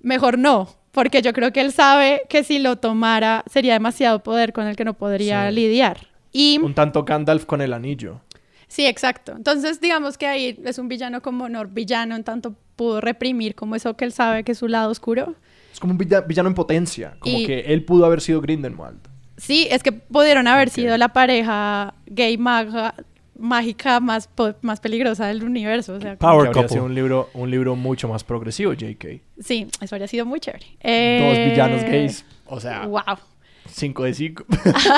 mejor 0.00 0.38
no, 0.38 0.68
porque 0.90 1.22
yo 1.22 1.32
creo 1.32 1.52
que 1.52 1.60
él 1.60 1.70
sabe 1.72 2.22
que 2.28 2.42
si 2.42 2.58
lo 2.58 2.78
tomara 2.78 3.44
sería 3.46 3.74
demasiado 3.74 4.24
poder 4.24 4.52
con 4.52 4.66
el 4.66 4.74
que 4.74 4.84
no 4.84 4.94
podría 4.94 5.52
lidiar. 5.52 6.08
Y, 6.32 6.58
un 6.58 6.74
tanto 6.74 7.04
Gandalf 7.04 7.44
con 7.44 7.60
el 7.60 7.72
anillo. 7.72 8.22
Sí, 8.70 8.86
exacto. 8.86 9.32
Entonces, 9.36 9.80
digamos 9.80 10.16
que 10.16 10.28
ahí 10.28 10.56
es 10.64 10.78
un 10.78 10.88
villano 10.88 11.20
como 11.22 11.48
no 11.48 11.64
villano, 11.66 12.14
en 12.14 12.22
tanto 12.22 12.54
pudo 12.76 13.00
reprimir 13.00 13.56
como 13.56 13.74
eso 13.74 13.96
que 13.96 14.04
él 14.04 14.12
sabe 14.12 14.44
que 14.44 14.52
es 14.52 14.58
su 14.58 14.68
lado 14.68 14.90
oscuro. 14.90 15.34
Es 15.72 15.80
como 15.80 15.92
un 15.92 15.98
villano 15.98 16.48
en 16.48 16.54
potencia, 16.54 17.16
como 17.18 17.36
que 17.44 17.60
él 17.66 17.84
pudo 17.84 18.06
haber 18.06 18.20
sido 18.20 18.40
Grindelwald. 18.40 19.00
Sí, 19.36 19.66
es 19.70 19.82
que 19.82 19.90
pudieron 19.90 20.46
haber 20.46 20.70
sido 20.70 20.96
la 20.98 21.08
pareja 21.08 21.94
gay 22.06 22.38
maga, 22.38 22.94
mágica 23.36 23.98
más, 23.98 24.28
más 24.60 24.78
peligrosa 24.78 25.26
del 25.26 25.42
universo. 25.42 25.94
O 25.94 26.00
sea, 26.00 26.16
Power 26.16 26.52
que 26.52 26.68
sido 26.68 26.84
un 26.84 26.94
libro, 26.94 27.28
un 27.34 27.50
libro 27.50 27.74
mucho 27.74 28.06
más 28.06 28.22
progresivo, 28.22 28.72
J.K. 28.72 29.08
Sí, 29.40 29.66
eso 29.80 29.96
habría 29.96 30.06
sido 30.06 30.26
muy 30.26 30.38
chévere. 30.38 30.66
Dos 30.76 31.38
villanos 31.38 31.82
eh, 31.82 31.88
gays. 31.90 32.24
O 32.46 32.60
sea. 32.60 32.86
Wow. 32.86 33.18
5 33.66 34.04
de 34.04 34.14
5. 34.14 34.44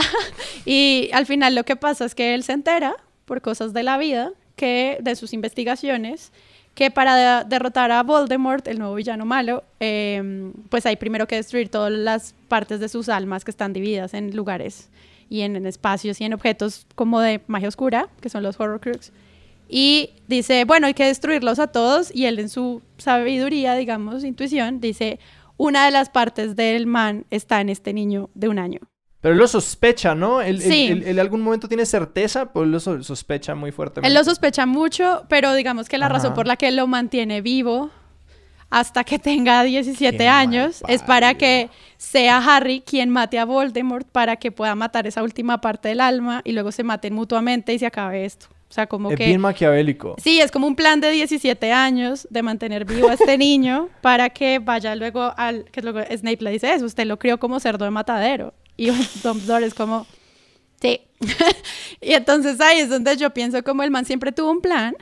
y 0.65 1.11
al 1.13 1.27
final 1.27 1.55
lo 1.55 1.65
que 1.65 1.77
pasa 1.77 2.05
es 2.05 2.15
que 2.15 2.35
él 2.35 2.43
se 2.43 2.53
entera, 2.53 2.95
por 3.25 3.41
cosas 3.41 3.73
de 3.73 3.83
la 3.83 3.99
vida, 3.99 4.33
que 4.57 4.99
de 5.03 5.17
sus 5.17 5.33
investigaciones, 5.33 6.33
que 6.75 6.91
para 6.91 7.45
derrotar 7.45 7.91
a 7.91 8.03
Voldemort, 8.03 8.67
el 8.67 8.79
nuevo 8.79 8.95
villano 8.95 9.27
malo, 9.27 9.65
em, 9.81 10.53
pues 10.71 10.87
hay 10.87 10.97
primero 10.97 11.27
que 11.27 11.37
destruir 11.37 11.69
todas 11.69 11.93
las 11.93 12.35
partes 12.49 12.81
de 12.81 12.89
sus 12.89 13.09
almas 13.09 13.45
que 13.45 13.51
están 13.51 13.73
divididas 13.73 14.15
en 14.15 14.35
lugares 14.35 14.91
y 15.29 15.43
en, 15.43 15.67
espacios 15.67 16.21
y 16.21 16.25
en 16.25 16.35
objetos 16.35 16.87
como 16.95 17.21
de 17.21 17.43
magia 17.47 17.69
oscura, 17.69 18.09
que 18.21 18.29
son 18.29 18.43
los 18.43 18.59
Horrocrux. 18.59 19.13
Y 19.69 20.11
dice, 20.29 20.65
bueno, 20.65 20.87
hay 20.87 20.95
que 20.95 21.07
destruirlos 21.07 21.59
a 21.59 21.69
todos. 21.69 22.15
Y 22.15 22.27
él 22.27 22.39
en 22.39 22.51
su 22.51 22.83
sabiduría, 22.99 23.75
digamos, 23.75 24.25
intuición, 24.25 24.81
dice, 24.81 25.19
una 25.57 25.87
de 25.87 25.91
las 25.91 26.11
partes 26.11 26.57
del 26.57 26.87
man 26.87 27.25
está 27.31 27.61
en 27.63 27.71
este 27.71 27.95
niño 27.95 28.29
de 28.35 28.49
un 28.49 28.59
año. 28.59 28.81
Pero 29.23 29.35
él 29.35 29.39
lo 29.39 29.47
sospecha, 29.47 30.17
¿no? 30.17 30.43
Él, 30.43 30.61
sí. 30.61 30.89
en 30.91 31.19
algún 31.21 31.43
momento 31.43 31.69
tiene 31.69 31.87
certeza, 31.87 32.53
pues 32.53 32.69
lo 32.69 32.81
sospecha 32.81 33.55
muy 33.55 33.71
fuertemente. 33.71 34.09
Él 34.09 34.15
lo 34.15 34.25
sospecha 34.25 34.67
mucho, 34.67 35.25
pero 35.29 35.55
digamos 35.55 35.89
que 35.89 35.97
la 35.97 36.09
razón 36.09 36.35
por 36.35 36.49
la 36.49 36.57
que 36.57 36.69
él 36.69 36.77
lo 36.77 36.89
mantiene 36.89 37.41
vivo 37.41 37.91
hasta 38.69 39.05
que 39.05 39.21
tenga 39.21 39.63
17 39.63 40.27
años 40.27 40.83
es 40.89 41.03
para 41.03 41.35
que 41.35 41.71
sea 41.99 42.39
Harry 42.39 42.81
quien 42.81 43.11
mate 43.11 43.39
a 43.39 43.45
Voldemort 43.45 44.09
para 44.09 44.37
que 44.37 44.51
pueda 44.51 44.75
matar 44.75 45.07
esa 45.07 45.23
última 45.23 45.61
parte 45.61 45.91
del 45.91 46.01
alma 46.01 46.41
y 46.43 46.51
luego 46.51 46.73
se 46.73 46.83
maten 46.83 47.15
mutuamente 47.15 47.73
y 47.75 47.79
se 47.79 47.87
acabe 47.87 48.25
esto. 48.25 48.47
O 48.69 48.75
sea, 48.75 48.87
como 48.87 49.11
es 49.11 49.19
que... 49.19 49.27
bien 49.27 49.41
maquiavélico. 49.41 50.17
Sí, 50.19 50.41
es 50.41 50.51
como 50.51 50.67
un 50.67 50.75
plan 50.75 51.01
de 51.01 51.11
17 51.11 51.71
años 51.73 52.27
de 52.31 52.43
mantener 52.43 52.87
vivo 52.87 53.09
a 53.11 53.13
este 53.13 53.39
niño 53.39 53.91
para 54.01 54.31
que 54.31 54.59
vaya 54.59 54.97
luego 54.97 55.33
al... 55.37 55.67
Que 55.67 55.83
luego 55.83 56.01
Snape 56.01 56.39
le 56.41 56.51
dice 56.51 56.73
eso, 56.73 56.87
usted 56.87 57.05
lo 57.05 57.19
crió 57.19 57.39
como 57.39 57.61
cerdo 57.61 57.85
de 57.85 57.91
matadero. 57.91 58.55
Y 58.83 58.91
Dumbledore 59.23 59.65
es 59.65 59.75
como... 59.75 60.07
Sí. 60.81 61.01
y 62.01 62.15
entonces 62.15 62.61
ahí 62.61 62.81
es 62.81 62.89
donde 62.89 63.17
yo 63.17 63.31
pienso 63.31 63.63
como 63.63 63.85
el 63.85 63.93
man 63.93 64.05
siempre 64.05 64.33
tuvo 64.33 64.51
un 64.51 64.61
plan. 64.61 64.97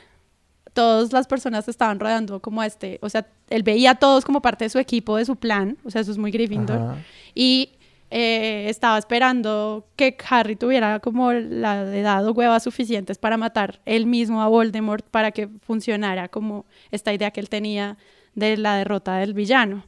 Todas 0.73 1.11
las 1.11 1.25
personas 1.25 1.67
estaban 1.67 1.99
rodeando 1.99 2.39
como 2.41 2.61
este... 2.61 2.99
O 3.01 3.09
sea, 3.09 3.27
él 3.49 3.63
veía 3.63 3.91
a 3.91 3.95
todos 3.95 4.23
como 4.23 4.39
parte 4.39 4.65
de 4.65 4.69
su 4.69 4.77
equipo, 4.77 5.17
de 5.17 5.25
su 5.25 5.35
plan. 5.35 5.79
O 5.83 5.89
sea, 5.89 6.01
eso 6.01 6.11
es 6.11 6.19
muy 6.19 6.29
Gryffindor. 6.29 6.97
Y 7.33 7.71
eh, 8.11 8.67
estaba 8.69 8.99
esperando 8.99 9.87
que 9.95 10.15
Harry 10.29 10.55
tuviera 10.55 10.99
como 10.99 11.33
la 11.33 11.81
edad 11.81 12.23
o 12.27 12.33
huevas 12.33 12.61
suficientes 12.61 13.17
para 13.17 13.37
matar 13.37 13.81
él 13.85 14.05
mismo 14.05 14.43
a 14.43 14.47
Voldemort 14.47 15.03
para 15.07 15.31
que 15.31 15.49
funcionara 15.65 16.27
como 16.27 16.67
esta 16.91 17.11
idea 17.13 17.31
que 17.31 17.39
él 17.39 17.49
tenía 17.49 17.97
de 18.35 18.57
la 18.57 18.75
derrota 18.75 19.15
del 19.17 19.33
villano. 19.33 19.85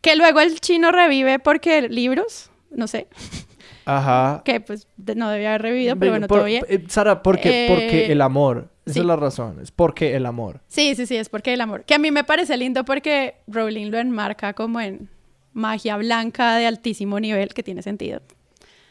Que 0.00 0.16
luego 0.16 0.40
el 0.40 0.58
chino 0.60 0.90
revive 0.90 1.38
porque 1.38 1.82
libros, 1.82 2.49
no 2.70 2.86
sé. 2.86 3.08
Ajá. 3.84 4.42
que 4.44 4.60
pues 4.60 4.86
no 4.96 5.30
debía 5.30 5.50
haber 5.50 5.62
revivido, 5.62 5.96
pero 5.96 6.12
bueno, 6.12 6.26
todo 6.26 6.44
bien. 6.44 6.64
Eh, 6.68 6.84
Sara, 6.88 7.22
porque, 7.22 7.66
porque 7.68 8.06
eh, 8.06 8.12
el 8.12 8.20
amor. 8.20 8.68
Esa 8.86 9.00
es 9.00 9.06
la 9.06 9.16
razón, 9.16 9.58
es 9.62 9.70
porque 9.70 10.16
el 10.16 10.26
amor. 10.26 10.60
Sí, 10.66 10.94
sí, 10.96 11.06
sí, 11.06 11.16
es 11.16 11.28
porque 11.28 11.52
el 11.52 11.60
amor. 11.60 11.84
Que 11.84 11.94
a 11.94 11.98
mí 11.98 12.10
me 12.10 12.24
parece 12.24 12.56
lindo 12.56 12.84
porque 12.84 13.36
Rowling 13.46 13.90
lo 13.90 13.98
enmarca 13.98 14.52
como 14.54 14.80
en 14.80 15.08
magia 15.52 15.96
blanca 15.96 16.56
de 16.56 16.66
altísimo 16.66 17.20
nivel 17.20 17.54
que 17.54 17.62
tiene 17.62 17.82
sentido. 17.82 18.20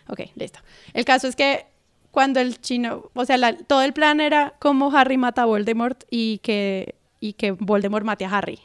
Ok, 0.08 0.22
listo. 0.36 0.60
El 0.94 1.06
caso 1.06 1.28
es 1.28 1.36
que 1.36 1.66
cuando 2.12 2.40
el 2.40 2.60
chino, 2.62 3.12
o 3.14 3.26
sea, 3.26 3.58
todo 3.68 3.82
el 3.82 3.94
plan 3.94 4.20
era 4.22 4.54
cómo 4.60 4.96
Harry 4.96 5.18
mata 5.18 5.44
a 5.44 5.46
Voldemort 5.46 6.04
y 6.10 6.40
que, 6.40 6.96
y 7.20 7.34
que 7.34 7.52
Voldemort 7.52 8.06
mate 8.06 8.26
a 8.26 8.38
Harry. 8.38 8.60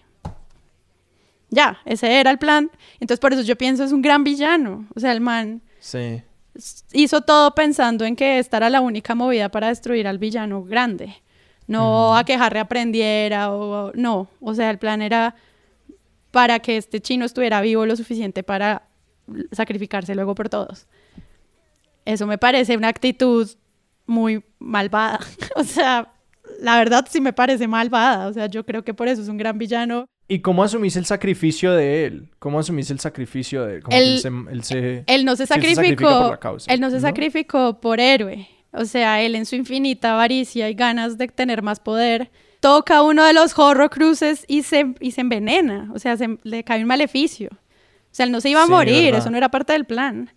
Ya, 1.55 1.79
ese 1.85 2.21
era 2.21 2.31
el 2.31 2.39
plan. 2.39 2.71
Entonces 2.95 3.21
por 3.21 3.33
eso 3.33 3.43
yo 3.43 3.57
pienso 3.57 3.85
es 3.85 3.93
un 3.93 4.03
gran 4.03 4.25
villano. 4.25 4.87
O 4.95 5.01
sea, 5.01 5.13
el 5.13 5.21
man 5.21 5.63
sí. 5.79 6.23
hizo 6.93 7.21
todo 7.21 7.55
pensando 7.55 8.05
en 8.05 8.17
que 8.17 8.39
esta 8.39 8.57
era 8.57 8.71
la 8.71 8.81
única 8.81 9.15
movida 9.15 9.49
para 9.49 9.69
destruir 9.69 10.09
al 10.09 10.19
villano 10.19 10.65
grande. 10.65 11.15
No 11.67 12.17
a 12.17 12.25
que 12.25 12.35
Harry 12.35 12.59
aprendiera 12.59 13.53
o 13.53 13.93
no. 13.95 14.29
O 14.41 14.55
sea, 14.55 14.71
el 14.71 14.79
plan 14.79 15.01
era 15.01 15.35
para 16.31 16.59
que 16.59 16.77
este 16.77 17.01
chino 17.01 17.25
estuviera 17.25 17.61
vivo 17.61 17.87
lo 17.87 17.97
suficiente 17.97 18.43
para 18.43 18.83
sacrificarse 19.53 20.15
luego 20.15 20.35
por 20.35 20.49
todos. 20.49 20.87
Eso 22.05 22.27
me 22.27 22.39
parece 22.39 22.77
una 22.77 22.89
actitud 22.89 23.49
muy 24.07 24.45
malvada. 24.59 25.21
o 25.57 25.65
sea, 25.65 26.13
la 26.61 26.77
verdad 26.77 27.07
sí 27.09 27.21
me 27.21 27.33
parece 27.33 27.67
malvada. 27.69 28.27
O 28.27 28.33
sea, 28.33 28.47
yo 28.47 28.67
creo 28.67 28.85
que 28.85 28.95
por 28.95 29.09
eso 29.09 29.23
es 29.23 29.29
un 29.29 29.39
gran 29.39 29.59
villano. 29.59 30.07
¿Y 30.27 30.41
cómo 30.41 30.63
asumís 30.63 30.97
el 30.97 31.05
sacrificio 31.05 31.73
de 31.73 32.07
él? 32.07 32.29
¿Cómo 32.39 32.59
asumís 32.59 32.91
el 32.91 32.99
sacrificio 32.99 33.65
de 33.67 33.77
él? 33.77 33.83
él, 33.91 34.65
se, 34.65 35.05
él, 35.07 35.25
no 35.25 35.37
se 35.37 35.47
sacrificó. 35.47 36.39
él 36.67 36.81
no 36.81 36.91
se 36.91 37.01
sacrificó 37.01 37.81
por 37.81 38.01
héroe. 38.01 38.49
O 38.73 38.87
sea, 38.87 39.21
él 39.21 39.35
en 39.35 39.47
su 39.47 39.55
infinita 39.55 40.15
avaricia 40.15 40.69
y 40.69 40.75
ganas 40.75 41.19
de 41.19 41.29
tener 41.29 41.63
más 41.63 41.79
poder, 41.79 42.31
toca 42.61 43.03
uno 43.03 43.25
de 43.25 43.35
los 43.35 43.57
horrocruces 43.59 44.45
y 44.49 44.63
se, 44.63 44.95
y 44.99 45.13
se 45.13 45.21
envenena, 45.21 45.91
o 45.95 45.99
sea, 45.99 46.17
se, 46.17 46.39
le 46.43 46.65
cae 46.65 46.81
un 46.81 46.89
maleficio. 46.89 47.51
O 47.53 48.17
sea, 48.17 48.25
él 48.27 48.33
no 48.33 48.41
se 48.41 48.49
iba 48.49 48.63
a 48.63 48.67
morir, 48.67 49.15
eso 49.15 49.31
no 49.31 49.37
era 49.37 49.51
parte 49.51 49.75
del 49.75 49.85
plan. 49.85 50.31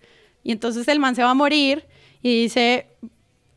Y 0.43 0.51
entonces 0.51 0.88
el 0.88 0.99
man 0.99 1.15
se 1.15 1.23
va 1.23 1.31
a 1.31 1.35
morir 1.35 1.88
y 2.21 2.43
dice, 2.43 2.88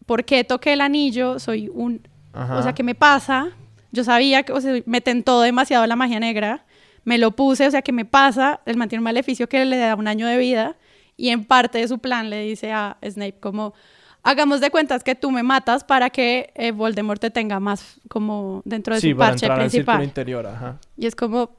¿por 0.07 0.24
qué 0.24 0.45
toqué 0.45 0.74
el 0.74 0.81
anillo? 0.81 1.39
Soy 1.39 1.68
un... 1.72 2.07
O 2.33 2.62
sea, 2.62 2.74
¿qué 2.74 2.83
me 2.83 2.95
pasa? 2.95 3.51
Yo 3.93 4.05
sabía 4.05 4.43
que 4.43 4.53
o 4.53 4.61
sea, 4.61 4.80
me 4.86 5.01
tentó 5.01 5.41
demasiado 5.41 5.86
la 5.86 5.97
magia 5.97 6.20
negra, 6.20 6.64
me 7.05 7.18
lo 7.18 7.32
puse, 7.32 7.66
o 7.66 7.70
sea, 7.70 7.82
¿qué 7.82 7.93
me 7.93 8.05
pasa? 8.05 8.61
Él 8.66 8.76
mantiene 8.76 9.01
un 9.01 9.05
maleficio 9.05 9.49
que 9.49 9.64
le 9.64 9.78
da 9.78 9.95
un 9.95 10.07
año 10.09 10.26
de 10.26 10.36
vida 10.36 10.76
y 11.16 11.30
en 11.30 11.45
parte 11.45 11.78
de 11.78 11.88
su 11.88 11.99
plan 11.99 12.30
le 12.30 12.43
dice 12.43 12.72
a 12.72 12.97
Snape 13.03 13.38
como, 13.41 13.74
hagamos 14.22 14.61
de 14.61 14.70
cuentas 14.70 15.03
que 15.03 15.14
tú 15.14 15.30
me 15.30 15.43
matas 15.43 15.84
para 15.84 16.11
que 16.11 16.53
eh, 16.55 16.72
Voldemort 16.72 17.20
te 17.20 17.30
tenga 17.30 17.61
más 17.61 18.01
como 18.09 18.62
dentro 18.64 18.95
de 18.95 19.01
su 19.01 19.16
parche 19.16 19.49
principal. 19.51 20.03
interior, 20.05 20.47
ajá. 20.47 20.78
Y 20.97 21.07
es 21.07 21.14
como, 21.14 21.51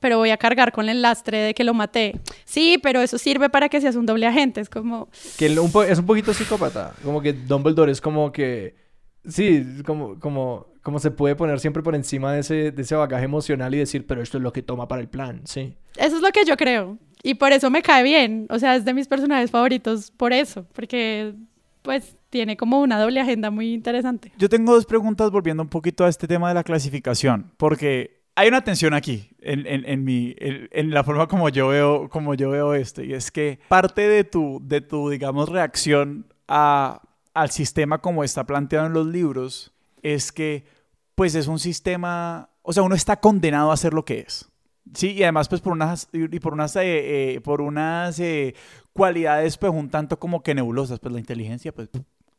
pero 0.00 0.18
voy 0.18 0.30
a 0.30 0.36
cargar 0.36 0.72
con 0.72 0.88
el 0.88 1.02
lastre 1.02 1.38
de 1.38 1.54
que 1.54 1.62
lo 1.62 1.74
maté. 1.74 2.18
Sí, 2.44 2.78
pero 2.82 3.00
eso 3.00 3.18
sirve 3.18 3.50
para 3.50 3.68
que 3.68 3.80
seas 3.80 3.96
un 3.96 4.06
doble 4.06 4.26
agente. 4.26 4.60
Es 4.60 4.70
como... 4.70 5.08
Que 5.36 5.46
es 5.46 5.98
un 5.98 6.06
poquito 6.06 6.32
psicópata. 6.32 6.94
Como 7.04 7.20
que 7.20 7.32
Dumbledore 7.32 7.92
es 7.92 8.00
como 8.00 8.32
que... 8.32 8.74
Sí, 9.28 9.82
como, 9.84 10.18
como, 10.18 10.68
como 10.82 10.98
se 10.98 11.10
puede 11.10 11.36
poner 11.36 11.60
siempre 11.60 11.82
por 11.82 11.94
encima 11.94 12.32
de 12.32 12.40
ese, 12.40 12.70
de 12.72 12.82
ese 12.82 12.94
bagaje 12.94 13.24
emocional 13.24 13.74
y 13.74 13.78
decir, 13.78 14.06
pero 14.06 14.22
esto 14.22 14.38
es 14.38 14.42
lo 14.42 14.52
que 14.52 14.62
toma 14.62 14.88
para 14.88 15.02
el 15.02 15.08
plan, 15.08 15.42
sí. 15.44 15.74
Eso 15.96 16.16
es 16.16 16.22
lo 16.22 16.30
que 16.30 16.44
yo 16.44 16.56
creo. 16.56 16.98
y 17.22 17.34
por 17.34 17.52
eso 17.52 17.70
me 17.70 17.82
cae 17.82 18.02
bien. 18.02 18.46
O 18.50 18.58
sea, 18.58 18.76
es 18.76 18.84
de 18.84 18.94
mis 18.94 19.08
personajes 19.08 19.50
favoritos 19.50 20.10
por 20.10 20.32
eso, 20.32 20.66
porque 20.72 21.34
pues 21.82 22.16
tiene 22.30 22.56
como 22.56 22.80
una 22.80 23.00
doble 23.00 23.20
agenda 23.20 23.50
muy 23.50 23.72
interesante. 23.72 24.32
Yo 24.38 24.48
tengo 24.48 24.72
dos 24.72 24.86
preguntas 24.86 25.30
volviendo 25.30 25.62
un 25.62 25.68
poquito 25.68 26.04
a 26.04 26.08
este 26.08 26.26
tema 26.26 26.48
de 26.48 26.54
la 26.54 26.64
clasificación, 26.64 27.52
porque 27.56 28.22
hay 28.36 28.48
una 28.48 28.62
tensión 28.62 28.94
aquí 28.94 29.30
en, 29.40 29.66
en, 29.66 29.84
en 29.86 30.04
mi, 30.04 30.34
en, 30.38 30.68
en, 30.70 30.90
la 30.90 31.04
forma 31.04 31.26
como 31.26 31.48
yo 31.48 31.68
veo, 31.68 32.08
como 32.08 32.34
yo 32.34 32.50
veo 32.50 32.74
esto, 32.74 33.02
y 33.02 33.12
es 33.12 33.30
que 33.30 33.58
parte 33.68 34.08
de 34.08 34.24
tu, 34.24 34.60
de 34.62 34.80
tu 34.80 35.10
digamos, 35.10 35.48
reacción 35.48 36.26
a, 36.48 37.02
al 37.34 37.50
sistema 37.50 37.98
como 37.98 38.24
está 38.24 38.44
planteado 38.46 38.86
en 38.86 38.92
los 38.92 39.06
libros 39.06 39.72
es 40.02 40.32
que, 40.32 40.64
pues, 41.14 41.34
es 41.34 41.46
un 41.46 41.58
sistema, 41.58 42.50
o 42.62 42.72
sea, 42.72 42.82
uno 42.82 42.94
está 42.94 43.20
condenado 43.20 43.72
a 43.72 43.76
ser 43.76 43.94
lo 43.94 44.04
que 44.04 44.20
es. 44.20 44.50
Sí, 44.94 45.12
y 45.12 45.22
además 45.22 45.48
pues 45.48 45.60
por 45.60 45.72
unas, 45.72 46.08
y 46.12 46.40
por 46.40 46.52
unas, 46.52 46.74
eh, 46.76 47.34
eh, 47.34 47.40
por 47.40 47.60
unas 47.60 48.18
eh, 48.18 48.54
cualidades 48.92 49.56
pues 49.56 49.72
un 49.72 49.88
tanto 49.88 50.18
como 50.18 50.42
que 50.42 50.54
nebulosas, 50.54 50.98
pues 50.98 51.12
la 51.12 51.20
inteligencia 51.20 51.72
pues 51.72 51.88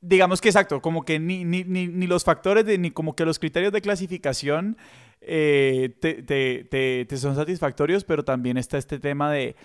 digamos 0.01 0.41
que 0.41 0.49
exacto, 0.49 0.81
como 0.81 1.03
que 1.03 1.19
ni, 1.19 1.45
ni, 1.45 1.63
ni, 1.63 1.87
ni 1.87 2.07
los 2.07 2.23
factores, 2.23 2.65
ni 2.79 2.91
como 2.91 3.15
que 3.15 3.23
los 3.23 3.39
criterios 3.39 3.71
de 3.71 3.81
clasificación 3.81 4.75
te, 5.19 5.89
te, 5.99 7.05
te, 7.05 7.17
son 7.17 7.35
satisfactorios, 7.35 8.03
pero 8.03 8.25
también 8.25 8.57
está 8.57 8.79
este 8.79 8.99
tema 8.99 9.31
de 9.31 9.55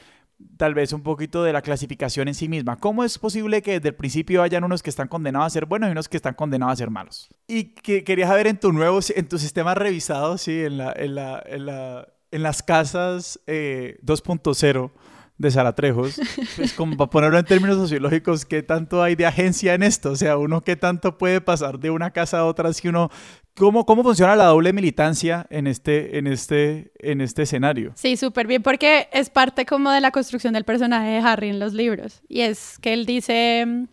tal 0.56 0.74
vez 0.74 0.92
un 0.92 1.02
poquito 1.02 1.42
de 1.42 1.52
la 1.52 1.62
clasificación 1.62 2.28
en 2.28 2.34
sí 2.34 2.48
misma. 2.48 2.76
¿Cómo 2.76 3.04
es 3.04 3.18
posible 3.18 3.62
que 3.62 3.72
desde 3.72 3.88
el 3.88 3.94
principio 3.94 4.42
hayan 4.42 4.64
unos 4.64 4.82
que 4.82 4.90
están 4.90 5.08
condenados 5.08 5.46
a 5.46 5.50
ser 5.50 5.66
buenos 5.66 5.88
y 5.88 5.92
unos 5.92 6.08
que 6.08 6.16
están 6.16 6.34
condenados 6.34 6.74
a 6.74 6.76
ser 6.76 6.90
malos? 6.90 7.28
Y 7.48 7.74
que 7.74 8.04
quería 8.04 8.26
saber 8.28 8.46
en 8.46 8.58
tu 8.58 8.72
nuevo, 8.72 9.00
en 9.14 9.28
tu 9.28 9.38
sistema 9.38 9.74
revisado, 9.74 10.38
sí, 10.38 10.64
en 10.64 10.78
la, 10.78 10.92
en 10.92 11.14
la, 11.14 11.42
en 11.46 11.66
la 11.66 12.08
en 12.30 12.42
las 12.42 12.62
casas 12.62 13.40
eh, 13.46 13.98
2.0 14.04 14.90
de 15.38 15.50
Zaratrejos, 15.50 16.20
pues 16.56 16.72
como 16.72 16.96
para 16.96 17.10
ponerlo 17.10 17.38
en 17.38 17.44
términos 17.44 17.76
sociológicos, 17.76 18.44
¿qué 18.44 18.62
tanto 18.62 19.02
hay 19.02 19.14
de 19.16 19.26
agencia 19.26 19.74
en 19.74 19.82
esto? 19.82 20.12
O 20.12 20.16
sea, 20.16 20.38
uno 20.38 20.62
qué 20.62 20.76
tanto 20.76 21.18
puede 21.18 21.40
pasar 21.40 21.78
de 21.78 21.90
una 21.90 22.10
casa 22.10 22.40
a 22.40 22.44
otra 22.44 22.72
si 22.72 22.88
uno... 22.88 23.10
¿Cómo, 23.54 23.86
cómo 23.86 24.02
funciona 24.02 24.36
la 24.36 24.44
doble 24.44 24.74
militancia 24.74 25.46
en 25.48 25.66
este, 25.66 26.18
en 26.18 26.26
este, 26.26 26.92
en 26.98 27.22
este 27.22 27.44
escenario? 27.44 27.92
Sí, 27.94 28.18
súper 28.18 28.46
bien, 28.46 28.62
porque 28.62 29.08
es 29.12 29.30
parte 29.30 29.64
como 29.64 29.90
de 29.90 30.02
la 30.02 30.10
construcción 30.10 30.52
del 30.52 30.64
personaje 30.64 31.08
de 31.08 31.18
Harry 31.20 31.48
en 31.48 31.58
los 31.58 31.72
libros. 31.72 32.20
Y 32.28 32.42
es 32.42 32.78
que 32.80 32.92
él 32.92 33.06
dice, 33.06 33.86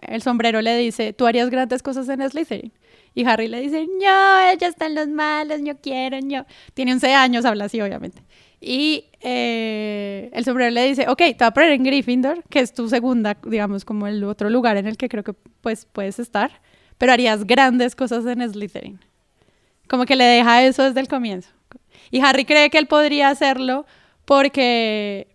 el 0.00 0.22
sombrero 0.22 0.62
le 0.62 0.74
dice, 0.78 1.12
tú 1.12 1.26
harías 1.26 1.50
grandes 1.50 1.82
cosas 1.82 2.08
en 2.08 2.26
Slytherin. 2.30 2.72
Y 3.14 3.26
Harry 3.26 3.48
le 3.48 3.60
dice, 3.60 3.86
no, 3.86 4.54
ya 4.58 4.68
están 4.68 4.94
los 4.94 5.08
malos, 5.08 5.60
no 5.60 5.76
quiero, 5.76 6.18
no. 6.22 6.46
Tiene 6.72 6.92
11 6.92 7.12
años, 7.12 7.44
habla 7.44 7.66
así, 7.66 7.78
obviamente. 7.80 8.22
Y 8.60 9.06
eh, 9.22 10.30
el 10.34 10.44
sombrero 10.44 10.70
le 10.70 10.84
dice, 10.86 11.08
ok, 11.08 11.18
te 11.18 11.36
voy 11.38 11.46
a 11.46 11.50
poner 11.52 11.70
en 11.70 11.82
Gryffindor, 11.82 12.44
que 12.50 12.60
es 12.60 12.74
tu 12.74 12.88
segunda, 12.88 13.36
digamos, 13.44 13.84
como 13.84 14.06
el 14.06 14.22
otro 14.24 14.50
lugar 14.50 14.76
en 14.76 14.86
el 14.86 14.96
que 14.96 15.08
creo 15.08 15.24
que 15.24 15.32
pues, 15.62 15.86
puedes 15.86 16.18
estar, 16.18 16.60
pero 16.98 17.12
harías 17.12 17.46
grandes 17.46 17.96
cosas 17.96 18.26
en 18.26 18.46
Slytherin. 18.48 19.00
Como 19.88 20.04
que 20.04 20.14
le 20.14 20.24
deja 20.24 20.62
eso 20.62 20.82
desde 20.82 21.00
el 21.00 21.08
comienzo. 21.08 21.48
Y 22.10 22.20
Harry 22.20 22.44
cree 22.44 22.70
que 22.70 22.78
él 22.78 22.86
podría 22.86 23.30
hacerlo 23.30 23.86
porque 24.24 25.28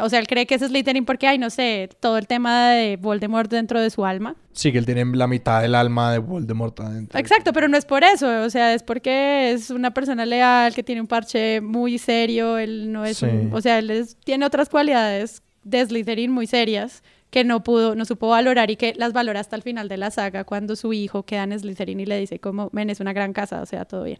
o 0.00 0.08
sea, 0.08 0.18
él 0.18 0.26
cree 0.26 0.46
que 0.46 0.54
es 0.56 0.62
Slytherin 0.62 1.04
porque 1.04 1.26
hay, 1.26 1.38
no 1.38 1.50
sé, 1.50 1.88
todo 2.00 2.18
el 2.18 2.26
tema 2.26 2.70
de 2.70 2.96
Voldemort 2.96 3.50
dentro 3.50 3.80
de 3.80 3.90
su 3.90 4.04
alma. 4.04 4.36
Sí, 4.52 4.70
que 4.72 4.78
él 4.78 4.86
tiene 4.86 5.04
la 5.16 5.26
mitad 5.26 5.62
del 5.62 5.74
alma 5.74 6.12
de 6.12 6.18
Voldemort 6.18 6.78
adentro. 6.80 7.18
Exacto, 7.18 7.52
pero 7.52 7.68
no 7.68 7.76
es 7.76 7.84
por 7.84 8.04
eso, 8.04 8.42
o 8.42 8.50
sea, 8.50 8.74
es 8.74 8.82
porque 8.82 9.52
es 9.52 9.70
una 9.70 9.92
persona 9.92 10.26
leal, 10.26 10.74
que 10.74 10.82
tiene 10.82 11.00
un 11.00 11.06
parche 11.06 11.60
muy 11.60 11.98
serio, 11.98 12.58
él 12.58 12.92
no 12.92 13.04
es 13.04 13.18
Sí. 13.18 13.26
un- 13.26 13.52
o 13.52 13.60
sea, 13.60 13.78
él 13.78 13.90
es- 13.90 14.16
tiene 14.24 14.44
otras 14.46 14.68
cualidades 14.68 15.42
de 15.64 15.84
Slytherin 15.86 16.30
muy 16.30 16.46
serias 16.46 17.02
que 17.30 17.44
no 17.44 17.62
pudo, 17.64 17.94
no 17.94 18.04
supo 18.04 18.28
valorar 18.28 18.70
y 18.70 18.76
que 18.76 18.92
las 18.96 19.12
valora 19.14 19.40
hasta 19.40 19.56
el 19.56 19.62
final 19.62 19.88
de 19.88 19.96
la 19.96 20.10
saga 20.10 20.44
cuando 20.44 20.76
su 20.76 20.92
hijo 20.92 21.22
queda 21.22 21.44
en 21.44 21.58
Slytherin 21.58 21.98
y 22.00 22.04
le 22.06 22.18
dice 22.18 22.38
como, 22.40 22.68
ven, 22.72 22.90
es 22.90 23.00
una 23.00 23.12
gran 23.14 23.32
casa, 23.32 23.62
o 23.62 23.66
sea, 23.66 23.84
todo 23.86 24.04
bien. 24.04 24.18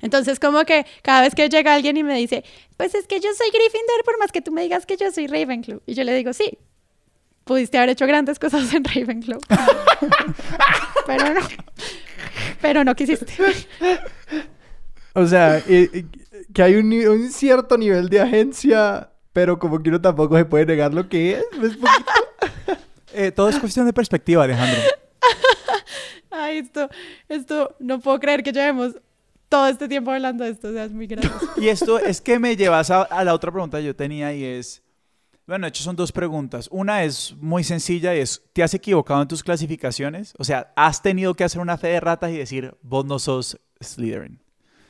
Entonces, 0.00 0.38
como 0.38 0.64
que 0.64 0.84
cada 1.02 1.22
vez 1.22 1.34
que 1.34 1.48
llega 1.48 1.74
alguien 1.74 1.96
y 1.96 2.02
me 2.02 2.14
dice, 2.14 2.44
pues 2.76 2.94
es 2.94 3.06
que 3.06 3.20
yo 3.20 3.30
soy 3.36 3.48
Gryffindor, 3.48 4.04
por 4.04 4.18
más 4.18 4.32
que 4.32 4.42
tú 4.42 4.52
me 4.52 4.62
digas 4.62 4.86
que 4.86 4.96
yo 4.96 5.10
soy 5.10 5.26
Ravenclaw. 5.26 5.80
Y 5.86 5.94
yo 5.94 6.04
le 6.04 6.14
digo, 6.14 6.32
sí, 6.32 6.58
pudiste 7.44 7.78
haber 7.78 7.90
hecho 7.90 8.06
grandes 8.06 8.38
cosas 8.38 8.72
en 8.74 8.84
Ravenclaw. 8.84 9.40
pero 11.06 11.34
no. 11.34 11.40
Pero 12.60 12.84
no 12.84 12.94
quisiste. 12.94 13.32
O 15.14 15.26
sea, 15.26 15.62
eh, 15.68 16.06
que 16.52 16.62
hay 16.62 16.74
un, 16.76 17.30
cierto 17.30 17.78
nivel 17.78 18.08
de 18.08 18.20
agencia, 18.20 19.10
pero 19.32 19.58
como 19.58 19.82
que 19.82 19.88
uno 19.88 20.00
tampoco 20.00 20.36
se 20.36 20.44
puede 20.44 20.66
negar 20.66 20.92
lo 20.92 21.08
que 21.08 21.38
es. 21.38 21.44
Eh, 23.16 23.30
todo 23.30 23.48
es 23.48 23.60
cuestión 23.60 23.86
de 23.86 23.92
perspectiva, 23.92 24.42
Alejandro. 24.42 24.76
Ay, 26.32 26.58
esto, 26.58 26.90
esto, 27.28 27.76
no 27.78 28.00
puedo 28.00 28.18
creer 28.18 28.42
que 28.42 28.50
llevemos 28.50 28.96
todo 29.54 29.68
este 29.68 29.86
tiempo 29.86 30.10
hablando 30.10 30.42
de 30.42 30.50
esto. 30.50 30.68
O 30.68 30.72
sea, 30.72 30.84
es 30.84 30.92
muy 30.92 31.06
gracioso. 31.06 31.48
Y 31.56 31.68
esto 31.68 32.00
es 32.00 32.20
que 32.20 32.40
me 32.40 32.56
llevas 32.56 32.90
a, 32.90 33.02
a 33.02 33.22
la 33.22 33.32
otra 33.32 33.52
pregunta 33.52 33.78
que 33.78 33.84
yo 33.84 33.94
tenía 33.94 34.34
y 34.34 34.42
es, 34.42 34.82
bueno, 35.46 35.66
de 35.66 35.68
hecho 35.68 35.84
son 35.84 35.94
dos 35.94 36.10
preguntas. 36.10 36.68
Una 36.72 37.04
es 37.04 37.36
muy 37.38 37.62
sencilla 37.62 38.16
y 38.16 38.18
es, 38.18 38.42
¿te 38.52 38.64
has 38.64 38.74
equivocado 38.74 39.22
en 39.22 39.28
tus 39.28 39.44
clasificaciones? 39.44 40.34
O 40.38 40.44
sea, 40.44 40.72
¿has 40.74 41.00
tenido 41.00 41.34
que 41.34 41.44
hacer 41.44 41.60
una 41.60 41.78
fe 41.78 41.86
de 41.86 42.00
ratas 42.00 42.32
y 42.32 42.36
decir, 42.36 42.74
vos 42.82 43.04
no 43.04 43.20
sos 43.20 43.56
Slytherin? 43.80 44.40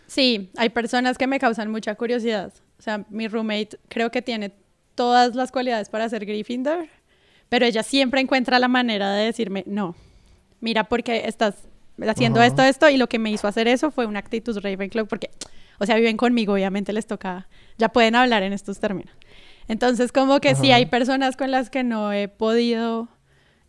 Sí, 0.07 0.51
hay 0.57 0.71
personas 0.71 1.19
que 1.19 1.27
me 1.27 1.39
causan 1.39 1.71
mucha 1.71 1.95
curiosidad. 1.95 2.51
O 2.79 2.83
sea, 2.83 3.05
mi 3.11 3.29
roommate 3.29 3.79
creo 3.89 4.11
que 4.11 4.23
tiene 4.23 4.55
todas 4.95 5.35
las 5.35 5.53
cualidades 5.53 5.91
para 5.91 6.09
ser 6.09 6.25
Gryffindor, 6.25 6.89
pero 7.51 7.67
ella 7.67 7.83
siempre 7.83 8.23
encuentra 8.23 8.59
la 8.59 8.69
manera 8.69 9.13
de 9.13 9.27
decirme, 9.27 9.63
no, 9.67 9.95
mira 10.61 10.85
porque 10.85 11.25
estás 11.27 11.69
haciendo 12.03 12.41
Ajá. 12.41 12.47
esto, 12.47 12.63
esto, 12.63 12.89
y 12.91 12.97
lo 12.97 13.09
que 13.09 13.19
me 13.19 13.31
hizo 13.31 13.47
hacer 13.49 13.69
eso 13.69 13.91
fue 13.91 14.07
una 14.07 14.19
actitud 14.19 14.59
Ravenclaw, 14.59 15.07
porque, 15.07 15.31
o 15.79 15.87
sea, 15.87 15.97
viven 15.97 16.17
conmigo, 16.17 16.55
obviamente 16.55 16.93
les 16.93 17.07
toca, 17.07 17.49
ya 17.79 17.89
pueden 17.91 18.15
hablar 18.15 18.43
en 18.43 18.53
estos 18.53 18.79
términos. 18.81 19.15
Entonces, 19.69 20.13
como 20.13 20.41
que 20.41 20.55
sí 20.55 20.69
Ajá. 20.71 20.77
hay 20.77 20.87
personas 20.87 21.37
con 21.37 21.51
las 21.51 21.71
que 21.71 21.85
no 21.85 22.13
he 22.13 22.29
podido 22.29 23.09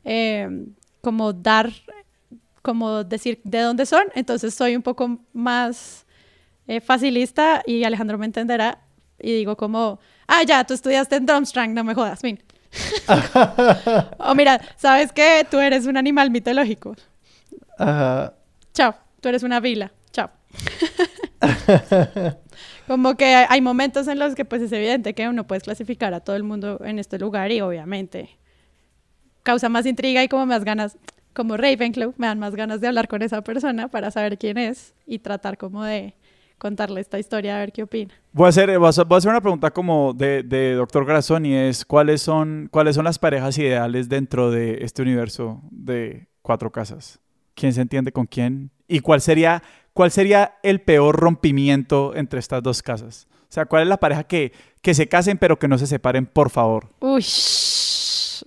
eh, 0.03 0.65
como 1.01 1.34
dar, 1.34 1.71
como 2.61 3.03
decir 3.03 3.39
de 3.43 3.59
dónde 3.61 3.86
son, 3.86 4.03
entonces 4.15 4.53
soy 4.53 4.76
un 4.76 4.82
poco 4.82 5.19
más 5.34 6.05
eh, 6.67 6.82
facilista 6.82 7.61
y 7.65 7.84
Alejandro 7.84 8.17
me 8.17 8.26
entenderá 8.26 8.80
y 9.19 9.34
digo 9.34 9.55
como, 9.55 9.99
ah, 10.28 10.43
ya, 10.43 10.63
tú 10.65 10.73
estudiaste 10.73 11.15
en 11.15 11.26
Drumstrang, 11.26 11.73
no 11.73 11.84
me 11.84 11.93
jodas, 11.93 12.19
fin. 12.19 12.41
o 14.19 14.36
mira, 14.36 14.59
¿sabes 14.78 15.13
qué? 15.13 15.45
Tú 15.49 15.59
eres 15.59 15.86
un 15.86 15.97
animal 15.97 16.32
mitológico. 16.32 16.95
Ajá. 17.78 18.34
Chao, 18.73 18.95
tú 19.21 19.30
eres 19.30 19.43
una 19.43 19.59
vila. 19.59 19.91
Chao. 20.11 20.30
Como 22.88 23.15
que 23.15 23.26
hay 23.26 23.61
momentos 23.61 24.07
en 24.07 24.19
los 24.19 24.36
que 24.36 24.45
pues 24.45 24.61
es 24.61 24.71
evidente 24.71 25.13
que 25.13 25.28
uno 25.28 25.45
puede 25.47 25.61
clasificar 25.61 26.13
a 26.13 26.19
todo 26.19 26.36
el 26.36 26.43
mundo 26.43 26.80
en 26.84 26.99
este 26.99 27.17
lugar 27.19 27.51
y 27.51 27.61
obviamente 27.61 28.38
causa 29.43 29.69
más 29.69 29.86
intriga 29.86 30.23
y 30.23 30.28
como 30.28 30.45
más 30.45 30.63
ganas, 30.63 30.97
como 31.34 31.57
Ravenclaw, 31.57 32.13
me 32.17 32.28
dan 32.28 32.39
más 32.39 32.55
ganas 32.55 32.82
de 32.82 32.88
hablar 32.88 33.07
con 33.07 33.21
esa 33.21 33.43
persona 33.43 33.88
para 33.89 34.09
saber 34.11 34.38
quién 34.38 34.57
es 34.57 34.93
y 35.05 35.19
tratar 35.19 35.57
como 35.57 35.84
de 35.84 36.15
contarle 36.57 37.01
esta 37.01 37.19
historia 37.19 37.57
a 37.57 37.59
ver 37.59 37.71
qué 37.71 37.84
opina. 37.84 38.13
Voy 38.32 38.45
a 38.45 38.49
hacer, 38.49 38.78
voy 38.80 38.88
a 38.88 38.89
hacer- 38.89 39.05
voy 39.05 39.15
a 39.15 39.17
hacer 39.19 39.30
una 39.32 39.41
pregunta 39.41 39.71
como 39.71 40.13
de, 40.13 40.41
de 40.43 40.73
Doctor 40.73 41.05
Grazón 41.05 41.45
y 41.45 41.53
es, 41.53 41.86
¿cuáles 41.86 42.21
son, 42.21 42.69
¿cuáles 42.71 42.95
son 42.95 43.05
las 43.05 43.19
parejas 43.19 43.57
ideales 43.57 44.09
dentro 44.09 44.49
de 44.51 44.80
este 44.84 45.01
universo 45.01 45.61
de 45.69 46.28
cuatro 46.41 46.71
casas? 46.71 47.19
¿Quién 47.56 47.74
se 47.74 47.82
entiende 47.82 48.12
con 48.12 48.26
quién? 48.28 48.70
¿Y 48.88 48.99
cuál 48.99 49.22
sería, 49.22 49.64
cuál 49.93 50.12
sería 50.12 50.56
el 50.62 50.82
peor 50.82 51.16
rompimiento 51.20 52.16
entre 52.16 52.39
estas 52.39 52.62
dos 52.62 52.82
casas? 52.84 53.28
O 53.49 53.53
sea, 53.56 53.66
¿cuál 53.66 53.84
es 53.84 53.88
la 53.89 53.97
pareja 53.97 54.24
que, 54.26 54.51
que 54.82 54.93
se 54.93 55.08
casen 55.08 55.38
pero 55.38 55.58
que 55.58 55.68
no 55.68 55.78
se 55.78 55.88
separen, 55.88 56.26
por 56.26 56.49
favor? 56.49 56.89
Uy, 56.99 57.24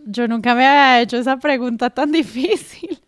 yo 0.04 0.28
nunca 0.28 0.54
me 0.54 0.66
había 0.66 1.00
hecho 1.00 1.16
esa 1.16 1.38
pregunta 1.38 1.90
tan 1.90 2.12
difícil. 2.12 3.00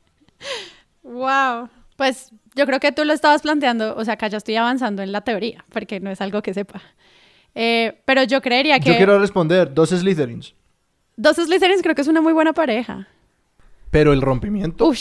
wow. 1.02 1.68
Pues 1.96 2.30
yo 2.54 2.64
creo 2.66 2.80
que 2.80 2.92
tú 2.92 3.04
lo 3.04 3.12
estabas 3.12 3.42
planteando, 3.42 3.94
o 3.96 4.04
sea, 4.04 4.14
acá 4.14 4.28
ya 4.28 4.38
estoy 4.38 4.56
avanzando 4.56 5.02
en 5.02 5.12
la 5.12 5.20
teoría, 5.20 5.64
porque 5.70 6.00
no 6.00 6.10
es 6.10 6.20
algo 6.22 6.40
que 6.42 6.54
sepa. 6.54 6.80
Eh, 7.54 8.00
pero 8.06 8.22
yo 8.22 8.40
creería 8.40 8.80
que 8.80 8.90
Yo 8.90 8.96
quiero 8.96 9.18
responder, 9.18 9.74
dos 9.74 9.90
Slytherins. 9.90 10.54
dos 11.16 11.36
Slytherins 11.36 11.82
creo 11.82 11.94
que 11.94 12.00
es 12.02 12.08
una 12.08 12.22
muy 12.22 12.32
buena 12.32 12.52
pareja. 12.54 13.06
Pero 13.90 14.12
el 14.14 14.22
rompimiento, 14.22 14.86
Uy, 14.86 14.98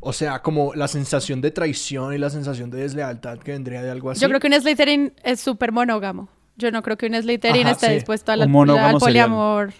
o 0.00 0.12
sea, 0.12 0.40
como 0.40 0.74
la 0.74 0.88
sensación 0.88 1.40
de 1.40 1.50
traición 1.50 2.14
y 2.14 2.18
la 2.18 2.30
sensación 2.30 2.70
de 2.70 2.78
deslealtad 2.78 3.38
que 3.38 3.52
vendría 3.52 3.82
de 3.82 3.90
algo 3.90 4.10
así. 4.10 4.20
yo 4.20 4.28
creo 4.28 4.40
que 4.40 4.48
un 4.48 4.54
Slytherin 4.54 5.12
es 5.22 5.40
súper 5.40 5.72
monógamo. 5.72 6.28
Yo 6.56 6.70
no 6.70 6.82
creo 6.82 6.98
que 6.98 7.06
un 7.06 7.14
Slytherin 7.14 7.62
Ajá, 7.62 7.72
esté 7.72 7.86
sí. 7.86 7.92
dispuesto 7.94 8.32
al, 8.32 8.42
al 8.42 8.98
poliamor. 8.98 9.72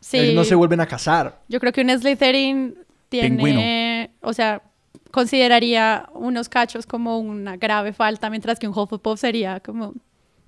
Sí. 0.00 0.18
Ellos 0.18 0.34
no 0.34 0.44
se 0.44 0.54
vuelven 0.54 0.80
a 0.80 0.86
casar. 0.86 1.40
Yo 1.48 1.60
creo 1.60 1.72
que 1.72 1.80
un 1.80 1.90
Slytherin 1.90 2.76
tiene, 3.08 4.10
o 4.20 4.32
sea, 4.32 4.62
consideraría 5.10 6.08
unos 6.12 6.48
cachos 6.48 6.86
como 6.86 7.18
una 7.18 7.56
grave 7.56 7.92
falta, 7.92 8.30
mientras 8.30 8.58
que 8.58 8.66
un 8.66 8.76
Hufflepuff 8.76 9.20
sería 9.20 9.60
como 9.60 9.94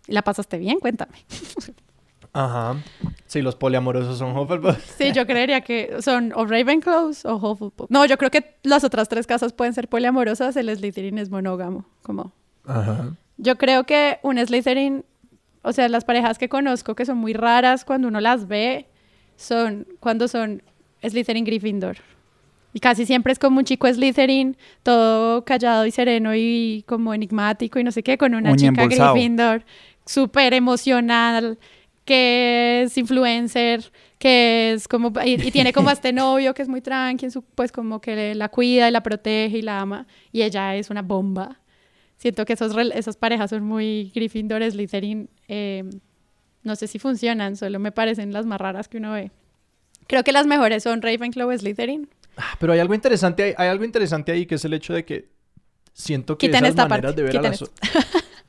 ¿La 0.07 0.23
pasaste 0.23 0.59
bien? 0.59 0.79
Cuéntame. 0.81 1.17
Ajá. 2.37 2.77
Sí, 3.25 3.41
los 3.41 3.57
poliamorosos 3.57 4.19
son 4.19 4.37
Hufflepuff. 4.37 4.79
Sí, 4.99 5.13
yo 5.13 5.27
creería 5.27 5.63
que 5.63 6.03
son 6.03 6.35
o 6.35 6.45
Ravenclaws 6.45 7.25
o 7.25 7.37
Hufflepuff. 7.37 7.91
No, 7.91 8.05
yo 8.05 8.19
creo 8.19 8.31
que 8.31 8.57
las 8.63 8.85
otras 8.85 9.09
tres 9.09 9.27
casas 9.27 9.55
pueden 9.55 9.73
ser 9.73 9.89
poliamorosas. 9.89 10.55
El 10.57 10.69
Slytherin 10.77 11.17
es 11.17 11.31
monógamo. 11.31 11.87
Como... 12.03 12.35
Ajá. 12.67 13.15
Yo 13.39 13.57
creo 13.57 13.85
que 13.85 14.19
un 14.23 14.37
Slytherin, 14.37 15.03
o 15.63 15.73
sea, 15.73 15.89
las 15.89 16.05
parejas 16.05 16.37
que 16.37 16.51
conozco 16.51 16.95
que 16.95 17.07
son 17.07 17.17
muy 17.17 17.33
raras 17.33 17.87
cuando 17.87 18.09
uno 18.09 18.21
las 18.21 18.47
ve, 18.47 18.87
son 19.37 19.87
cuando 19.99 20.29
son 20.29 20.63
Slytherin 21.03 21.47
Gryffindor. 21.47 21.97
Y 22.75 22.81
casi 22.81 23.07
siempre 23.07 23.33
es 23.33 23.39
como 23.39 23.61
un 23.61 23.65
chico 23.65 23.91
Slytherin, 23.91 24.59
todo 24.83 25.43
callado 25.47 25.87
y 25.87 25.91
sereno 25.91 26.35
y 26.35 26.85
como 26.87 27.15
enigmático 27.15 27.79
y 27.79 27.85
no 27.85 27.93
sé 27.93 28.03
qué, 28.03 28.19
con 28.19 28.35
una 28.35 28.51
Uña 28.51 28.57
chica 28.59 28.83
embolsado. 28.83 29.15
Gryffindor 29.15 29.65
súper 30.07 30.55
emocional, 30.55 31.59
que 32.07 32.85
es 32.85 32.97
influencer, 32.97 33.93
que 34.19 34.73
es 34.73 34.89
como... 34.89 35.13
Y, 35.25 35.33
y 35.47 35.51
tiene 35.51 35.73
como 35.75 35.91
a 35.91 35.93
este 35.93 36.13
novio 36.15 36.55
que 36.55 36.63
es 36.63 36.69
muy 36.69 36.81
tranqui, 36.81 37.27
en 37.27 37.31
su- 37.31 37.43
pues 37.43 37.71
como 37.73 38.01
que 38.01 38.35
la 38.35 38.49
cuida 38.49 38.89
y 38.89 38.93
la 38.93 39.03
protege 39.03 39.59
y 39.59 39.63
la 39.63 39.81
ama. 39.81 40.07
Y 40.33 40.41
ella 40.43 40.75
es 40.77 40.89
una 40.89 41.03
bomba. 41.03 41.61
Siento 42.17 42.47
que 42.47 42.55
esos, 42.55 42.75
esas 42.95 43.17
parejas 43.19 43.51
son 43.51 43.63
muy 43.65 44.11
Gryffindor, 44.15 44.63
Slytherin. 44.71 45.29
eh, 45.49 45.85
no 46.63 46.75
sé 46.75 46.87
si 46.89 46.99
funcionan, 46.99 47.55
solo 47.57 47.79
me 47.79 47.93
parecen 47.93 48.33
las 48.33 48.47
más 48.47 48.61
raras 48.61 48.89
que 48.89 48.97
uno 48.97 49.13
ve. 49.13 49.31
Creo 50.09 50.25
que 50.25 50.33
las 50.33 50.47
mejores 50.47 50.83
son 50.83 51.03
Ravenclaw, 51.03 51.57
Slytherin. 51.59 52.09
Ah, 52.37 52.55
Pero 52.59 52.73
hay 52.73 52.81
algo 52.81 52.95
interesante, 52.95 53.43
ahí- 53.43 53.55
hay 53.57 53.69
algo 53.69 53.85
interesante 53.85 54.33
ahí 54.33 54.47
que 54.47 54.55
es 54.57 54.65
el 54.65 54.73
hecho 54.75 54.93
de 54.95 55.05
que 55.05 55.29
siento 55.93 56.37
que 56.39 56.47
Quiten 56.49 56.59
esas 56.65 56.71
esta 56.71 56.89
maneras 56.89 57.13
parte, 57.15 57.23
de 57.23 57.27
ver 57.29 57.37
a 57.37 57.41
quiten 57.41 57.51
las 57.53 57.63
o- 57.63 57.71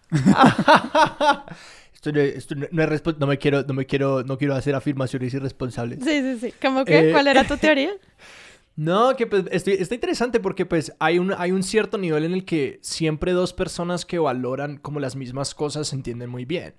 esto 2.09 2.11
no, 2.11 2.21
esto 2.21 2.55
no- 2.55 2.67
no 2.71 2.83
es 2.83 2.89
respo- 2.89 3.17
no 3.17 3.27
me 3.27 3.37
quiero 3.37 3.63
no 3.63 3.73
me 3.73 3.85
quiero 3.85 4.23
no 4.23 4.37
quiero 4.37 4.55
hacer 4.55 4.75
afirmaciones 4.75 5.33
irresponsables. 5.33 5.99
Sí, 6.03 6.21
sí, 6.21 6.37
sí. 6.39 6.53
¿Cómo 6.61 6.85
que? 6.85 7.09
Eh, 7.09 7.11
¿Cuál 7.11 7.27
era 7.27 7.43
tu 7.45 7.57
teoría? 7.57 7.91
No, 8.75 9.15
que 9.15 9.25
pues 9.25 9.45
estoy- 9.51 9.73
está 9.73 9.95
interesante 9.95 10.39
porque 10.39 10.65
pues 10.65 10.93
hay 10.99 11.17
un, 11.17 11.33
hay 11.35 11.51
un 11.51 11.63
cierto 11.63 11.97
nivel 11.97 12.25
en 12.25 12.33
el 12.33 12.45
que 12.45 12.77
siempre 12.83 13.31
dos 13.31 13.51
personas 13.53 14.05
que 14.05 14.19
valoran 14.19 14.77
como 14.77 14.99
las 14.99 15.15
mismas 15.15 15.55
cosas 15.55 15.87
se 15.87 15.95
entienden 15.95 16.29
muy 16.29 16.45
bien. 16.45 16.75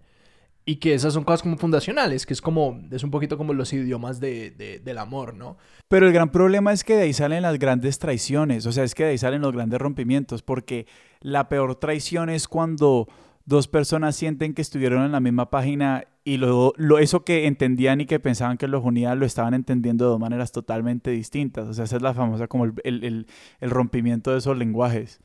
Y 0.64 0.76
que 0.76 0.92
esas 0.92 1.14
son 1.14 1.24
cosas 1.24 1.42
como 1.42 1.56
fundacionales, 1.56 2.26
que 2.26 2.34
es 2.34 2.42
como, 2.42 2.78
es 2.92 3.02
un 3.02 3.10
poquito 3.10 3.38
como 3.38 3.54
los 3.54 3.72
idiomas 3.72 4.20
de, 4.20 4.50
de- 4.50 4.78
del 4.80 4.98
amor, 4.98 5.32
¿no? 5.34 5.56
Pero 5.88 6.06
el 6.06 6.12
gran 6.12 6.30
problema 6.30 6.72
es 6.74 6.84
que 6.84 6.94
de 6.94 7.04
ahí 7.04 7.14
salen 7.14 7.40
las 7.42 7.58
grandes 7.58 7.98
traiciones, 7.98 8.66
o 8.66 8.70
sea, 8.72 8.84
es 8.84 8.94
que 8.94 9.04
de 9.04 9.10
ahí 9.10 9.18
salen 9.18 9.40
los 9.40 9.52
grandes 9.54 9.80
rompimientos, 9.80 10.42
porque 10.42 10.86
la 11.20 11.48
peor 11.48 11.74
traición 11.76 12.28
es 12.28 12.46
cuando 12.46 13.08
dos 13.48 13.66
personas 13.66 14.14
sienten 14.14 14.52
que 14.52 14.60
estuvieron 14.62 15.04
en 15.04 15.12
la 15.12 15.20
misma 15.20 15.48
página 15.48 16.04
y 16.22 16.36
luego 16.36 16.74
lo, 16.76 16.98
eso 16.98 17.24
que 17.24 17.46
entendían 17.46 18.02
y 18.02 18.06
que 18.06 18.20
pensaban 18.20 18.58
que 18.58 18.68
los 18.68 18.84
unía 18.84 19.14
lo 19.14 19.24
estaban 19.24 19.54
entendiendo 19.54 20.04
de 20.04 20.10
dos 20.10 20.20
maneras 20.20 20.52
totalmente 20.52 21.10
distintas. 21.10 21.66
O 21.66 21.72
sea, 21.72 21.84
esa 21.86 21.96
es 21.96 22.02
la 22.02 22.12
famosa 22.12 22.46
como 22.46 22.66
el, 22.66 22.74
el- 22.84 23.26
el- 23.60 23.70
rompimiento 23.70 24.30
de 24.32 24.38
esos 24.38 24.56
lenguajes. 24.58 25.20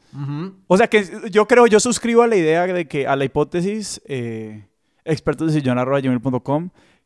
O 0.67 0.77
sea 0.77 0.87
que 0.87 1.05
yo 1.31 1.47
creo, 1.47 1.67
yo 1.67 1.81
suscribo 1.81 2.21
a 2.21 2.27
la 2.27 2.37
idea 2.37 2.65
de 2.65 2.87
que, 2.87 3.07
a 3.07 3.17
la 3.17 3.25
hipótesis, 3.25 4.01
eh, 4.05 4.67
expertos 5.03 5.53
de 5.53 5.59
sillón 5.59 5.77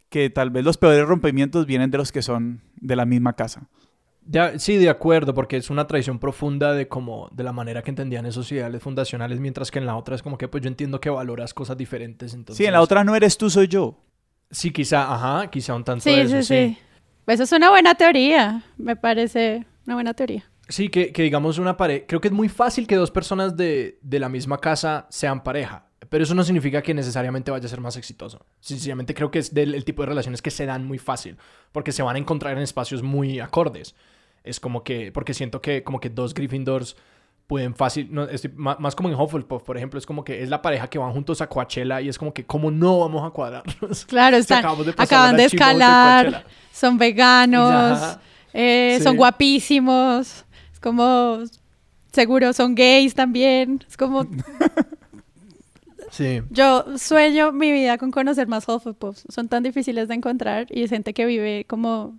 que 0.09 0.29
tal 0.29 0.51
vez 0.51 0.63
los 0.63 0.77
peores 0.77 1.05
rompimientos 1.07 1.65
vienen 1.65 1.89
de 1.91 1.97
los 1.97 2.11
que 2.11 2.21
son 2.21 2.61
de 2.79 2.95
la 2.95 3.05
misma 3.05 3.33
casa. 3.33 3.67
Sí, 4.57 4.77
de 4.77 4.89
acuerdo, 4.89 5.33
porque 5.33 5.57
es 5.57 5.69
una 5.69 5.87
traición 5.87 6.19
profunda 6.19 6.73
de 6.73 6.87
como, 6.87 7.29
de 7.31 7.43
la 7.43 7.53
manera 7.53 7.81
que 7.81 7.91
entendían 7.91 8.25
esos 8.25 8.51
ideales 8.51 8.81
fundacionales, 8.81 9.39
mientras 9.39 9.71
que 9.71 9.79
en 9.79 9.85
la 9.85 9.95
otra 9.95 10.15
es 10.15 10.21
como 10.21 10.37
que 10.37 10.47
pues 10.47 10.63
yo 10.63 10.67
entiendo 10.67 10.99
que 10.99 11.09
valoras 11.09 11.53
cosas 11.53 11.77
diferentes, 11.77 12.33
entonces... 12.33 12.57
Sí, 12.57 12.65
en 12.65 12.73
la 12.73 12.81
otra 12.81 13.03
no 13.03 13.15
eres 13.15 13.37
tú, 13.37 13.49
soy 13.49 13.67
yo. 13.67 13.97
Sí, 14.51 14.71
quizá, 14.71 15.13
ajá, 15.13 15.49
quizá 15.49 15.75
un 15.75 15.83
tanto 15.83 16.03
Sí, 16.03 16.11
eso, 16.11 16.41
sí, 16.41 16.43
sí. 16.43 16.77
Eso 17.27 17.43
es 17.43 17.51
una 17.51 17.69
buena 17.69 17.95
teoría. 17.95 18.63
Me 18.77 18.95
parece 18.95 19.65
una 19.85 19.95
buena 19.95 20.13
teoría. 20.13 20.49
Sí, 20.69 20.89
que, 20.89 21.11
que 21.11 21.23
digamos 21.23 21.57
una 21.57 21.75
pareja. 21.75 22.05
Creo 22.07 22.21
que 22.21 22.29
es 22.29 22.33
muy 22.33 22.47
fácil 22.47 22.87
que 22.87 22.95
dos 22.95 23.11
personas 23.11 23.57
de, 23.57 23.99
de 24.01 24.19
la 24.19 24.29
misma 24.29 24.59
casa 24.59 25.07
sean 25.09 25.43
pareja. 25.43 25.87
Pero 26.09 26.23
eso 26.23 26.35
no 26.35 26.43
significa 26.43 26.81
que 26.81 26.93
necesariamente 26.93 27.51
vaya 27.51 27.65
a 27.65 27.69
ser 27.69 27.81
más 27.81 27.97
exitoso. 27.97 28.45
Sencillamente 28.61 29.13
creo 29.13 29.29
que 29.29 29.39
es 29.39 29.53
del 29.53 29.75
el 29.75 29.83
tipo 29.83 30.03
de 30.03 30.07
relaciones 30.07 30.41
que 30.41 30.51
se 30.51 30.65
dan 30.65 30.85
muy 30.85 30.99
fácil. 30.99 31.37
Porque 31.73 31.91
se 31.91 32.01
van 32.01 32.15
a 32.15 32.19
encontrar 32.19 32.55
en 32.55 32.63
espacios 32.63 33.03
muy 33.03 33.41
acordes. 33.41 33.93
Es 34.49 34.59
como 34.59 34.83
que. 34.83 35.11
Porque 35.11 35.33
siento 35.33 35.61
que 35.61 35.83
como 35.83 35.99
que 35.99 36.09
dos 36.09 36.33
Gryffindors 36.33 36.95
pueden 37.47 37.73
fácil. 37.75 38.07
No, 38.11 38.23
estoy- 38.25 38.51
ma- 38.55 38.75
más, 38.79 38.95
como 38.95 39.09
en 39.09 39.15
Hufflepuff, 39.15 39.63
por 39.63 39.77
ejemplo. 39.77 39.97
Es 39.99 40.05
como 40.05 40.23
que 40.23 40.43
es 40.43 40.49
la 40.49 40.61
pareja 40.61 40.89
que 40.89 40.97
van 40.99 41.13
juntos 41.13 41.41
a 41.41 41.47
Coachella. 41.47 42.01
Y 42.01 42.09
es 42.09 42.17
como 42.17 42.33
que, 42.33 42.45
¿cómo 42.45 42.71
no 42.71 42.99
vamos 42.99 43.25
a 43.25 43.31
cuadrarnos? 43.31 44.05
Claro, 44.07 44.37
están, 44.37 44.59
acabamos 44.59 44.85
de 44.85 44.93
pasar 44.93 45.05
acaban 45.19 45.37
de 45.37 45.45
escalar, 45.45 46.45
son 46.73 46.97
veganos, 46.97 48.17
eh, 48.53 48.95
Sí. 48.97 49.03
son 49.03 49.15
guapísimos. 49.17 50.45
Es 50.73 50.79
como, 50.81 51.39
seguro 52.11 52.51
son 52.53 52.75
gays 52.75 53.13
también. 53.15 53.83
Es 53.87 53.95
como, 53.97 54.25
Sí. 56.11 56.41
yo 56.49 56.97
sueño 56.97 57.51
mi 57.51 57.71
vida 57.71 57.97
con 57.97 58.11
conocer 58.11 58.47
más 58.47 58.67
Hufflepuffs. 58.67 59.23
Son 59.29 59.47
tan 59.49 59.61
difíciles 59.63 60.07
de 60.07 60.15
encontrar 60.15 60.67
y 60.69 60.83
es 60.83 60.89
gente 60.89 61.13
que 61.13 61.25
vive 61.25 61.65
como, 61.67 62.17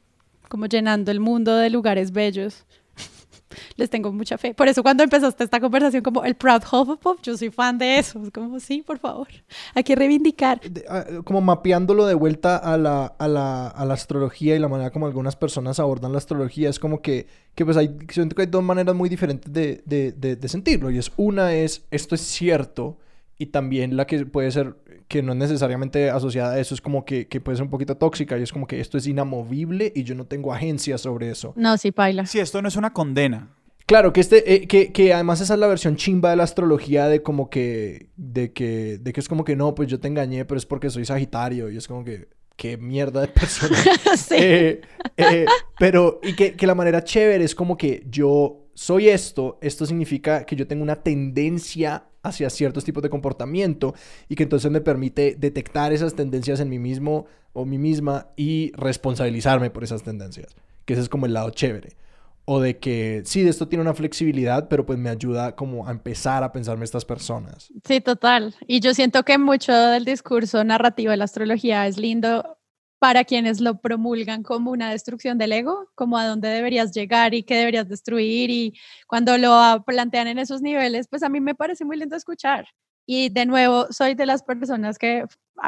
como 0.49 0.67
llenando 0.67 1.11
el 1.11 1.21
mundo 1.21 1.55
de 1.57 1.71
lugares 1.71 2.13
bellos. 2.13 2.65
Les 3.77 3.89
tengo 3.89 4.13
mucha 4.13 4.37
fe. 4.37 4.53
Por 4.55 4.69
eso 4.69 4.83
cuando 4.83 5.03
empezaste 5.03 5.43
esta 5.45 5.59
conversación 5.61 6.03
como 6.03 6.23
el 6.25 6.35
Proud 6.35 6.63
Hufflepuff, 6.71 7.21
yo 7.23 7.37
soy 7.37 7.51
fan 7.51 7.79
de 7.79 7.99
eso. 7.99 8.23
Es 8.23 8.31
como, 8.31 8.61
sí, 8.61 8.83
por 8.83 8.99
favor. 8.99 9.29
Hay 9.75 9.85
que 9.85 9.95
reivindicar. 9.97 10.61
de- 10.61 10.85
ah, 10.89 11.05
como 11.25 11.41
mapeándolo 11.41 12.07
de 12.07 12.15
vuelta 12.15 12.57
a 12.57 12.77
la, 12.77 13.07
a, 13.07 13.27
la, 13.29 13.69
a 13.69 13.85
la 13.87 13.95
astrología 13.95 14.55
y 14.55 14.59
la 14.59 14.69
manera 14.69 14.91
como 14.91 15.07
algunas 15.07 15.35
personas 15.37 15.81
abordan 15.81 16.13
la 16.13 16.19
astrología, 16.19 16.69
es 16.69 16.79
como 16.79 17.01
que, 17.01 17.27
que 17.55 17.65
pues 17.65 17.77
hay, 17.77 17.97
siento 18.11 18.37
que 18.37 18.43
hay 18.43 18.49
dos 18.49 18.63
maneras 18.63 18.95
muy 18.95 19.09
diferentes 19.09 19.51
de, 19.53 19.83
de, 19.87 20.13
de 20.37 20.49
sentirlo. 20.49 20.91
Y 20.91 20.99
es 20.99 21.11
una 21.17 21.55
es, 21.55 21.85
esto 21.91 22.15
es 22.15 22.21
cierto, 22.21 22.99
y 23.39 23.47
también 23.47 23.97
la 23.97 24.07
que 24.07 24.27
puede 24.27 24.51
ser, 24.51 24.75
que 25.09 25.23
no 25.23 25.33
es 25.33 25.39
necesariamente 25.39 26.11
asociada 26.11 26.53
a 26.53 26.61
eso, 26.61 26.75
es 26.75 26.81
como 26.81 27.05
que, 27.05 27.27
que 27.27 27.41
puede 27.41 27.57
ser 27.57 27.65
un 27.65 27.71
poquito 27.71 27.97
tóxica, 27.97 28.39
y 28.39 28.43
es 28.43 28.53
como 28.53 28.67
que 28.67 28.79
esto 28.81 28.99
es 28.99 29.07
inamovible 29.07 29.93
y 29.95 30.05
yo 30.05 30.15
no 30.15 30.27
tengo 30.27 30.53
agencia 30.53 30.99
sobre 30.99 31.31
eso. 31.31 31.55
No, 31.57 31.77
sí, 31.79 31.91
paila. 31.93 32.27
Si 32.27 32.39
esto 32.39 32.61
no 32.63 32.69
es 32.69 32.77
una 32.77 32.93
condena. 32.93 33.49
Claro, 33.87 34.13
que 34.13 34.21
este, 34.21 34.55
eh, 34.55 34.69
que, 34.69 34.93
que 34.93 35.15
además 35.15 35.41
esa 35.41 35.55
es 35.55 35.61
la 35.61 35.67
versión 35.67 35.97
chimba 35.97 36.29
de 36.29 36.37
la 36.37 36.43
astrología 36.43 37.09
de 37.09 37.23
como 37.23 37.49
que, 37.49 38.11
de 38.17 38.53
que, 38.53 38.99
de 39.01 39.15
que 39.15 39.21
es 39.21 39.29
como 39.29 39.45
que 39.45 39.57
no, 39.57 39.75
pues 39.75 39.89
yo 39.89 39.99
te 39.99 40.09
engañé, 40.09 40.45
pero 40.45 40.59
es 40.59 40.67
porque 40.67 40.91
soy 40.91 41.07
Sagitario 41.07 41.71
y 41.71 41.79
es 41.79 41.89
como 41.89 42.05
que, 42.05 42.29
qué 42.57 42.77
mierda 42.77 43.23
de 43.23 43.29
persona. 43.29 43.79
sí. 44.17 44.35
Eh, 44.37 44.81
eh, 45.17 45.47
pero, 45.79 46.21
y 46.23 46.35
que, 46.35 46.55
que 46.55 46.67
la 46.67 46.75
manera 46.75 47.03
chévere 47.03 47.45
es 47.45 47.55
como 47.55 47.79
que 47.79 48.05
yo 48.11 48.68
soy 48.79 49.09
esto, 49.09 49.59
esto 49.61 49.87
significa 49.87 50.45
que 50.45 50.55
yo 50.55 50.69
tengo 50.69 50.85
una 50.85 51.03
tendencia 51.03 52.05
hacia 52.23 52.49
ciertos 52.49 52.85
tipos 52.85 53.03
de 53.03 53.11
comportamiento 53.11 53.93
y 54.29 54.37
que 54.37 54.45
entonces 54.45 54.71
me 54.71 54.81
permite 54.81 55.35
detectar 55.37 55.93
esas 55.93 56.15
tendencias 56.15 56.61
en 56.61 56.69
mí 56.69 56.79
mismo 56.79 57.27
o 57.53 57.65
mí 57.65 57.77
misma 57.77 58.29
y 58.37 58.71
responsabilizarme 58.77 59.71
por 59.71 59.83
esas 59.83 60.05
tendencias, 60.05 60.55
que 60.85 60.93
ese 60.93 61.03
es 61.03 61.09
como 61.09 61.27
el 61.27 61.35
lado 61.35 61.51
chévere. 61.51 61.97
O 62.45 62.61
de 62.61 62.79
que 62.79 63.23
sí, 63.25 63.43
de 63.43 63.51
esto 63.51 63.67
tiene 63.67 63.83
una 63.83 63.95
flexibilidad, 63.95 64.69
pero 64.69 64.87
pues 64.87 64.97
me 64.97 65.11
ayuda 65.11 65.57
como 65.57 65.89
a 65.89 65.91
empezar 65.91 66.45
a 66.45 66.53
pensarme 66.53 66.85
estas 66.85 67.05
personas. 67.05 67.73
Sí, 67.85 68.01
total. 68.01 68.55
Y 68.69 68.79
yo 68.79 68.95
siento 68.95 69.25
que 69.25 69.39
mucho 69.39 69.73
del 69.73 70.05
discurso 70.05 70.63
narrativo 70.63 71.11
de 71.11 71.17
la 71.17 71.25
astrología 71.25 71.89
es 71.89 71.99
lindo 71.99 72.58
para 72.99 73.25
quienes 73.25 73.61
lo 73.61 73.81
promulgan 73.81 74.43
como 74.43 74.71
una 74.71 74.91
destrucción 74.91 75.39
del 75.39 75.53
ego, 75.53 75.89
como 75.95 76.19
a 76.19 76.27
dónde 76.27 76.49
deberías 76.49 76.93
llegar 76.93 77.35
y 77.35 77.45
qué 77.45 77.57
deberías 77.57 77.89
destruir. 77.89 78.51
Y 78.51 78.75
cuando 79.07 79.39
lo 79.39 79.85
plantean 79.87 80.27
en 80.29 80.39
esos 80.39 80.63
niveles, 80.63 81.07
pues 81.09 81.23
a 81.23 81.29
mí 81.29 81.41
me 81.41 81.55
parece 81.55 81.85
muy 81.85 81.97
lindo 81.97 82.17
escuchar. 82.17 82.67
Y 83.07 83.31
de 83.31 83.47
nuevo, 83.47 83.87
soy 83.91 84.15
de 84.15 84.27
las 84.27 84.43
personas 84.43 84.99
que 84.99 85.25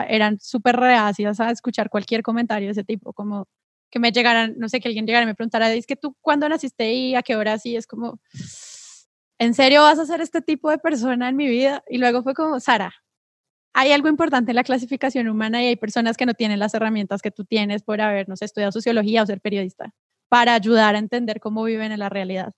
eran 0.09 0.39
súper 0.41 0.77
reacias 0.77 1.41
a 1.41 1.51
escuchar 1.51 1.89
cualquier 1.89 2.23
comentario 2.23 2.69
de 2.69 2.73
ese 2.73 2.85
tipo, 2.85 3.13
como 3.13 3.49
que 3.91 3.99
me 3.99 4.13
llegaran, 4.13 4.55
no 4.59 4.69
sé, 4.69 4.81
que 4.81 4.89
alguien 4.89 5.07
llegara 5.07 5.25
y 5.25 5.27
me 5.27 5.35
preguntara, 5.35 5.73
es 5.73 5.87
que 5.87 5.97
tú, 5.97 6.17
¿cuándo 6.21 6.49
naciste 6.49 6.93
y 6.93 7.15
a 7.15 7.23
qué 7.23 7.37
hora? 7.37 7.55
Así 7.55 7.77
es 7.77 7.87
como, 7.87 8.21
¿en 9.39 9.55
serio 9.55 9.83
vas 9.83 9.99
a 9.99 10.07
ser 10.07 10.21
este 10.21 10.43
tipo 10.43 10.71
de 10.71 10.79
persona 10.79 11.29
en 11.29 11.37
mi 11.37 11.49
vida? 11.49 11.83
Y 11.89 11.99
luego 11.99 12.23
fue 12.23 12.35
como, 12.35 12.61
Sara, 12.61 12.95
hay 13.73 13.93
algo 13.93 14.09
importante 14.09 14.51
en 14.53 14.57
la 14.57 14.65
clasificación 14.65 15.29
humana 15.29 15.63
y 15.63 15.67
hay 15.67 15.77
personas 15.77 16.17
que 16.17 16.27
no 16.27 16.35
tienen 16.35 16.59
las 16.59 16.75
herramientas 16.75 17.23
que 17.23 17.31
tú 17.31 17.45
tienes 17.45 17.83
por 17.83 18.01
haber, 18.01 18.29
no 18.29 18.37
sé, 18.37 18.45
estudiado 18.45 18.73
sociología 18.73 19.23
o 19.23 19.27
ser 19.27 19.41
periodista, 19.41 19.95
para 20.29 20.55
ayudar 20.55 20.95
a 20.95 20.99
entender 20.99 21.41
cómo 21.41 21.65
viven 21.65 21.93
en 21.93 22.01
la 22.01 22.09
realidad. 22.09 22.53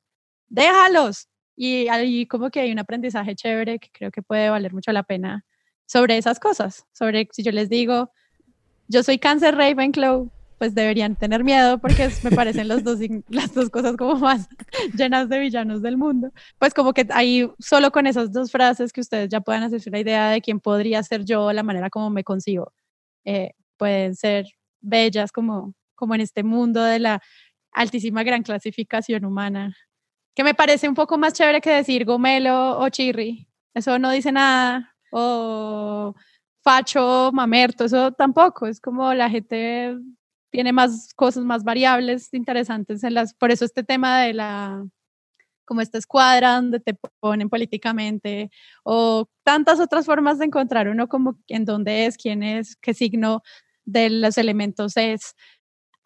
Déjalos. 0.49 1.29
Y 1.55 1.89
ahí 1.89 2.27
como 2.27 2.51
que 2.51 2.61
hay 2.61 2.73
un 2.73 2.79
aprendizaje 2.79 3.35
chévere 3.35 3.79
que 3.79 3.91
creo 3.93 4.11
que 4.11 4.23
puede 4.23 4.49
valer 4.49 4.73
mucho 4.73 4.91
la 4.93 5.03
pena 5.03 5.45
sobre 5.87 6.17
esas 6.17 6.41
cosas, 6.41 6.87
sobre 6.93 7.29
si 7.33 7.43
yo 7.43 7.53
les 7.53 7.69
digo, 7.69 8.11
yo 8.89 9.03
soy 9.03 9.19
cáncer 9.19 9.55
Ravenclaw, 9.57 10.31
pues 10.63 10.77
deberían 10.77 11.17
tener 11.17 11.43
miedo 11.43 11.79
porque 11.79 12.09
me 12.23 12.31
parecen 12.31 12.69
los 12.69 12.85
dos, 12.85 13.01
las 13.29 13.53
dos 13.53 13.69
cosas 13.69 13.97
como 13.97 14.15
más 14.15 14.49
llenas 14.97 15.29
de 15.29 15.41
villanos 15.41 15.83
del 15.83 15.97
mundo. 15.97 16.31
Pues 16.57 16.73
como 16.73 16.93
que 16.93 17.05
ahí 17.11 17.51
solo 17.59 17.91
con 17.91 18.07
esas 18.07 18.33
dos 18.33 18.53
frases 18.53 18.93
que 18.93 19.01
ustedes 19.01 19.29
ya 19.29 19.41
puedan 19.41 19.65
hacerse 19.65 19.91
una 19.91 19.99
idea 19.99 20.31
de 20.31 20.41
quién 20.41 20.61
podría 20.61 21.03
ser 21.03 21.25
yo, 21.25 21.53
la 21.53 21.65
manera 21.65 21.91
como 21.91 22.11
me 22.11 22.23
consigo, 22.23 22.73
eh, 23.25 23.55
pueden 23.77 24.15
ser 24.15 24.47
bellas 24.81 25.33
como, 25.33 25.75
como 25.97 26.15
en 26.15 26.21
este 26.21 26.45
mundo 26.45 26.81
de 26.81 27.01
la 27.01 27.21
altísima 27.73 28.23
gran 28.23 28.45
clasificación 28.45 29.25
humana, 29.25 29.75
que 30.37 30.45
me 30.45 30.55
parece 30.55 30.89
un 30.89 30.95
poco 30.95 31.19
más 31.19 31.33
chévere 31.33 31.61
que 31.61 31.71
decir 31.71 32.05
gomelo 32.05 32.79
o 32.79 32.89
chirri. 32.89 33.49
Eso 33.75 33.99
no 33.99 34.13
dice 34.13 34.31
nada. 34.31 34.95
O 35.11 36.15
facho, 36.63 37.33
mamerto, 37.33 37.87
eso 37.87 38.13
tampoco. 38.13 38.69
Es 38.69 38.81
como 38.81 39.13
la 39.13 39.29
gente 39.29 39.97
tiene 40.53 40.73
más 40.73 41.13
cosas, 41.15 41.45
más 41.45 41.65
variables 41.65 42.33
interesantes 42.33 43.03
en 43.03 43.15
las, 43.15 43.35
por 43.35 43.51
eso 43.51 43.65
este 43.65 43.83
tema 43.83 44.21
de 44.21 44.35
la, 44.35 44.85
como 45.65 45.81
esta 45.81 45.99
escuadra 45.99 46.57
donde 46.57 46.79
te 46.79 46.95
ponen 47.19 47.49
políticamente, 47.49 48.51
o 48.85 49.29
tantas 49.43 49.81
otras 49.81 50.07
formas 50.07 50.39
de 50.39 50.45
encontrar 50.45 50.89
uno 50.89 51.09
como 51.09 51.39
en 51.49 51.65
dónde 51.65 52.07
es, 52.07 52.19
quién 52.19 52.43
es, 52.43 52.77
qué 52.77 52.95
signo 52.95 53.43
de 53.85 54.11
los 54.11 54.39
elementos 54.39 54.97
es. 54.97 55.35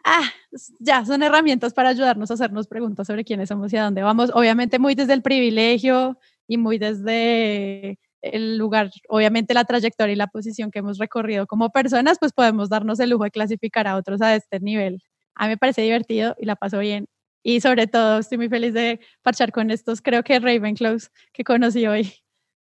Ah, 0.05 0.30
ya, 0.78 1.05
son 1.05 1.24
herramientas 1.24 1.74
para 1.74 1.88
ayudarnos 1.88 2.30
a 2.30 2.34
hacernos 2.34 2.68
preguntas 2.68 3.09
sobre 3.09 3.24
quiénes 3.24 3.49
somos 3.49 3.72
y 3.72 3.76
a 3.76 3.84
dónde 3.84 4.03
vamos. 4.03 4.30
Obviamente 4.32 4.78
muy 4.78 4.94
desde 4.94 5.14
el 5.14 5.22
privilegio 5.22 6.18
y 6.47 6.59
muy 6.59 6.78
desde 6.78 7.99
el 8.32 8.58
lugar, 8.58 8.90
obviamente 9.08 9.54
la 9.54 9.64
trayectoria 9.64 10.12
y 10.12 10.16
la 10.16 10.26
posición 10.26 10.70
que 10.70 10.80
hemos 10.80 10.98
recorrido 10.98 11.46
como 11.46 11.70
personas, 11.70 12.18
pues 12.18 12.32
podemos 12.32 12.68
darnos 12.68 13.00
el 13.00 13.10
lujo 13.10 13.24
de 13.24 13.30
clasificar 13.30 13.86
a 13.86 13.96
otros 13.96 14.20
a 14.22 14.34
este 14.34 14.60
nivel. 14.60 15.02
A 15.34 15.44
mí 15.44 15.50
me 15.50 15.56
parece 15.56 15.82
divertido 15.82 16.34
y 16.38 16.46
la 16.46 16.56
paso 16.56 16.78
bien. 16.78 17.08
Y 17.42 17.60
sobre 17.60 17.86
todo 17.86 18.18
estoy 18.18 18.38
muy 18.38 18.48
feliz 18.48 18.74
de 18.74 19.00
parchar 19.22 19.52
con 19.52 19.70
estos, 19.70 20.02
creo 20.02 20.22
que 20.24 20.38
Ravenclaws 20.40 21.10
que 21.32 21.44
conocí 21.44 21.86
hoy, 21.86 22.12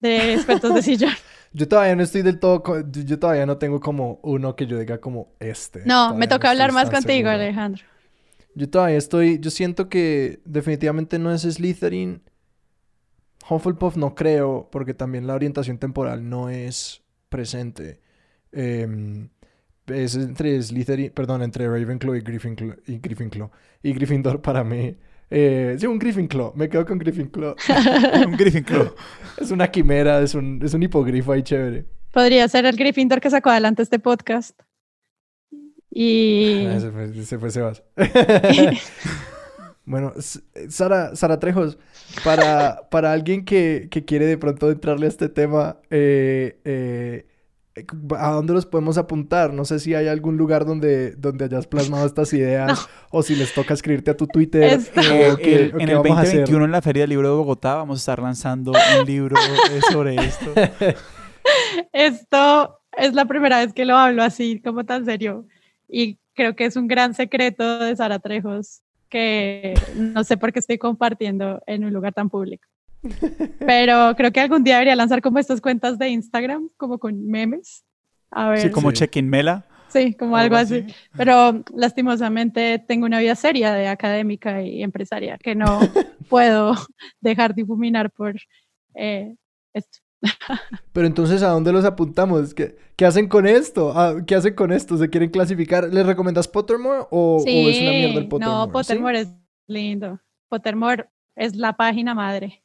de 0.01 0.35
expertos 0.35 0.75
de 0.75 0.83
sillón. 0.83 1.13
Yo 1.53 1.69
todavía 1.69 1.95
no 1.95 2.03
estoy 2.03 2.23
del 2.23 2.41
todo, 2.41 2.63
yo 2.91 3.19
todavía 3.19 3.47
no 3.47 3.59
tengo 3.59 3.79
como 3.79 4.19
uno 4.23 4.57
que 4.57 4.67
yo 4.67 4.79
diga 4.79 4.99
como 4.99 5.35
este. 5.39 5.83
No, 5.85 6.15
me 6.15 6.27
toca 6.27 6.51
hablar 6.51 6.73
más 6.73 6.91
contigo, 6.91 7.29
Alejandro. 7.29 7.85
Yo 8.55 8.69
todavía 8.69 8.99
estoy, 8.99 9.39
yo 9.39 9.51
siento 9.51 9.89
que 9.89 10.41
definitivamente 10.45 11.19
no 11.19 11.33
es 11.33 11.43
Slytherin 11.43 12.23
Hufflepuff 13.49 13.97
no 13.97 14.15
creo, 14.15 14.69
porque 14.71 14.95
también 14.95 15.27
la 15.27 15.35
orientación 15.35 15.79
temporal 15.79 16.29
no 16.29 16.49
es 16.49 17.03
presente. 17.29 18.01
Em, 18.53 19.29
es 19.87 20.15
entre 20.15 20.63
Slytherin, 20.63 21.11
perdón, 21.11 21.43
entre 21.43 21.67
Ravenclaw 21.67 22.15
y 22.15 22.21
Gryffindor. 22.21 22.83
Y, 22.87 22.99
Gryffindor, 22.99 23.51
y 23.83 23.93
Gryffindor 23.93 24.41
para 24.41 24.63
mí. 24.63 24.97
Eh, 25.31 25.77
sí, 25.79 25.87
un 25.87 25.99
Gryffindor. 25.99 26.57
Me 26.57 26.69
quedo 26.69 26.85
con 26.85 26.99
Gryffindor. 26.99 27.57
un 28.27 28.37
Gryffindor. 28.37 28.95
es 29.39 29.51
una 29.51 29.71
quimera, 29.71 30.21
es 30.21 30.35
un, 30.35 30.61
es 30.63 30.75
un 30.75 30.83
hipogrifo 30.83 31.33
ahí 31.33 31.43
chévere. 31.43 31.87
Podría 32.13 32.47
ser 32.49 32.67
el 32.67 32.77
Gryffindor 32.77 33.21
que 33.21 33.31
sacó 33.31 33.51
adelante 33.51 33.83
este 33.83 33.99
podcast. 33.99 34.61
Y... 35.91 36.67
Ah, 36.67 36.77
ese, 36.77 36.91
fue, 36.91 37.05
ese 37.05 37.39
fue 37.39 37.51
Sebas. 37.51 37.83
Bueno, 39.85 40.13
Sara, 40.69 41.17
Sara 41.17 41.41
Trejos, 41.41 41.77
para, 42.25 42.89
para 42.91 43.13
alguien 43.13 43.45
que, 43.45 43.89
quiere 44.07 44.27
de 44.27 44.39
pronto 44.39 44.71
entrarle 44.71 45.07
a 45.07 45.09
este 45.09 45.29
tema, 45.29 45.79
eh, 45.91 46.61
eh, 46.65 47.27
¿a 48.17 48.31
dónde 48.31 48.53
los 48.53 48.65
podemos 48.65 48.97
apuntar? 48.97 49.53
No 49.53 49.65
sé 49.65 49.81
si 49.81 49.95
hay 49.95 50.07
algún 50.07 50.37
lugar 50.37 50.65
donde, 50.67 51.13
donde 51.17 51.47
hayas 51.47 51.67
plasmado 51.67 52.07
estas 52.07 52.33
ideas 52.33 52.89
o 53.11 53.25
si 53.25 53.35
les 53.35 53.53
toca 53.55 53.75
escribirte 53.75 54.13
a 54.13 54.17
tu 54.17 54.29
Twitter. 54.29 54.79
Eh, 54.95 55.73
en 55.77 55.89
el 55.89 55.97
2021 55.97 56.65
en 56.65 56.71
la 56.71 56.83
Feria 56.83 57.03
del 57.03 57.11
Libro 57.11 57.29
de 57.29 57.35
Bogotá 57.35 57.75
vamos 57.75 57.99
a 57.99 58.01
estar 58.01 58.21
lanzando 58.21 58.73
un 59.01 59.07
libro 59.07 59.37
sobre 59.91 60.15
esto. 60.15 60.53
Esto 61.93 62.79
es 62.97 63.15
la 63.15 63.25
primera 63.25 63.59
vez 63.59 63.73
que 63.73 63.85
lo 63.85 63.97
hablo 63.97 64.23
así, 64.23 64.61
como 64.61 64.85
tan 64.85 65.05
serio. 65.05 65.47
Y 65.89 66.21
creo 66.35 66.55
que 66.55 66.67
es 66.67 66.77
un 66.77 66.87
gran 66.87 67.15
secreto 67.15 67.81
de 67.81 67.97
Sara 67.97 68.21
Trejos 68.21 68.82
que 69.13 69.75
no 69.95 70.25
sé 70.25 70.39
por 70.39 70.55
qué 70.55 70.59
estoy 70.59 70.79
compartiendo 70.79 71.63
en 71.67 71.85
un 71.85 71.93
lugar 71.93 72.15
tan 72.15 72.31
público. 72.31 72.67
Pero 73.59 74.15
creo 74.17 74.33
que 74.33 74.41
algún 74.41 74.65
día 74.65 74.77
debería 74.77 74.97
lanzar 74.97 75.21
como 75.21 75.39
estas 75.39 75.61
cuentas 75.61 75.99
de 75.99 76.09
Instagram, 76.09 76.71
como 76.79 76.99
con 76.99 77.27
memes. 77.27 77.85
A 78.31 78.49
ver. 78.49 78.61
Sí, 78.61 78.71
como 78.71 78.91
check-in 78.91 79.29
Mela. 79.29 79.67
Sí, 79.89 80.15
como 80.15 80.39
algo, 80.39 80.57
así. 80.57 80.87
Pero 81.15 81.63
lastimosamente 81.75 82.83
tengo 82.89 83.05
una 83.05 83.19
vida 83.19 83.35
seria 83.35 83.75
de 83.75 83.87
académica 83.87 84.63
y 84.63 84.83
empresaria 84.83 85.37
que 85.37 85.55
no 85.55 85.67
puedo 86.31 86.75
dejar 87.21 87.55
difuminar 87.55 88.11
por 88.11 88.37
eh, 88.95 89.35
esto. 89.75 89.99
Pero 90.93 91.07
entonces, 91.07 91.43
¿a 91.43 91.49
dónde 91.49 91.73
los 91.73 91.85
apuntamos? 91.85 92.55
¿Qué, 92.55 92.77
qué 92.97 93.07
hacen 93.07 93.29
con 93.29 93.47
esto? 93.47 93.93
Ah, 93.95 94.17
¿Qué 94.27 94.35
hacen 94.35 94.55
con 94.55 94.73
esto? 94.73 94.97
¿Se 94.97 95.11
quieren 95.11 95.31
clasificar? 95.31 95.93
¿Les 95.93 96.07
recomiendas 96.07 96.49
Pottermore 96.49 97.07
o, 97.11 97.43
es 97.47 97.81
una 97.81 97.91
mierda 97.91 98.21
el 98.21 98.29
Pottermore? 98.29 98.67
No, 98.67 98.73
Pottermore 98.73 99.21
es 99.21 99.29
lindo. 99.67 100.21
Pottermore 100.49 101.09
es 101.35 101.57
la 101.57 101.73
página 101.75 102.15
madre. 102.15 102.63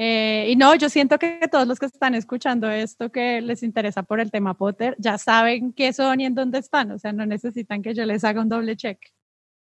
Eh, 0.00 0.50
y 0.50 0.56
no, 0.56 0.74
yo 0.76 0.88
siento 0.88 1.18
que 1.18 1.40
todos 1.50 1.66
los 1.66 1.78
que 1.78 1.86
están 1.86 2.14
escuchando 2.14 2.70
esto 2.70 3.10
que 3.10 3.40
les 3.40 3.64
interesa 3.64 4.04
por 4.04 4.20
el 4.20 4.30
tema 4.30 4.54
Potter 4.54 4.94
ya 4.96 5.18
saben 5.18 5.72
qué 5.72 5.92
son 5.92 6.20
y 6.20 6.26
en 6.26 6.34
dónde 6.34 6.58
están. 6.58 6.92
O 6.92 6.98
sea, 6.98 7.12
no 7.12 7.26
necesitan 7.26 7.82
que 7.82 7.94
yo 7.94 8.04
les 8.04 8.22
haga 8.22 8.40
un 8.40 8.48
doble 8.48 8.76
check. 8.76 8.98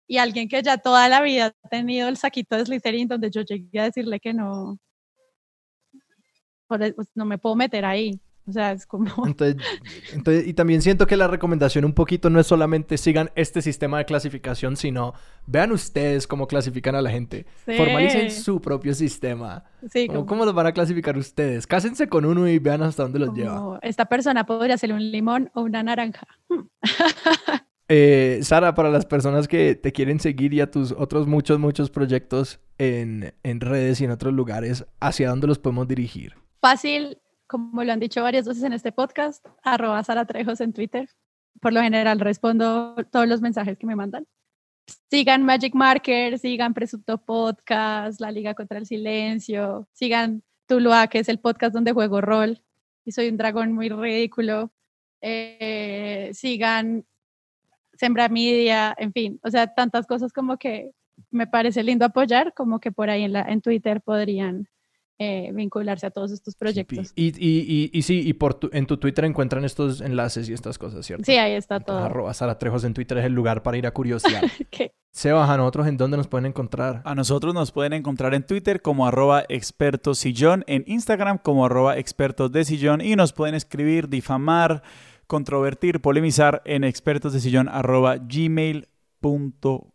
Y 0.07 0.18
alguien 0.18 0.49
que 0.49 0.62
ya 0.62 0.78
toda 0.78 1.09
la 1.09 1.22
vida 1.22 1.55
ha 1.62 1.68
tenido 1.68 2.09
el 2.09 2.16
saquito 2.16 2.57
de 2.57 2.64
Slytherin 2.64 3.09
donde 3.09 3.30
yo 3.30 3.43
llegué 3.43 3.80
a 3.80 3.84
decirle 3.84 4.20
que 4.20 4.34
no, 4.34 4.78
pues, 6.68 7.08
no 7.14 7.24
me 7.24 7.38
puedo 7.38 7.56
meter 7.56 7.84
ahí. 7.84 8.20
O 8.48 8.52
sea, 8.52 8.72
es 8.72 8.86
como... 8.86 9.10
Entonces, 9.26 10.46
y 10.46 10.54
también 10.54 10.80
siento 10.80 11.06
que 11.06 11.16
la 11.16 11.28
recomendación 11.28 11.84
un 11.84 11.92
poquito 11.92 12.30
no 12.30 12.40
es 12.40 12.46
solamente 12.46 12.96
sigan 12.96 13.30
este 13.34 13.60
sistema 13.60 13.98
de 13.98 14.06
clasificación, 14.06 14.76
sino 14.76 15.12
vean 15.46 15.70
ustedes 15.70 16.26
cómo 16.26 16.46
clasifican 16.48 16.94
a 16.94 17.02
la 17.02 17.10
gente. 17.10 17.46
Formalicen 17.66 18.30
su 18.30 18.60
propio 18.60 18.94
sistema. 18.94 19.64
Sí, 19.92 20.08
¿Cómo 20.08 20.46
los 20.46 20.54
van 20.54 20.66
a 20.66 20.72
clasificar 20.72 21.18
ustedes? 21.18 21.66
Cásense 21.66 22.08
con 22.08 22.24
uno 22.24 22.48
y 22.48 22.58
vean 22.58 22.82
hasta 22.82 23.02
dónde 23.02 23.18
los 23.18 23.34
lleva. 23.34 23.78
Esta 23.82 24.06
persona 24.06 24.46
podría 24.46 24.78
ser 24.78 24.94
un 24.94 25.10
limón 25.10 25.50
o 25.52 25.60
una 25.60 25.82
naranja. 25.82 26.26
eh, 27.88 28.40
Sara, 28.42 28.74
para 28.74 28.88
las 28.90 29.04
personas 29.04 29.46
que 29.46 29.74
te 29.74 29.92
quieren 29.92 30.20
seguir 30.20 30.54
y 30.54 30.62
a 30.62 30.70
tus 30.70 30.92
otros 30.92 31.26
muchos, 31.26 31.58
muchos 31.58 31.90
proyectos 31.90 32.60
en, 32.78 33.34
en 33.42 33.60
redes 33.60 34.00
y 34.00 34.04
en 34.06 34.10
otros 34.10 34.32
lugares, 34.32 34.86
¿hacia 35.00 35.28
dónde 35.28 35.48
los 35.48 35.58
podemos 35.58 35.86
dirigir? 35.86 36.34
Fácil, 36.61 37.18
como 37.46 37.84
lo 37.84 37.92
han 37.92 38.00
dicho 38.00 38.22
varias 38.22 38.46
veces 38.46 38.64
en 38.64 38.72
este 38.72 38.92
podcast, 38.92 39.46
arroba 39.62 40.02
Sara 40.02 40.24
Trejos 40.24 40.61
en 40.61 40.72
Twitter. 40.72 41.09
Por 41.61 41.72
lo 41.72 41.80
general 41.80 42.20
respondo 42.20 42.96
todos 43.11 43.28
los 43.28 43.40
mensajes 43.40 43.78
que 43.78 43.86
me 43.86 43.96
mandan. 43.96 44.26
Sigan 45.11 45.44
Magic 45.44 45.74
Marker, 45.74 46.38
sigan 46.38 46.74
Presunto 46.74 47.18
Podcast, 47.18 48.20
La 48.20 48.32
Liga 48.32 48.54
contra 48.54 48.78
el 48.78 48.86
Silencio, 48.86 49.88
sigan 49.92 50.42
Tuluá, 50.66 51.09
que 51.09 51.18
es 51.20 51.28
el 51.28 51.38
podcast 51.38 51.74
donde 51.74 51.92
juego 51.92 52.20
rol 52.20 52.62
y 53.04 53.12
soy 53.12 53.28
un 53.28 53.36
dragón 53.36 53.72
muy 53.72 53.88
ridículo. 53.88 54.72
Eh, 55.20 56.30
sigan 56.32 57.06
Sembra 57.94 58.28
Media, 58.28 58.94
en 58.98 59.12
fin, 59.12 59.40
o 59.42 59.50
sea, 59.50 59.74
tantas 59.74 60.06
cosas 60.06 60.32
como 60.32 60.59
que 60.59 60.92
me 61.30 61.46
parece 61.46 61.82
lindo 61.82 62.04
apoyar, 62.04 62.54
como 62.54 62.80
que 62.80 62.92
por 62.92 63.11
ahí 63.11 63.24
en, 63.24 63.32
la, 63.32 63.42
en 63.42 63.61
Twitter 63.61 64.00
podrían 64.00 64.68
eh, 65.18 65.50
vincularse 65.52 66.06
a 66.06 66.10
todos 66.10 66.30
estos 66.30 66.54
proyectos. 66.54 67.12
Y, 67.16 67.34
y, 67.36 67.90
y, 67.92 68.02
sí, 68.02 68.22
y 68.24 68.32
por 68.34 68.58
en 68.72 68.86
tu 68.86 68.98
Twitter 68.98 69.24
encuentran 69.24 69.64
estos 69.64 70.00
enlaces 70.00 70.48
y 70.48 70.52
estas 70.52 70.78
cosas, 70.78 71.04
¿cierto? 71.04 71.24
Sí, 71.24 71.36
ahí 71.36 71.52
está 71.52 71.80
todo. 71.80 71.98
Arroba 71.98 72.32
Sara 72.34 72.58
Trejos 72.58 72.84
en 72.84 72.94
Twitter 72.94 73.18
es 73.18 73.24
el 73.24 73.32
lugar 73.32 73.62
para 73.64 73.76
ir 73.76 73.86
a 73.86 73.90
curiosidad. 73.90 74.42
Se 75.10 75.32
bajan 75.32 75.54
¿a 75.54 75.56
nosotros 75.56 75.88
en 75.88 75.96
dónde 75.96 76.16
nos 76.16 76.28
pueden 76.28 76.46
encontrar? 76.46 77.02
A 77.04 77.16
nosotros 77.16 77.52
nos 77.52 77.72
pueden 77.72 77.94
encontrar 77.94 78.34
en 78.34 78.46
Twitter 78.46 78.80
como 78.80 79.06
arroba 79.08 79.42
expertos 79.48 80.18
sillón, 80.18 80.62
en 80.68 80.84
Instagram 80.86 81.38
como 81.38 81.66
arroba 81.66 81.98
expertos 81.98 82.52
de 82.52 82.64
sillón 82.64 83.00
y 83.00 83.16
nos 83.16 83.32
pueden 83.32 83.56
escribir, 83.56 84.08
difamar, 84.08 84.82
controvertir, 85.26 86.00
polemizar 86.00 86.62
en 86.64 86.84
expertos 86.84 87.32
de 87.32 87.40
sillón 87.40 87.68
arroba 87.68 88.18
gmail.com. 88.18 89.90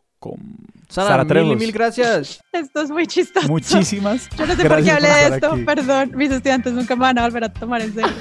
Sara, 0.93 1.23
mil, 1.23 1.55
mil 1.55 1.71
gracias. 1.71 2.39
Esto 2.51 2.81
es 2.81 2.91
muy 2.91 3.07
chistoso. 3.07 3.47
Muchísimas. 3.47 4.29
Yo 4.37 4.45
no 4.45 4.55
sé 4.55 4.69
por 4.69 4.83
qué 4.83 4.91
hablé 4.91 5.07
de 5.07 5.35
esto, 5.35 5.57
perdón. 5.65 6.11
Mis 6.15 6.29
estudiantes 6.29 6.71
nunca 6.71 6.95
me 6.95 7.01
van 7.01 7.17
a 7.17 7.23
volver 7.23 7.45
a 7.45 7.51
tomar 7.51 7.81
en 7.81 7.95
serio. 7.95 8.13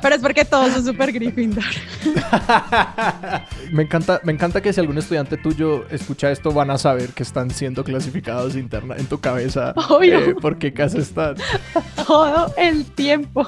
Pero 0.00 0.14
es 0.14 0.22
porque 0.22 0.46
todos 0.46 0.72
son 0.72 0.86
súper 0.86 1.12
Gryffindor. 1.12 1.64
me, 3.70 3.82
encanta, 3.82 4.18
me 4.24 4.32
encanta 4.32 4.62
que 4.62 4.72
si 4.72 4.80
algún 4.80 4.96
estudiante 4.96 5.36
tuyo 5.36 5.86
escucha 5.90 6.30
esto, 6.30 6.52
van 6.52 6.70
a 6.70 6.78
saber 6.78 7.10
que 7.10 7.22
están 7.22 7.50
siendo 7.50 7.84
clasificados 7.84 8.56
interna 8.56 8.96
en 8.96 9.04
tu 9.06 9.20
cabeza. 9.20 9.74
Obvio. 9.90 10.18
Eh, 10.18 10.34
¿Por 10.36 10.56
qué 10.58 10.72
casa 10.72 10.96
están? 10.96 11.36
Todo 12.06 12.50
el 12.56 12.86
tiempo. 12.92 13.46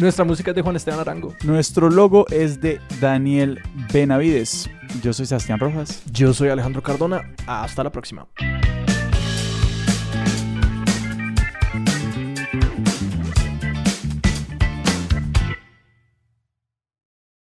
Nuestra 0.00 0.24
música 0.24 0.50
es 0.50 0.56
de 0.56 0.62
Juan 0.62 0.74
Esteban 0.74 0.98
Arango. 0.98 1.36
Nuestro 1.44 1.90
logo 1.90 2.26
es 2.30 2.60
de 2.60 2.80
Daniel 3.00 3.60
Benavides. 3.92 4.68
Yo 5.02 5.12
soy 5.12 5.26
Sebastián 5.26 5.58
Rojas. 5.58 6.02
Yo 6.12 6.34
soy 6.34 6.48
Alejandro 6.48 6.82
Cardona. 6.82 7.34
Hasta 7.46 7.84
la 7.84 7.90
próxima. 7.90 8.26